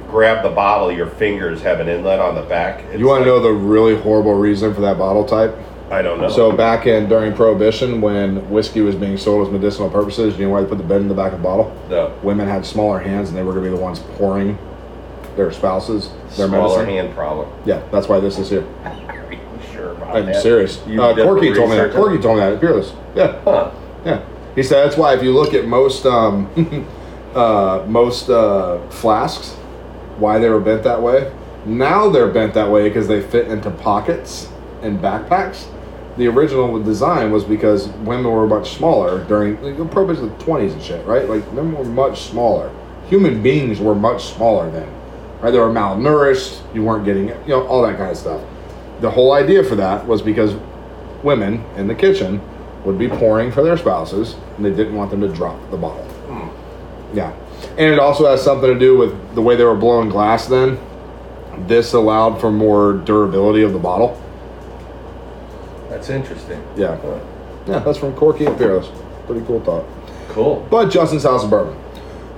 [0.09, 2.83] grab the bottle, your fingers have an inlet on the back.
[2.91, 5.55] It's You want to like- know the really horrible reason for that bottle type?
[5.91, 6.29] I don't know.
[6.29, 10.51] So back in during Prohibition, when whiskey was being sold as medicinal purposes, you know
[10.51, 11.75] why they put the bed in the back of the bottle?
[11.89, 14.57] the Women had smaller hands, and they were going to be the ones pouring
[15.35, 16.85] their spouses their smaller medicine.
[16.87, 17.47] hand problem.
[17.65, 18.65] Yeah, that's why this is here.
[18.85, 19.39] Are you
[19.71, 20.41] sure about I'm that?
[20.41, 20.81] serious.
[20.87, 21.91] You Uh, Corky told me that.
[21.93, 22.59] Corky told me that.
[22.59, 22.93] Fearless.
[23.15, 23.35] Yeah.
[23.43, 23.71] Huh.
[24.05, 24.21] yeah.
[24.55, 26.47] He said that's why if you look at most um,
[27.35, 29.53] uh, most uh, flasks,
[30.17, 31.33] why they were bent that way.
[31.65, 34.49] Now they're bent that way because they fit into pockets
[34.81, 35.67] and backpacks.
[36.17, 40.81] The original design was because women were much smaller during like, probably the twenties and
[40.83, 41.27] shit, right?
[41.27, 42.71] Like women were much smaller.
[43.07, 44.89] Human beings were much smaller then,
[45.41, 45.51] right?
[45.51, 46.61] They were malnourished.
[46.75, 48.41] You weren't getting, you know, all that kind of stuff.
[49.01, 50.55] The whole idea for that was because
[51.23, 52.41] women in the kitchen
[52.85, 56.07] would be pouring for their spouses, and they didn't want them to drop the bottle.
[57.13, 57.33] Yeah,
[57.77, 60.47] and it also has something to do with the way they were blowing glass.
[60.47, 60.79] Then,
[61.67, 64.19] this allowed for more durability of the bottle.
[65.89, 66.61] That's interesting.
[66.75, 66.97] Yeah.
[67.67, 68.89] Yeah, that's from Corky and Fearless.
[69.25, 69.85] Pretty cool thought.
[70.29, 70.67] Cool.
[70.69, 71.79] But Justin's House of Bourbon.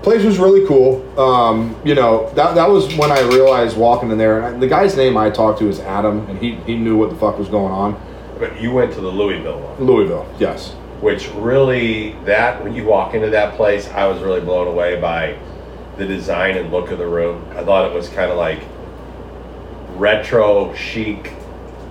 [0.03, 1.01] Place was really cool.
[1.19, 4.47] Um, you know, that, that was when I realized walking in there.
[4.47, 7.15] And the guy's name I talked to is Adam, and he, he knew what the
[7.15, 7.99] fuck was going on.
[8.37, 9.83] But you went to the Louisville one.
[9.83, 10.75] Louisville, yes.
[11.05, 15.37] Which really that when you walk into that place i was really blown away by
[15.97, 18.59] the design and look of the room i thought it was kind of like
[19.97, 21.31] retro chic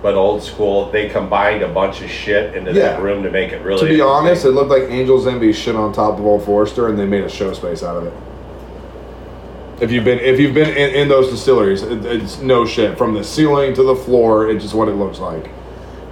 [0.01, 3.63] but old school they combined a bunch of shit into that room to make it
[3.63, 6.89] really To be honest, it looked like Angel's Envy shit on top of Old Forester,
[6.89, 8.13] and they made a show space out of it.
[9.81, 13.15] If you've been if you've been in, in those distilleries, it, it's no shit from
[13.15, 14.47] the ceiling to the floor.
[14.47, 15.49] It's just what it looks like.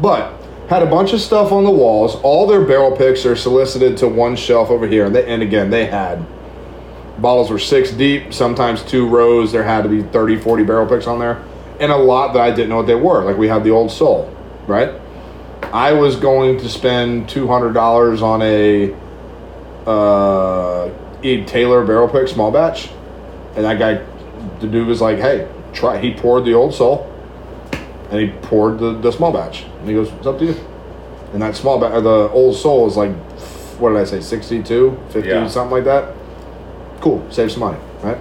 [0.02, 2.16] But had a bunch of stuff on the walls.
[2.24, 5.70] All their barrel picks are solicited to one shelf over here, and they, and again
[5.70, 6.26] they had
[7.18, 9.52] bottles were six deep, sometimes two rows.
[9.52, 11.44] There had to be 30, 40 barrel picks on there,
[11.80, 13.24] and a lot that I didn't know what they were.
[13.24, 14.36] Like we had the Old Soul,
[14.68, 15.00] right?
[15.74, 18.94] I was going to spend two hundred dollars on a
[19.88, 20.92] uh,
[21.24, 21.44] E.
[21.46, 22.90] Taylor barrel pick small batch,
[23.56, 24.06] and that guy,
[24.60, 27.12] the dude was like, "Hey, try." He poured the Old Soul,
[28.14, 30.56] and he poured the, the small batch, and he goes, "It's up to you."
[31.34, 33.12] And that small batch, the Old Soul is like,
[33.80, 35.48] what did I say, 62, 50, Yeah.
[35.48, 36.14] something like that.
[37.02, 38.20] Cool, save some money, right?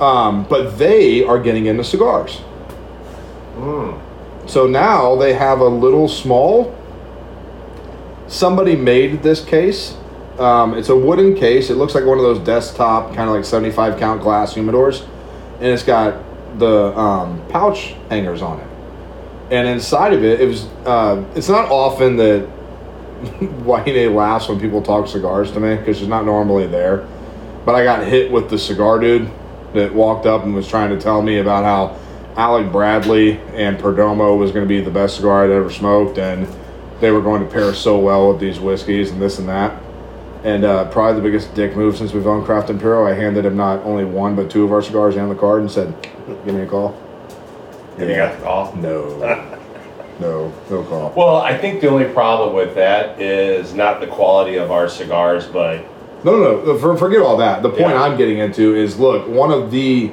[0.00, 2.40] Um, but they are getting into cigars.
[3.58, 3.98] Mm.
[4.46, 6.72] So now they have a little small.
[8.28, 9.96] Somebody made this case.
[10.38, 11.70] Um, it's a wooden case.
[11.70, 15.04] It looks like one of those desktop kind of like 75 count glass humidors,
[15.56, 16.14] and it's got
[16.58, 18.66] the um, pouch hangers on it.
[19.50, 20.64] And inside of it, it was.
[20.84, 22.48] Uh, it's not often that
[23.64, 27.08] Wahine laughs when people talk cigars to me because she's not normally there.
[27.64, 29.30] But I got hit with the cigar dude
[29.74, 31.98] that walked up and was trying to tell me about how
[32.36, 36.46] Alec Bradley and Perdomo was going to be the best cigar I'd ever smoked, and
[37.00, 39.82] they were going to pair so well with these whiskeys and this and that.
[40.44, 43.56] And uh, probably the biggest dick move since we've owned Craft Imperial, I handed him
[43.56, 45.94] not only one but two of our cigars and the card and said,
[46.44, 46.96] "Give me a call."
[47.98, 49.16] And you got the call No,
[50.20, 51.12] no, no call.
[51.16, 55.46] well i think the only problem with that is not the quality of our cigars
[55.46, 55.84] but
[56.24, 56.78] No, no, no.
[56.78, 57.62] For, forget all that.
[57.62, 58.02] The point Yeah.
[58.02, 60.10] I'm getting into is look, one of the,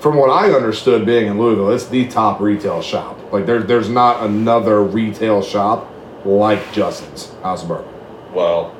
[0.00, 3.16] from what I understood being in Louisville, it's the top retail shop.
[3.32, 5.88] Like there, there's not another retail shop
[6.26, 7.90] like Justin's House of Bourbon.
[8.34, 8.75] well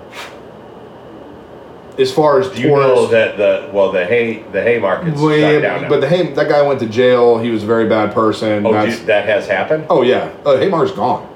[1.99, 5.41] As far as do you know that the well the hay the haymarket's Well, shut
[5.55, 5.89] yeah, down now.
[5.89, 7.39] but the, hay that guy went to jail.
[7.39, 8.67] He was a very bad person.
[8.67, 11.27] oh That's, geez, that has happened oh yeah, uh, Haymark's gone.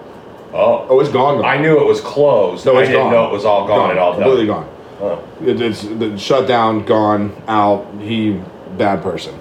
[0.52, 1.36] oh Oh, it's gone.
[1.36, 1.44] gone.
[1.46, 2.66] I knew it was closed.
[2.66, 3.12] No, I it's didn't gone.
[3.12, 4.22] know it was all gone, and all done.
[4.22, 4.68] completely gone.
[5.00, 5.24] Oh.
[5.42, 7.86] It, it's the shut down, gone, out.
[8.00, 8.38] He
[8.76, 9.34] bad person.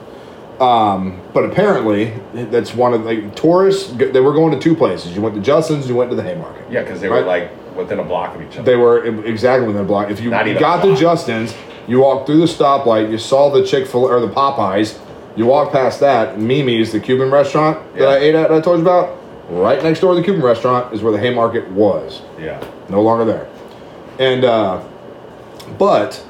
[0.61, 3.91] Um, but apparently, that's one of like tourists.
[3.93, 5.13] They were going to two places.
[5.15, 5.87] You went to Justin's.
[5.89, 6.71] You went to the Haymarket.
[6.71, 7.21] Yeah, because they Right.
[7.21, 8.63] were like within a block of each other.
[8.63, 10.09] They were exactly within a block.
[10.09, 10.99] If you Not even got a to block.
[10.99, 11.55] Justin's,
[11.87, 13.09] you walked through the stoplight.
[13.11, 14.99] You saw the Chick Fil or the Popeyes.
[15.35, 16.37] You walk past that.
[16.39, 19.17] Mimi's, the Cuban restaurant that I ate at, that I told you about.
[19.49, 22.63] Right next door to the Cuban restaurant is where the Haymarket was yeah.
[22.87, 23.49] no longer there.
[24.19, 24.83] And uh,
[25.79, 26.23] but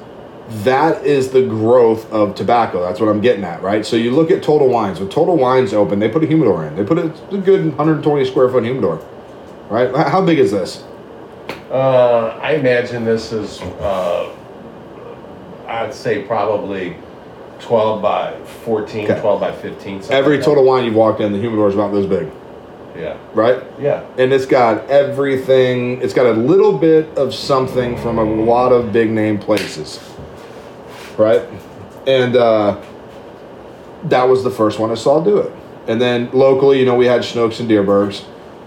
[0.49, 2.81] that is the growth of tobacco.
[2.81, 3.85] That's what I'm getting at, right?
[3.85, 4.99] So you look at Total Wines.
[4.99, 6.75] When Total Wines open, they put a humidor in.
[6.75, 9.05] They put a, a good 120 square foot humidor,
[9.69, 9.89] right?
[9.89, 10.83] H- How big is this?
[11.71, 14.29] Uh, I imagine this is, uh,
[15.67, 16.95] I'd say probably
[17.59, 18.33] 12 by
[18.65, 19.19] 14, Okay.
[19.21, 20.01] 12 by 15.
[20.01, 22.27] something Every like total wine you've walked in, the humidor is about this big,
[22.95, 23.01] that.
[23.01, 23.17] Yeah.
[23.33, 23.63] right?
[23.79, 24.03] Yeah.
[24.17, 26.01] And it's got everything.
[26.01, 29.99] It's got a little bit of something from a lot of big name places,
[31.17, 31.43] right?
[32.07, 32.81] And uh,
[34.05, 35.53] that was the first one I saw do it.
[35.87, 38.23] And then locally, you know, we had Schnucks and Dierbergs.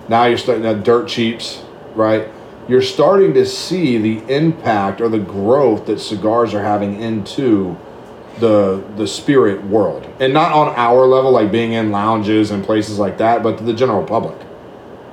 [0.08, 1.62] Now you're starting to have dirt cheaps,
[1.94, 2.28] right?
[2.68, 7.76] You're starting to see the impact or the growth that cigars are having into
[8.38, 12.98] the the spirit world, and not on our level, like being in lounges and places
[12.98, 14.38] like that, but to the general public.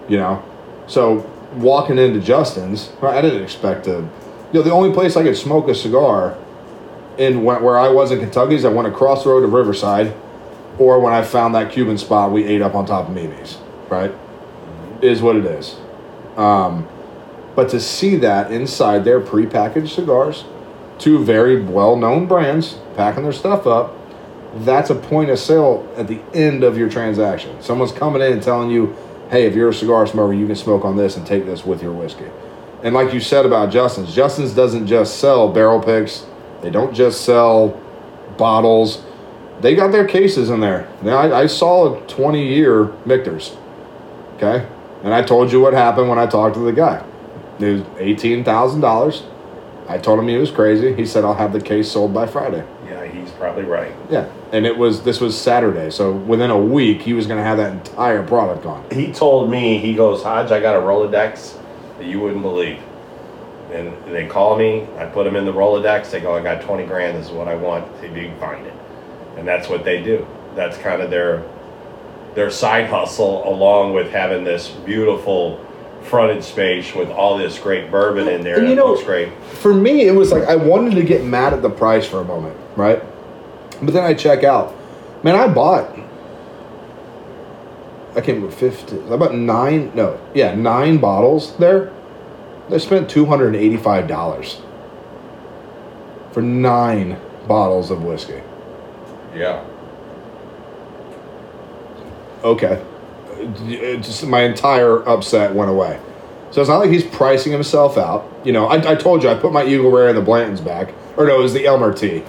[0.08, 0.44] You know,
[0.88, 4.08] so walking into Justin's, right, I didn't expect to.
[4.52, 6.38] You know, the only place I could smoke a cigar
[7.18, 10.16] in where I was in Kentucky is I went across the road to Riverside,
[10.78, 13.58] or when I found that Cuban spot we ate up on top of Mimi's,
[13.90, 14.12] right?
[15.02, 15.78] Is what it is.
[16.38, 16.88] Um,
[17.56, 20.46] but to see that inside their prepackaged cigars,
[20.98, 23.96] two very well-known brands packing their stuff up,
[24.56, 27.62] that's a point of sale at the end of your transaction.
[27.62, 28.96] Someone's coming in and telling you,
[29.30, 31.84] "Hey, if you're a cigar smoker, you can smoke on this and take this with
[31.84, 32.26] your whiskey."
[32.82, 36.26] And like you said about Justin's, Justin's doesn't just sell barrel picks.
[36.62, 37.80] They don't just sell
[38.38, 39.04] bottles.
[39.62, 40.88] They got their cases in there.
[41.02, 43.56] Now I, I saw a 20-year Michter's.
[44.38, 44.66] Okay,
[45.04, 47.04] and I told you what happened when I talked to the guy.
[47.60, 49.24] It was eighteen thousand dollars.
[49.88, 50.94] I told him he was crazy.
[50.94, 52.66] He said I'll have the case sold by Friday.
[52.86, 53.92] Yeah, he's probably right.
[54.10, 57.44] Yeah, and it was this was Saturday, so within a week he was going to
[57.44, 58.86] have that entire product gone.
[58.92, 61.60] He told me, he goes, Hodge, I got a Rolodex
[61.98, 62.80] that you wouldn't believe.
[63.72, 66.86] And they call me, I put them in the Rolodex, they go, I got 20
[66.86, 68.74] grand, this is what I want, if you can find it.
[69.38, 70.26] And that's what they do.
[70.56, 71.44] That's kind of their
[72.36, 75.66] their side hustle along with having this beautiful
[76.04, 78.58] fronted space with all this great bourbon in there.
[78.58, 79.30] And you It know- looks great.
[79.54, 82.24] For me, it was like I wanted to get mad at the price for a
[82.24, 83.02] moment, right?
[83.82, 84.74] But then I check out.
[85.24, 85.90] Man, I bought.
[88.16, 88.98] I came with fifty.
[89.12, 89.92] I bought nine.
[89.94, 91.92] No, yeah, nine bottles there.
[92.72, 94.62] I spent two hundred and eighty-five dollars
[96.32, 97.18] for nine
[97.48, 98.42] bottles of whiskey.
[99.36, 99.64] Yeah.
[102.44, 102.82] okay.
[104.02, 106.00] Just my entire upset went away.
[106.52, 108.30] So it's not like he's pricing himself out.
[108.44, 110.94] You know, I, I told you I put my Eagle Rare in the Blanton's back,
[111.16, 112.24] or no, it was the Elmer T,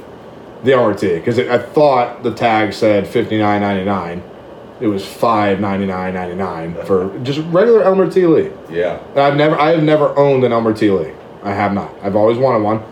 [0.62, 4.22] the Elmer T, because I thought the tag said fifty nine ninety nine.
[4.80, 8.50] It was five ninety nine ninety nine for just regular Elmer T Lee.
[8.70, 9.02] Yeah.
[9.10, 11.12] And I've never I have never owned an Elmer T Lee.
[11.42, 11.94] I have not.
[12.02, 12.82] I've always wanted one.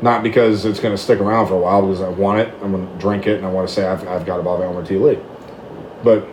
[0.00, 2.52] Not because it's going to stick around for a while, because I want it.
[2.60, 4.64] I'm going to drink it, and I want to say I've, I've got a bottle
[4.64, 5.18] of Elmer T Lee.
[6.02, 6.26] But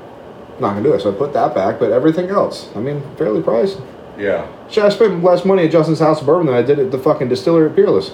[0.60, 1.02] not to do it.
[1.02, 1.80] So I put that back.
[1.80, 3.80] But everything else, I mean, fairly priced.
[4.18, 4.48] Yeah.
[4.69, 6.99] Shit, I spent less money at Justin's House of Bourbon than I did at the
[6.99, 8.11] fucking distillery at Peerless.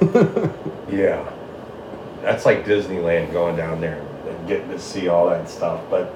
[0.90, 1.30] Yeah.
[2.22, 5.80] That's like Disneyland going down there and getting to see all that stuff.
[5.90, 6.14] But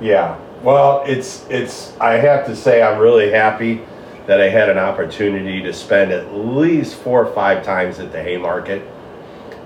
[0.00, 0.38] yeah.
[0.62, 3.82] Well, it's it's I have to say I'm really happy
[4.26, 8.22] that I had an opportunity to spend at least four or five times at the
[8.22, 8.82] Haymarket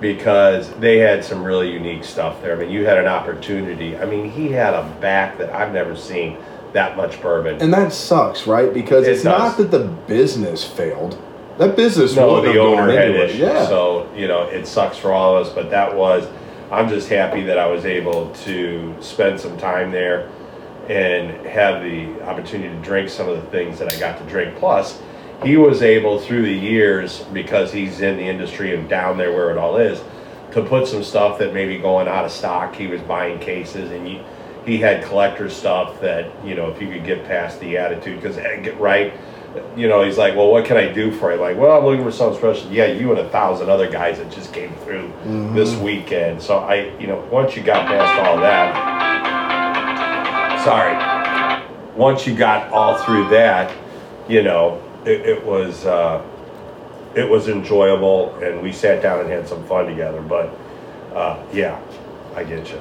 [0.02, 2.56] because they had some really unique stuff there.
[2.56, 3.96] I mean, you had an opportunity.
[3.96, 6.36] I mean, he had a back that I've never seen
[6.74, 7.62] that much bourbon.
[7.62, 8.74] And that sucks, right?
[8.74, 11.18] Because It it's not that the business failed.
[11.58, 13.38] That business No, the owner had issues.
[13.38, 13.66] Yeah.
[13.66, 16.26] So, you know, it sucks for all of us, but that was,
[16.70, 20.30] I'm just happy that I was able to spend some time there
[20.88, 24.56] and have the opportunity to drink some of the things that I got to drink.
[24.56, 25.00] Plus,
[25.44, 29.50] he was able through the years, because he's in the industry and down there where
[29.50, 30.02] it all is,
[30.52, 32.74] to put some stuff that maybe going out of stock.
[32.74, 34.20] He was buying cases and he,
[34.66, 38.36] he had collector stuff that, you know, if you could get past the attitude, because
[38.36, 39.12] eh, get right
[39.76, 41.40] you know, he's like, well, what can I do for you?
[41.40, 42.70] Like, well, I'm looking for something special.
[42.70, 45.54] Yeah, you and a thousand other guys that just came through mm-hmm.
[45.54, 46.42] this weekend.
[46.42, 48.72] So I, you know, once you got past all that,
[50.64, 50.96] sorry,
[51.96, 53.72] once you got all through that,
[54.28, 56.24] you know, it, it was, uh,
[57.14, 60.20] it was enjoyable and we sat down and had some fun together.
[60.20, 60.54] But,
[61.14, 61.80] uh, yeah,
[62.34, 62.80] I get you.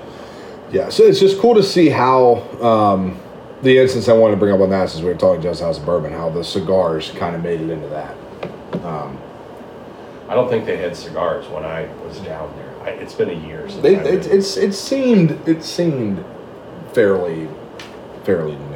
[0.71, 3.19] Yeah, so it's just cool to see how um,
[3.61, 5.77] the instance I wanted to bring up on that since we were talking just House
[5.77, 8.15] of Bourbon, how the cigars kind of made it into that.
[8.85, 9.17] Um,
[10.29, 12.71] I don't think they had cigars when I was down there.
[12.83, 16.23] I, it's been a year since they, it, it's it seemed it seemed
[16.93, 17.49] fairly
[18.23, 18.70] fairly new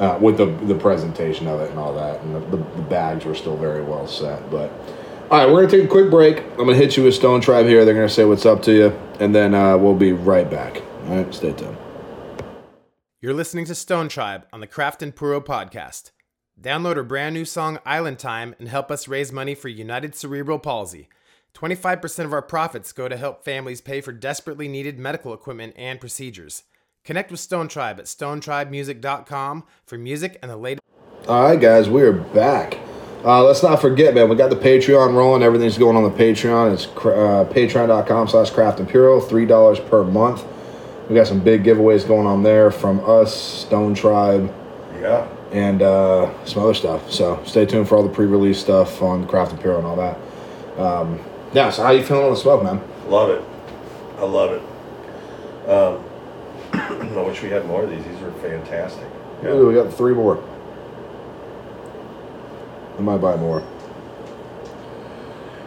[0.00, 3.24] uh, with the the presentation of it and all that, and the, the, the bags
[3.24, 4.50] were still very well set.
[4.50, 4.72] But
[5.30, 6.38] all right, we're gonna take a quick break.
[6.52, 7.84] I'm gonna hit you with Stone Tribe here.
[7.84, 10.82] They're gonna say what's up to you, and then uh, we'll be right back.
[11.06, 11.76] All right, stay tuned.
[13.20, 16.10] You're listening to Stone Tribe on the Craft and Puro podcast.
[16.58, 20.58] Download our brand new song Island Time and help us raise money for United Cerebral
[20.58, 21.08] Palsy.
[21.54, 26.00] 25% of our profits go to help families pay for desperately needed medical equipment and
[26.00, 26.62] procedures.
[27.04, 30.82] Connect with Stone Tribe at stonetribemusic.com for music and the latest.
[31.28, 32.78] All right, guys, we are back.
[33.24, 35.42] Uh, let's not forget, man, we got the Patreon rolling.
[35.42, 36.72] Everything's going on the Patreon.
[36.72, 40.44] It's uh, patreon.com slash craft and puro, $3 per month.
[41.08, 44.54] We got some big giveaways going on there from us, Stone Tribe,
[45.00, 45.26] Yeah.
[45.52, 47.10] and uh, some other stuff.
[47.10, 50.80] So stay tuned for all the pre-release stuff on Craft and Puro and all that.
[50.80, 51.18] Um,
[51.52, 52.80] yeah, so how you feeling on the smoke, man?
[53.08, 53.42] Love it.
[54.18, 55.68] I love it.
[55.68, 56.04] Um,
[56.72, 58.04] I wish we had more of these.
[58.04, 59.06] These are fantastic.
[59.44, 60.42] Ooh, we got three more.
[62.98, 63.62] I might buy more.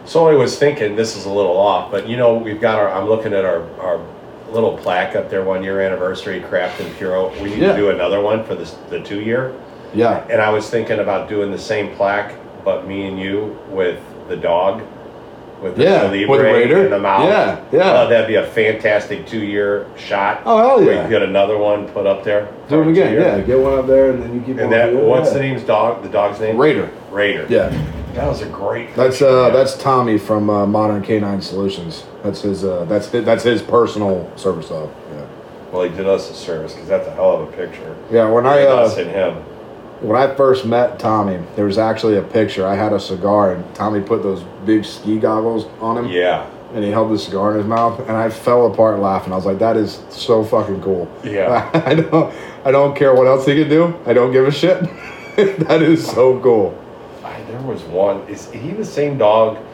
[0.04, 2.90] So I was thinking, this is a little off, but you know, we've got our,
[2.90, 4.00] I'm looking at our, our
[4.50, 7.30] little plaque up there, one year anniversary, Craft and Puro.
[7.42, 7.72] We need Yeah.
[7.72, 9.54] to do another one for this, the two year.
[9.94, 10.24] Yeah.
[10.30, 13.98] And I was thinking about doing the same plaque, but me and you with
[14.28, 14.82] the dog,
[15.64, 16.84] with the Yeah, Libre with the Raider.
[16.84, 17.24] in the mouth.
[17.24, 17.92] Yeah, yeah.
[17.92, 20.42] Uh, that'd be a fantastic two year shot.
[20.44, 21.02] Oh, hell yeah.
[21.02, 22.52] could get another one put up there.
[22.68, 23.14] Do it again.
[23.14, 23.38] two-year.
[23.38, 26.02] Yeah, get one up there and then you keep And that, what's the name's dog?
[26.02, 26.58] The dog's name?
[26.58, 26.90] Raider.
[27.10, 27.46] Raider.
[27.48, 27.70] Yeah.
[28.12, 28.94] That was a great.
[28.94, 32.04] That's uh that's Tommy from uh, Modern Canine Solutions.
[32.22, 34.90] That's his uh that's his, that's his personal service dog.
[35.12, 35.26] Yeah.
[35.72, 37.96] Well, he did us a service because that's a hell of a picture.
[38.12, 39.44] Yeah, when I us uh, and him.
[40.04, 42.66] When I first met Tommy, there was actually a picture.
[42.66, 46.08] I had a cigar and Tommy put those big ski goggles on him.
[46.08, 46.48] Yeah.
[46.74, 49.32] And he held the cigar in his mouth, and I fell apart laughing.
[49.32, 51.70] I was like, "That is so fucking cool." Yeah.
[51.86, 53.94] I don't, I don't care what else he can do.
[54.04, 54.80] I don't give a shit.
[55.36, 56.76] that is so cool.
[57.22, 58.26] I, there was one.
[58.26, 59.64] Is he the same dog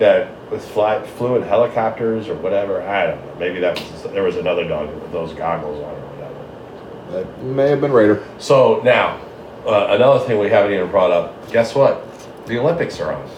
[0.00, 2.82] that was fly, flew in helicopters or whatever?
[2.82, 3.34] I don't know.
[3.38, 7.12] Maybe that was there was another dog with those goggles on or whatever.
[7.12, 8.26] That may have been Raider.
[8.38, 9.20] So now,
[9.66, 11.50] uh, another thing we haven't even brought up.
[11.52, 12.04] Guess what?
[12.46, 13.30] The Olympics are on.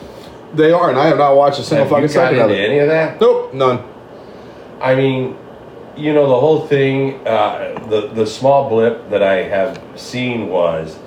[0.54, 2.50] They are, and I have not watched a single Have you fucking got second of
[2.50, 2.66] into it.
[2.68, 3.20] any of that?
[3.20, 3.82] Nope, none.
[4.80, 5.36] I mean,
[5.96, 10.98] you know, the whole thing, uh, the the small blip that I have seen was,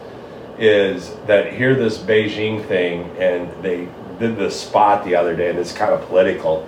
[0.57, 3.87] is that here this Beijing thing, and they
[4.19, 6.67] did this spot the other day, and it's kind of political,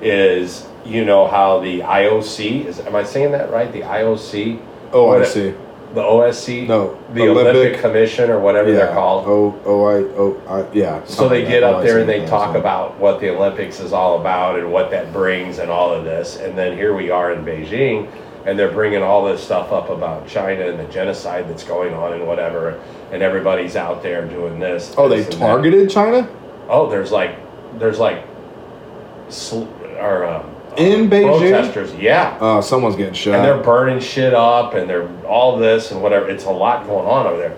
[0.00, 2.80] is you know how the IOC is?
[2.80, 3.72] Am I saying that right?
[3.72, 4.60] The IOC.
[4.92, 5.54] Oh, I What- see.
[5.96, 6.68] The OSC.
[6.68, 9.24] No, The Olympic- Olympic, Commission or whatever they're called.
[9.26, 11.02] Oh, oh, I, oh, I, yeah.
[11.06, 14.58] So they get up there and they talk about what the Olympics is all about
[14.58, 16.36] and what that brings and all of this.
[16.36, 18.12] And then here we are in Beijing
[18.44, 22.12] and they're bringing all this stuff up about China and the genocide that's going on
[22.12, 22.78] and whatever.
[23.10, 24.94] And everybody's out there doing this.
[24.98, 25.38] Oh, they this that.
[25.38, 26.28] targeted China
[26.68, 27.38] Oh, there's like,
[27.78, 28.22] there's like,
[29.30, 29.64] sl-
[29.98, 31.38] or um, in Beijing.
[31.38, 31.94] protesters.
[31.94, 32.36] Yeah.
[32.40, 33.34] Oh, someone's getting shot.
[33.36, 37.06] and they're burning shit up and they're all this and whatever it's a lot going
[37.06, 37.56] on over there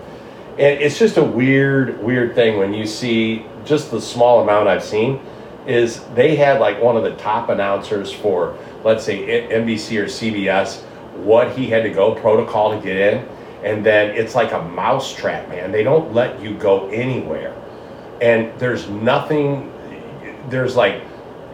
[0.59, 4.83] and it's just a weird weird thing when you see just the small amount i've
[4.83, 5.19] seen
[5.65, 10.81] is they had like one of the top announcers for let's say nbc or cbs
[11.23, 13.27] what he had to go protocol to get in
[13.63, 17.55] and then it's like a mouse trap man they don't let you go anywhere
[18.21, 19.71] and there's nothing
[20.49, 21.03] there's like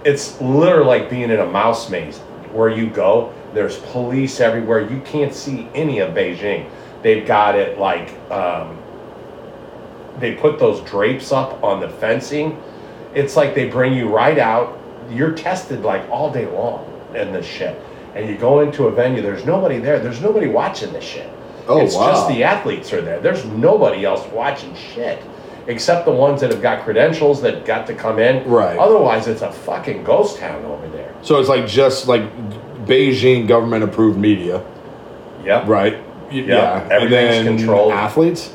[0.05, 2.19] it's literally like being in a mouse maze
[2.53, 3.33] where you go.
[3.53, 4.89] There's police everywhere.
[4.89, 6.69] You can't see any of beijing.
[7.01, 8.77] They've got it like um,
[10.19, 12.61] they put those drapes up on the fencing.
[13.15, 14.79] It's like they bring you right out.
[15.09, 17.79] You're tested like all day long in this shit.
[18.13, 19.99] And you go into a venue there's nobody there.
[19.99, 21.29] There's nobody watching this shit.
[21.67, 22.11] Oh, it's wow.
[22.11, 23.19] just the athletes are there.
[23.19, 25.19] There's nobody else watching shit
[25.67, 28.77] except the ones that have got credentials that got to come in Right.
[28.77, 32.23] otherwise it's a fucking ghost town over there so it's like just like
[32.85, 34.61] Beijing government approved media,
[35.43, 35.97] yep right?
[36.31, 37.91] Y- Yeah, And everything's then controlled.
[37.93, 38.51] athletes.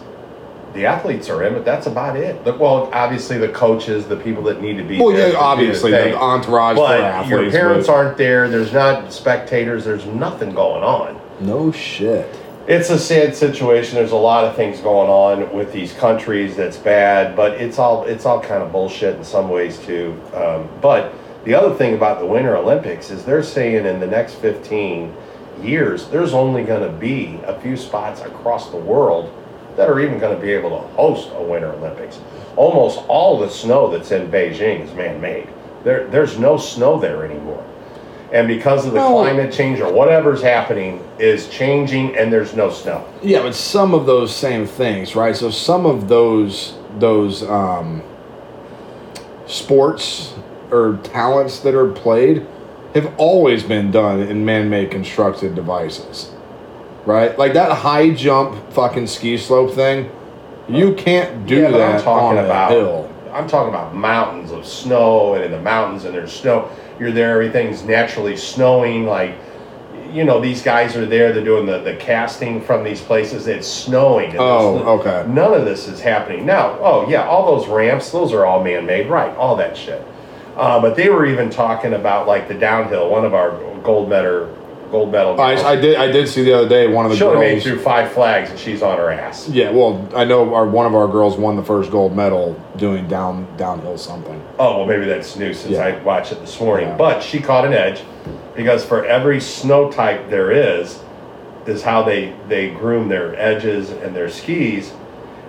[0.74, 4.44] the athletes are in but that's about it But- well obviously the coaches the people
[4.44, 7.30] that need to be Well, yeah, obviously the entourage for but athletes.
[7.30, 12.26] your parents but- aren't there there's not spectators there's nothing going on No shit.
[12.66, 13.94] It's a sad situation.
[13.94, 18.04] There's a lot of things going on with these countries that's bad, but it's all
[18.04, 20.20] it's all kind of bullshit in some ways too.
[20.34, 21.14] Um, but
[21.44, 25.16] the other thing about the Winter Olympics is they're saying in the next 15
[25.62, 29.32] years there's only going to be a few spots across the world
[29.76, 32.20] that are even going to be able to host a Winter Olympics.
[32.56, 35.48] Almost all the snow that's in Beijing is man-made.
[35.84, 37.64] There, there's no snow there anymore.
[38.32, 43.04] And because of the climate change or whatever's happening is changing and there's no snow.
[43.22, 45.34] Yeah, but some of those same things, right?
[45.34, 48.02] So some of those those um,
[49.46, 50.34] sports
[50.70, 52.46] or talents that are played
[52.94, 56.30] have always been done in man-made constructed devices.
[57.06, 57.36] right?
[57.38, 60.10] Like that high jump fucking ski slope thing.
[60.68, 63.12] You can't do but that I'm talking on about a hill.
[63.32, 66.70] I'm talking about mountains of snow and in the mountains and there's snow.
[67.00, 69.06] You're there, everything's naturally snowing.
[69.06, 69.34] Like,
[70.12, 71.32] you know, these guys are there.
[71.32, 73.46] They're doing the, the casting from these places.
[73.46, 74.34] It's snowing.
[74.38, 75.24] Oh, this- okay.
[75.32, 76.76] None of this is happening now.
[76.80, 79.34] Oh yeah, all those ramps, those are all man-made, right?
[79.36, 80.04] All that shit.
[80.56, 83.08] Uh, but they were even talking about like the downhill.
[83.08, 83.52] One of our
[83.82, 84.54] gold medal,
[84.90, 85.40] gold medal.
[85.40, 85.96] I, I did.
[85.96, 87.64] I did see the other day one of the She only made girls.
[87.64, 89.48] through five flags and she's on her ass.
[89.48, 93.06] Yeah, well, I know our one of our girls won the first gold medal doing
[93.08, 94.42] down downhill something.
[94.58, 95.84] Oh well, maybe that's new since Yeah.
[95.84, 96.88] I watched it this morning.
[96.88, 96.96] Yeah.
[96.96, 98.02] But she caught an edge
[98.56, 101.00] because for every snow type there is,
[101.66, 104.92] is how they they groom their edges and their skis,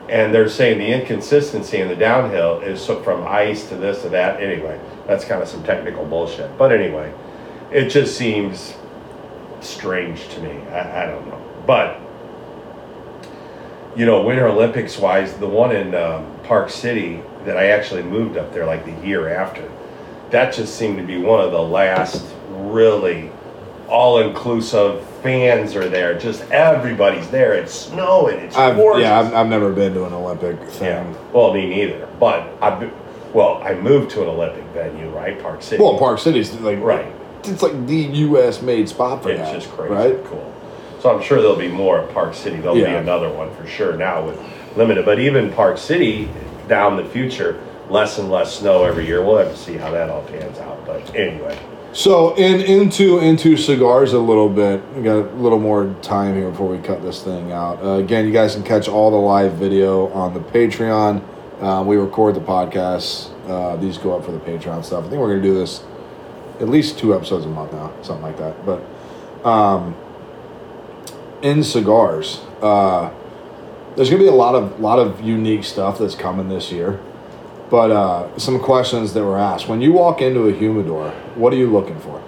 [0.10, 4.10] and they're saying the inconsistency in the downhill is so from ice to this to
[4.10, 4.40] that.
[4.42, 6.56] Anyway, that's kind of some technical bullshit.
[6.58, 7.12] But anyway,
[7.72, 8.76] it just seems
[9.62, 10.52] strange to me.
[10.70, 12.00] I, I don't know, but
[13.96, 18.38] you know, Winter Olympics wise, the one in um, Park City that I actually moved
[18.38, 19.70] up there like the year after,
[20.30, 23.32] that just seemed to be one of the last really
[23.90, 26.18] all inclusive fans are there.
[26.18, 27.54] Just everybody's there.
[27.54, 28.40] It's snowing.
[28.40, 29.04] It's I've, gorgeous.
[29.04, 30.88] yeah, I've, I've never been to an Olympic thing.
[30.88, 31.32] Yeah.
[31.34, 32.08] Well, me neither.
[32.18, 32.92] But I, be-
[33.34, 35.38] well, I moved to an Olympic venue, right?
[35.42, 35.84] Park City.
[35.84, 37.14] Well, Park City's like Right.
[37.44, 38.62] It's like the U.S.
[38.62, 39.54] made spot for it's that.
[39.54, 40.26] just crazy right?
[40.26, 40.54] cool.
[41.00, 42.58] So I'm sure there'll be more at Park City.
[42.58, 44.40] There'll be another one for sure now with
[44.78, 45.04] limited.
[45.04, 46.30] But even Park City,
[46.68, 47.60] down the future,
[47.90, 49.24] less and less snow every year.
[49.24, 50.86] We'll have to see how that all pans out.
[50.86, 51.58] But anyway,
[51.94, 54.82] So in into into cigars a little bit.
[54.96, 57.84] We got a little more time here before we cut this thing out.
[57.84, 61.24] Uh, again, you guys can catch all the live video on the Patreon.
[61.60, 63.30] Uh, we record the podcasts.
[63.50, 65.06] Uh, these go up for the Patreon stuff.
[65.06, 65.84] I think we're gonna do this
[66.62, 68.66] at least two episodes a month now, something like that.
[68.66, 68.82] But
[69.46, 69.96] um,
[71.42, 73.12] in cigars, uh,
[73.96, 77.00] there's gonna be a lot of lot of unique stuff that's coming this year.
[77.70, 81.58] But uh, some questions that were asked when you walk into a humidor, what are
[81.58, 82.22] you looking for?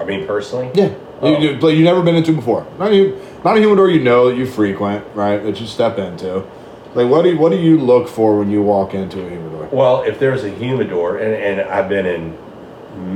[0.00, 1.36] I mean, personally, Yeah, Oh.
[1.36, 2.64] you, you, like you've never been into before.
[2.78, 5.38] Not a, not a humidor you know that you frequent, right?
[5.42, 6.44] That you step into.
[6.94, 9.68] Like, what do you, what do you look for when you walk into a humidor?
[9.70, 12.36] Well, if there's a humidor, and, and I've been in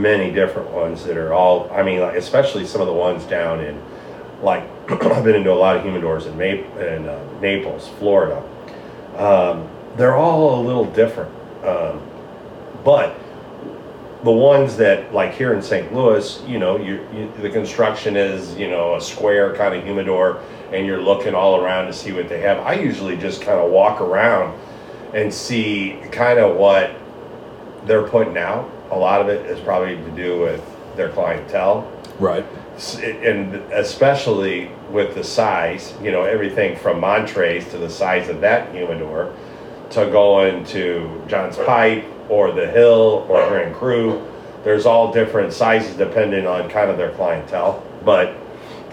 [0.01, 3.61] many different ones that are all, I mean, like, especially some of the ones down
[3.61, 3.83] in,
[4.43, 8.43] like, I've been into a lot of humidors in, Nap- in uh, Naples, Florida.
[9.17, 11.33] Um, they're all a little different.
[11.65, 12.03] Um,
[12.85, 13.19] but
[14.25, 15.93] the ones that, like here in St.
[15.93, 20.41] Louis, you know, you, you, the construction is, you know, a square kind of humidor,
[20.73, 22.59] and you're looking all around to see what they have.
[22.59, 24.59] I usually just kind of walk around
[25.15, 26.95] and see kind of what
[27.85, 28.71] they're putting out.
[28.91, 30.65] A lot of it is probably to do with
[30.97, 32.45] their clientele, Right.
[33.03, 35.95] And especially with the size.
[36.03, 39.35] You know, everything from Montrese to the size of that humidor
[39.91, 44.27] to going to John's Pipe or the Hill or Grand Cru.
[44.65, 48.37] There's all different sizes depending on kind of their clientele, but.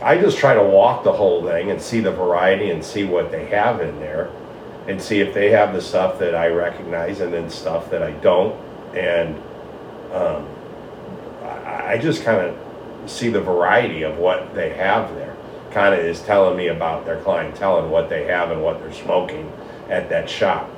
[0.01, 3.31] I just try to walk the whole thing and see the variety and see what
[3.31, 4.29] they have in there
[4.87, 8.11] and see if they have the stuff that I recognize and then stuff that I
[8.11, 8.55] don't.
[8.95, 9.37] And
[10.13, 10.47] um,
[11.43, 12.57] I, I just kind of
[13.09, 15.35] see the variety of what they have there.
[15.71, 18.93] Kind of is telling me about their clientele and what they have and what they're
[18.93, 19.51] smoking
[19.89, 20.69] at that shop.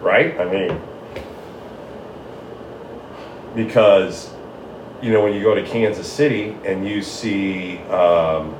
[0.00, 0.38] Right?
[0.38, 0.80] I mean,
[3.54, 4.30] because,
[5.02, 8.54] you know, when you go to Kansas City and you see um,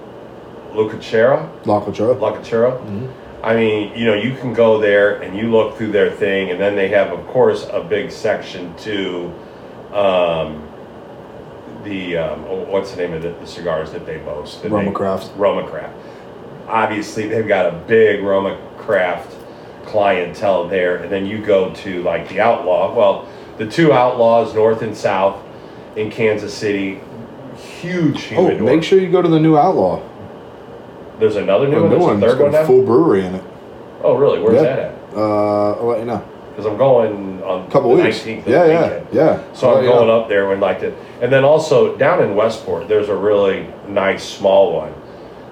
[0.73, 2.15] Lucachera, La Cuchara.
[2.19, 2.79] Lacachero.
[2.87, 3.09] Mhm.
[3.43, 6.61] I mean, you know, you can go there and you look through their thing, and
[6.61, 9.33] then they have, of course, a big section to
[9.93, 10.63] um,
[11.85, 14.63] the um, oh, what's the name of the, the cigars that they boast?
[14.63, 15.31] That Roma they- Craft.
[15.37, 15.95] Roma Craft.
[16.69, 19.33] Obviously, they've got a big Roma Craft
[19.87, 22.93] clientele there, and then you go to like the Outlaw.
[22.95, 25.41] Well, the two Outlaws, North and South,
[25.97, 27.01] in Kansas City,
[27.57, 30.03] huge Oh, make sure you go to the new Outlaw.
[31.19, 31.91] There's another new The one.
[31.91, 32.67] There's a one's third one a now.
[32.67, 33.45] full brewery in it.
[34.03, 34.39] Oh, really?
[34.41, 34.95] Where's that at?
[35.15, 36.19] Uh, I'll let you know.
[36.51, 38.21] Because I'm going on a Couple the weeks.
[38.21, 38.47] 19th.
[38.47, 39.53] Yeah, yeah, yeah.
[39.55, 40.21] So I'll I'm going know.
[40.21, 44.25] up there and like to, and then also down in Westport, there's a really nice
[44.25, 44.93] small one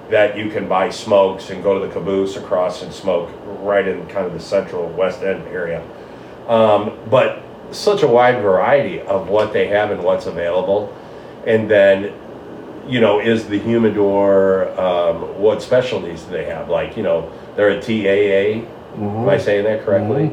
[0.09, 3.31] that you can buy smokes and go to the caboose across and smoke
[3.61, 5.81] right in kind of the central West End area.
[6.47, 10.95] Um, but such a wide variety of what they have and what's available,
[11.45, 12.13] and then
[12.87, 16.69] you know, is the humidor, um, what specialties do they have?
[16.69, 20.31] Like, you know, they're a TAA, am I saying that correctly?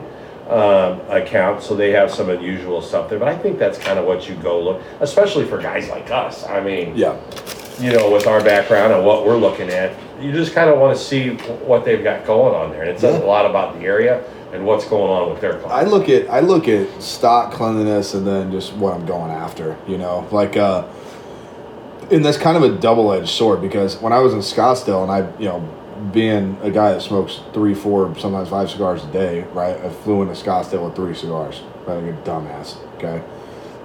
[0.51, 3.19] Um, account, so they have some unusual stuff there.
[3.19, 6.45] But I think that's kind of what you go look, especially for guys like us.
[6.47, 7.17] I mean, Yeah.
[7.81, 10.95] you know, with our background and what we're looking at, you just kind of want
[10.97, 11.31] to see
[11.65, 12.83] what they've got going on there.
[12.83, 13.25] And it says Yeah.
[13.25, 14.21] a lot about the area
[14.53, 18.27] and what's going on with their I look at I look at stock cleanliness and
[18.27, 19.77] then just what I'm going after.
[19.89, 20.87] You know, like uh,
[22.11, 25.11] and that's kind of a double edged sword because when I was in Scottsdale and
[25.11, 25.79] I you know
[26.13, 29.77] being a guy that smokes three, four, sometimes five cigars a day, right?
[29.77, 32.03] I flew into Scottsdale with three cigars, right?
[32.03, 33.23] Like a dumbass, okay?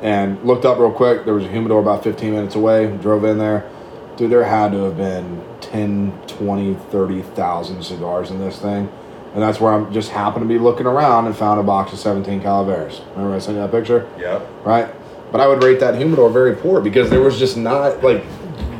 [0.01, 1.25] And looked up real quick.
[1.25, 2.95] There was a humidor about 15 minutes away.
[2.97, 3.69] Drove in there.
[4.15, 8.89] Dude, there had to have been 10, 20, 30,000 cigars in this thing.
[9.33, 11.99] And that's where I'm just happened to be looking around and found a box of
[11.99, 13.01] 17 Calaveras.
[13.11, 14.09] Remember I sent you that picture?
[14.17, 14.47] Yep.
[14.63, 14.89] right?
[15.31, 18.23] But I would rate that humidor very poor because there was just not like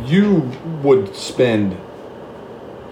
[0.05, 0.51] you
[0.81, 1.77] would spend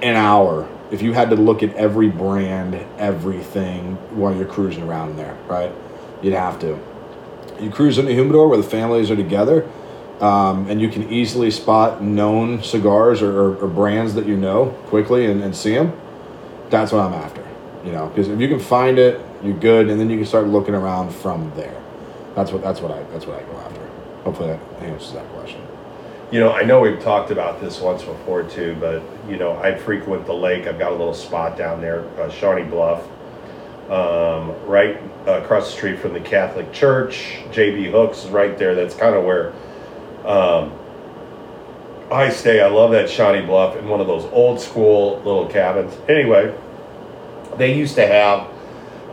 [0.01, 5.11] an hour if you had to look at every brand, everything while you're cruising around
[5.11, 5.71] in there, right?
[6.21, 6.79] You'd have to.
[7.59, 9.69] You cruise in the humidor where the families are together,
[10.19, 14.67] um, and you can easily spot known cigars or, or, or brands that you know
[14.87, 15.97] quickly and, and see them.
[16.69, 17.45] That's what I'm after,
[17.83, 20.47] you know, because if you can find it, you're good, and then you can start
[20.47, 21.81] looking around from there.
[22.35, 23.81] That's what that's what I that's what I go after.
[24.23, 25.61] Hopefully that answers that question.
[26.31, 29.75] You know, I know we've talked about this once before too, but you know, I
[29.75, 30.65] frequent the lake.
[30.67, 33.03] I've got a little spot down there, uh, Shawnee Bluff,
[33.89, 37.37] um, right across the street from the Catholic Church.
[37.51, 38.73] JB Hooks is right there.
[38.73, 39.53] That's kind of where
[40.25, 40.73] um,
[42.11, 42.61] I stay.
[42.61, 45.97] I love that Shawnee Bluff in one of those old school little cabins.
[46.07, 46.55] Anyway,
[47.57, 48.47] they used to have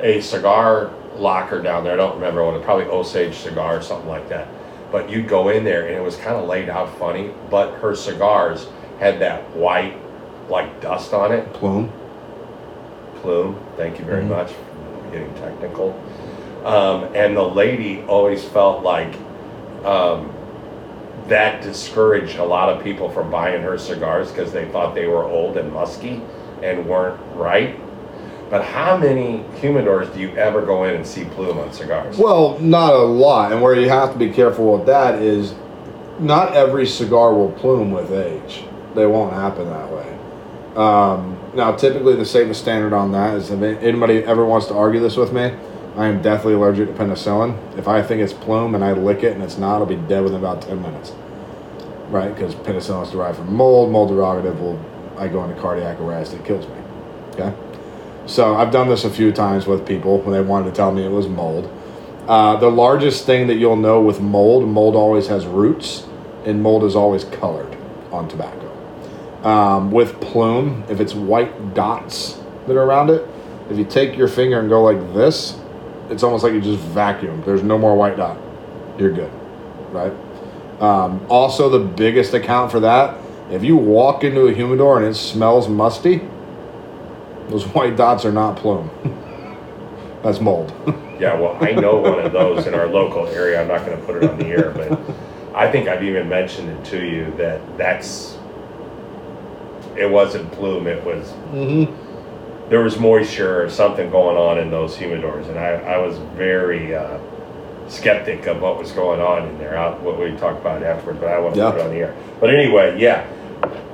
[0.00, 1.94] a cigar locker down there.
[1.94, 4.48] I don't remember what it probably Osage cigar or something like that.
[4.90, 7.30] But you'd go in there and it was kind of laid out funny.
[7.50, 8.66] But her cigars
[8.98, 9.96] had that white,
[10.50, 11.50] like dust on it.
[11.54, 11.90] Plume.
[13.22, 13.58] Plume.
[13.76, 14.28] Thank you very Mhm.
[14.28, 15.94] much for getting technical.
[16.64, 19.14] Um, and the lady always felt like
[19.84, 20.31] um,
[21.28, 25.24] that discouraged a lot of people from buying her cigars because they thought they were
[25.24, 26.22] old and musky
[26.62, 27.78] and weren't right.
[28.50, 32.18] But how many humidors do you ever go in and see plume on cigars?
[32.18, 35.54] Well, not a lot, and where you have to be careful with that is
[36.18, 38.64] not every cigar will plume with age.
[38.94, 40.18] They won't happen that way.
[40.76, 45.00] Um, now, typically, the safest standard on that is if anybody ever wants to argue
[45.00, 45.54] this with me,
[45.96, 47.78] I am deathly allergic to penicillin.
[47.78, 50.22] If I think it's plume and I lick it and it's not, I'll be dead
[50.22, 51.12] within about 10 minutes.
[52.08, 52.34] Right?
[52.34, 53.90] Because penicillin is derived from mold.
[53.90, 54.82] Mold derogative will,
[55.18, 56.74] I go into cardiac arrest, it kills me.
[57.32, 57.54] Okay?
[58.26, 61.04] So I've done this a few times with people when they wanted to tell me
[61.04, 61.70] it was mold.
[62.26, 66.06] Uh, the largest thing that you'll know with mold, mold always has roots,
[66.46, 67.76] and mold is always colored
[68.12, 68.68] on tobacco.
[69.42, 73.28] Um, with plume, if it's white dots that are around it,
[73.68, 75.58] if you take your finger and go like this,
[76.10, 77.42] it's almost like you just vacuum.
[77.44, 78.38] There's no more white dot.
[78.98, 79.32] You're good,
[79.90, 80.12] right?
[80.80, 83.18] Um, also, the biggest account for that,
[83.50, 86.22] if you walk into a humidor and it smells musty,
[87.48, 88.90] those white dots are not plume.
[90.22, 90.72] That's mold.
[91.22, 93.62] Yeah, well, I know one of those in our local area.
[93.62, 94.98] I'm not going to put it on the air, but
[95.54, 98.36] I think I've even mentioned it to you that that's
[99.96, 100.88] it wasn't plume.
[100.88, 101.94] It was mm-hmm.
[102.72, 106.94] There was moisture or something going on in those humidors, and I, I was very
[106.94, 107.18] uh,
[107.86, 109.76] skeptic of what was going on in there.
[109.76, 111.70] I'll, what we talk about afterwards, but I won't Yeah.
[111.70, 112.16] put it on the air.
[112.40, 113.26] But anyway, yeah.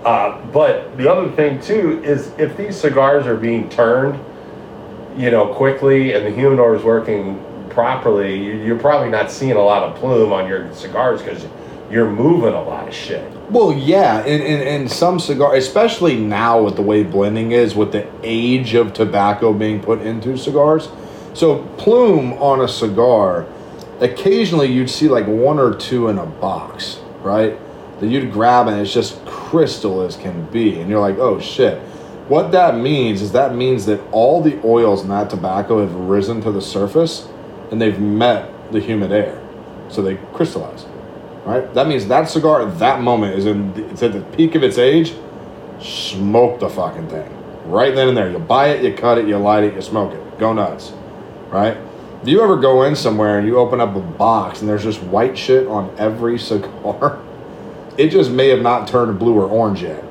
[0.05, 4.17] Uh, but the other thing too is if these cigars are being turned,
[5.17, 9.61] you know, quickly and the humidor is working properly, you- you're probably not seeing a
[9.61, 11.45] lot of plume on your cigars because
[11.91, 13.25] you're moving a lot of shit.
[13.51, 17.93] Well, yeah, and, and, and some cigar, especially now with the way blending is, with
[17.93, 20.91] the age of tobacco being put into cigars.
[21.33, 23.47] So, plume on a cigar,
[24.01, 27.59] occasionally you'd see like one or two in a box, right?
[28.01, 30.79] That you'd grab and it's just crystal as can be.
[30.79, 31.81] And you're like, oh shit.
[32.29, 36.43] What that means is that means that all the oils in that tobacco have risen
[36.43, 37.27] to the surface
[37.71, 39.43] and they've met the humid air.
[39.89, 40.85] So they crystallize
[41.49, 41.75] right?
[41.75, 44.79] That means that cigar at that moment is in it's at the peak of its
[44.79, 45.15] age.
[45.81, 47.35] Smoke the fucking thing
[47.69, 48.31] right then and there.
[48.31, 50.39] You buy it, you cut it, you light it, you smoke it.
[50.39, 50.93] Go nuts,
[51.49, 51.77] right?
[52.23, 55.03] If you ever go in somewhere and you open up a box and there's just
[55.05, 57.23] white shit on every cigar,
[57.97, 60.05] it just may have not turned blue or orange yet.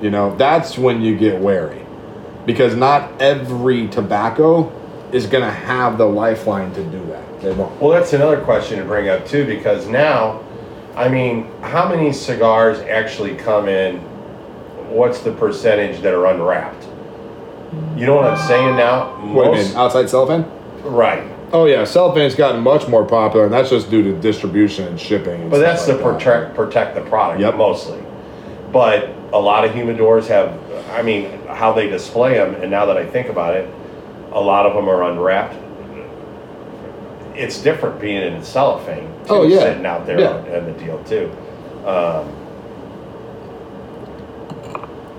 [0.00, 1.84] You know, that's when you get wary
[2.46, 4.72] because not every tobacco
[5.12, 7.40] is going to have the lifeline to do that.
[7.40, 7.80] They won't.
[7.80, 10.42] Well, that's another question to bring up too, because now,
[10.98, 13.98] I mean, how many cigars actually come in?
[14.90, 16.82] What's the percentage that are unwrapped?
[17.96, 19.10] You know what I'm saying now?
[19.32, 20.44] What do you mean, outside cellophane?
[20.82, 21.22] right.
[21.50, 25.40] Oh yeah, cellophane's gotten much more popular, and that's just due to distribution and shipping.
[25.42, 26.12] And But that's to like that.
[26.18, 27.54] protect protect the product Yep.
[27.56, 28.00] mostly.
[28.72, 30.58] but a lot of humidors have,
[30.90, 33.66] I mean, how they display them, and now that I think about it,
[34.32, 35.54] a lot of them are unwrapped.
[37.38, 39.60] It's different being in cellophane, too, Oh, yeah.
[39.60, 40.44] sitting out there Yeah.
[40.58, 41.30] in the deal too.
[41.86, 42.26] Um,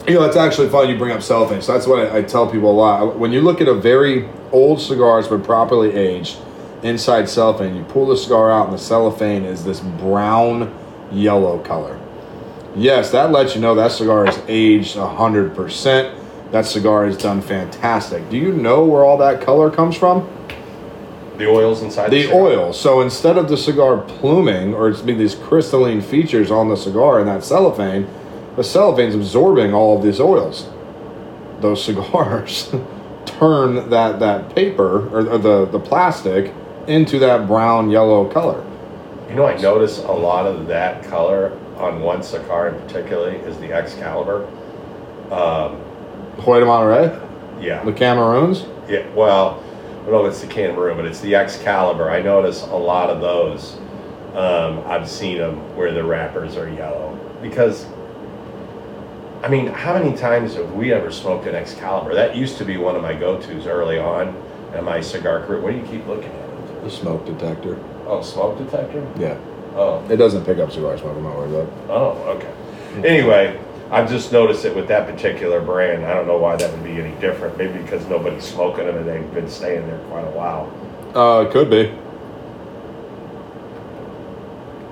[0.07, 1.61] You know, it's actually fun you bring up cellophane.
[1.61, 3.17] So that's what I, I tell people a lot.
[3.19, 6.37] When you look at a very old cigar that's been properly aged
[6.81, 10.73] inside cellophane, you pull the cigar out and the cellophane is this brown
[11.11, 11.99] yellow color.
[12.75, 16.11] Yes, that lets you know that cigar is aged 100%.
[16.51, 18.27] That cigar is done fantastic.
[18.31, 20.27] Do you know where all that color comes from?
[21.39, 22.39] The oils inside The cigar.
[22.41, 22.73] oil.
[22.73, 27.19] So instead of the cigar pluming or it's being these crystalline features on the cigar
[27.19, 28.07] in that cellophane,
[28.55, 30.67] the cellophane's absorbing all of these oils.
[31.61, 32.69] Those cigars
[33.25, 36.53] turn that that paper or, or the the plastic
[36.87, 38.63] into that brown yellow color.
[39.29, 43.57] You know, I notice a lot of that color on one cigar in particular is
[43.59, 44.45] the Excalibur.
[45.31, 45.77] Um,
[46.37, 48.65] Hoyo de Monterrey, yeah, the Cameroons.
[48.89, 49.07] yeah.
[49.13, 49.63] Well,
[50.01, 52.09] I don't know if it's the Cameroon, but it's the Excalibur.
[52.09, 53.77] I notice a lot of those.
[54.33, 57.85] Um, I've seen them where the wrappers are yellow because.
[59.41, 62.13] I mean, how many times have we ever smoked an Excalibur?
[62.13, 64.35] That used to be one of my go-tos early on
[64.75, 65.61] in my cigar career.
[65.61, 66.83] What do you keep looking at?
[66.83, 67.79] The smoke detector.
[68.05, 69.09] Oh, smoke detector.
[69.17, 69.37] Yeah,
[69.75, 71.15] Oh, it doesn't pick up cigar smoke.
[71.15, 71.73] I'm not worried about.
[71.89, 73.07] Oh, okay.
[73.07, 73.59] Anyway,
[73.91, 76.05] I've just noticed it with that particular brand.
[76.05, 77.57] I don't know why that would be any different.
[77.57, 80.71] Maybe because nobody's smoking them and they've been staying there quite a while.
[81.15, 81.91] Uh, it could be.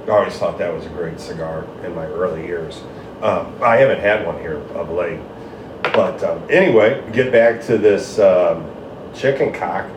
[0.07, 2.82] I always thought that was a great cigar in my early years.
[3.22, 5.19] Um, I haven't had one here of late.
[5.84, 8.72] But um, anyway, get back to this um,
[9.14, 9.90] chicken cock.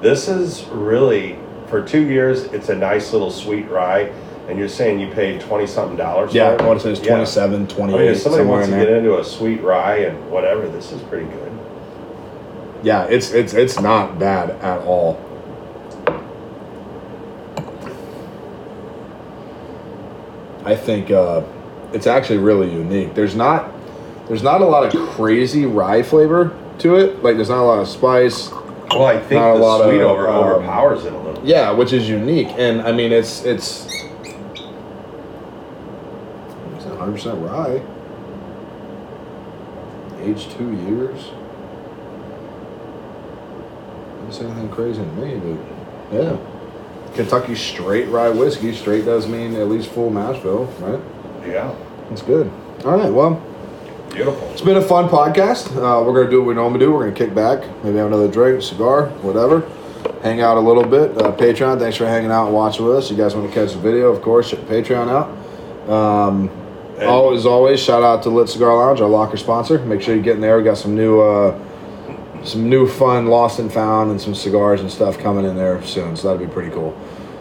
[0.00, 4.12] This is really, for two years, it's a nice little sweet rye.
[4.48, 7.00] And you're saying you paid 20 something dollars Yeah, for I want to say it's
[7.00, 7.14] Yeah.
[7.14, 10.68] 27, 28, I mean, if somebody wants to get into a sweet rye and whatever,
[10.68, 11.52] this is pretty good.
[12.82, 15.18] Yeah, it's it's it's not bad at all.
[20.64, 21.42] I think uh,
[21.92, 23.14] it's actually really unique.
[23.14, 23.70] There's not
[24.28, 27.22] there's not a lot of crazy rye flavor to it.
[27.22, 28.50] Like there's not a lot of spice.
[28.90, 31.44] Well, I think Not a lot the of, sweet over um, overpowers it a little.
[31.44, 32.48] Yeah, which is unique.
[32.58, 33.86] And I mean it's it's
[36.74, 36.84] it's
[37.14, 37.82] 100 percent rye.
[40.22, 41.30] Age two years.
[44.20, 45.58] Didn't say anything crazy to me, but
[46.16, 46.36] yeah.
[47.14, 48.74] Kentucky straight rye whiskey.
[48.74, 51.00] Straight does mean at least full mash bill, right?
[51.46, 51.74] Yeah,
[52.08, 52.50] That's good.
[52.84, 53.40] All right, well,
[54.10, 54.48] beautiful.
[54.50, 55.68] it's been a fun podcast.
[55.76, 56.92] Uh, we're gonna do what we normally do.
[56.92, 59.68] We're gonna kick back, maybe have another drink, cigar, whatever.
[60.22, 61.16] Hang out a little bit.
[61.18, 63.10] Uh, Patreon, thanks for hanging out and watching with us.
[63.10, 65.90] You guys want to catch the video, of course, check Patreon out.
[65.90, 66.50] Um,
[66.98, 69.78] And- always, as always, shout out to Lit Cigar Lounge, our locker sponsor.
[69.80, 70.56] Make sure you get in there.
[70.58, 71.58] We got some new, uh,
[72.44, 76.16] some new fun lost and found, and some cigars and stuff coming in there soon.
[76.16, 76.96] So that'd be pretty cool.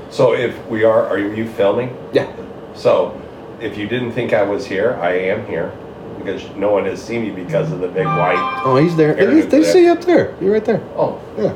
[0.10, 1.96] So if we are, are you filming?
[2.14, 2.32] Yeah.
[2.74, 3.20] So
[3.60, 5.72] if you didn't think I was here, I am here
[6.18, 8.62] because no one has seen me because of the big white.
[8.66, 9.14] Oh, he's there.
[9.14, 10.36] They, they for see you up there.
[10.42, 10.82] You're right there.
[10.96, 11.56] Oh, Yeah.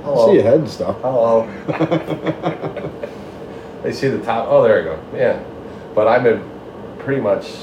[0.00, 0.26] I hello.
[0.28, 0.96] see your head and stuff.
[1.02, 1.46] Hello.
[3.82, 4.46] they see the top.
[4.48, 4.98] Oh, there you go.
[5.14, 5.42] Yeah.
[5.94, 6.42] But I'm in
[7.08, 7.54] pretty much.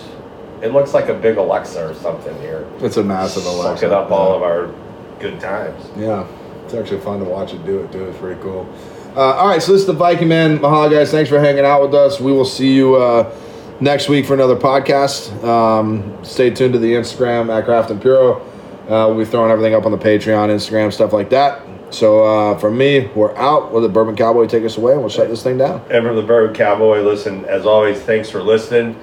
[0.63, 2.67] It looks like a big Alexa or something here.
[2.79, 3.81] It's a massive Alexa.
[3.81, 4.73] Sucking up all of our
[5.19, 5.85] good times.
[5.95, 6.27] Yeah,
[6.63, 8.05] it's actually fun to watch it do it too.
[8.05, 8.67] It's pretty cool.
[9.15, 10.57] Uh, all right, so this is the Viking Man.
[10.57, 11.11] Mahalo, guys.
[11.11, 12.19] Thanks for hanging out with us.
[12.19, 13.31] We will see you uh,
[13.79, 15.31] next week for another podcast.
[15.43, 18.41] Um, stay tuned to the Instagram at Craft and Puro.
[18.41, 21.61] Uh, we'll be throwing everything up on the Patreon, Instagram, stuff like that.
[21.93, 23.71] So uh, from me, we're out.
[23.71, 25.85] Will the Bourbon Cowboy take us away, and we'll shut this thing down.
[25.91, 28.99] And from the Bourbon Cowboy, listen, as always, thanks for listening.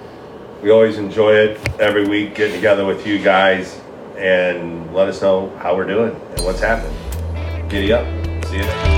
[0.63, 3.81] We always enjoy it every week getting together with you guys
[4.17, 6.97] and let us know how we're doing and what's happening.
[7.69, 8.07] Giddy up.
[8.47, 8.92] See you next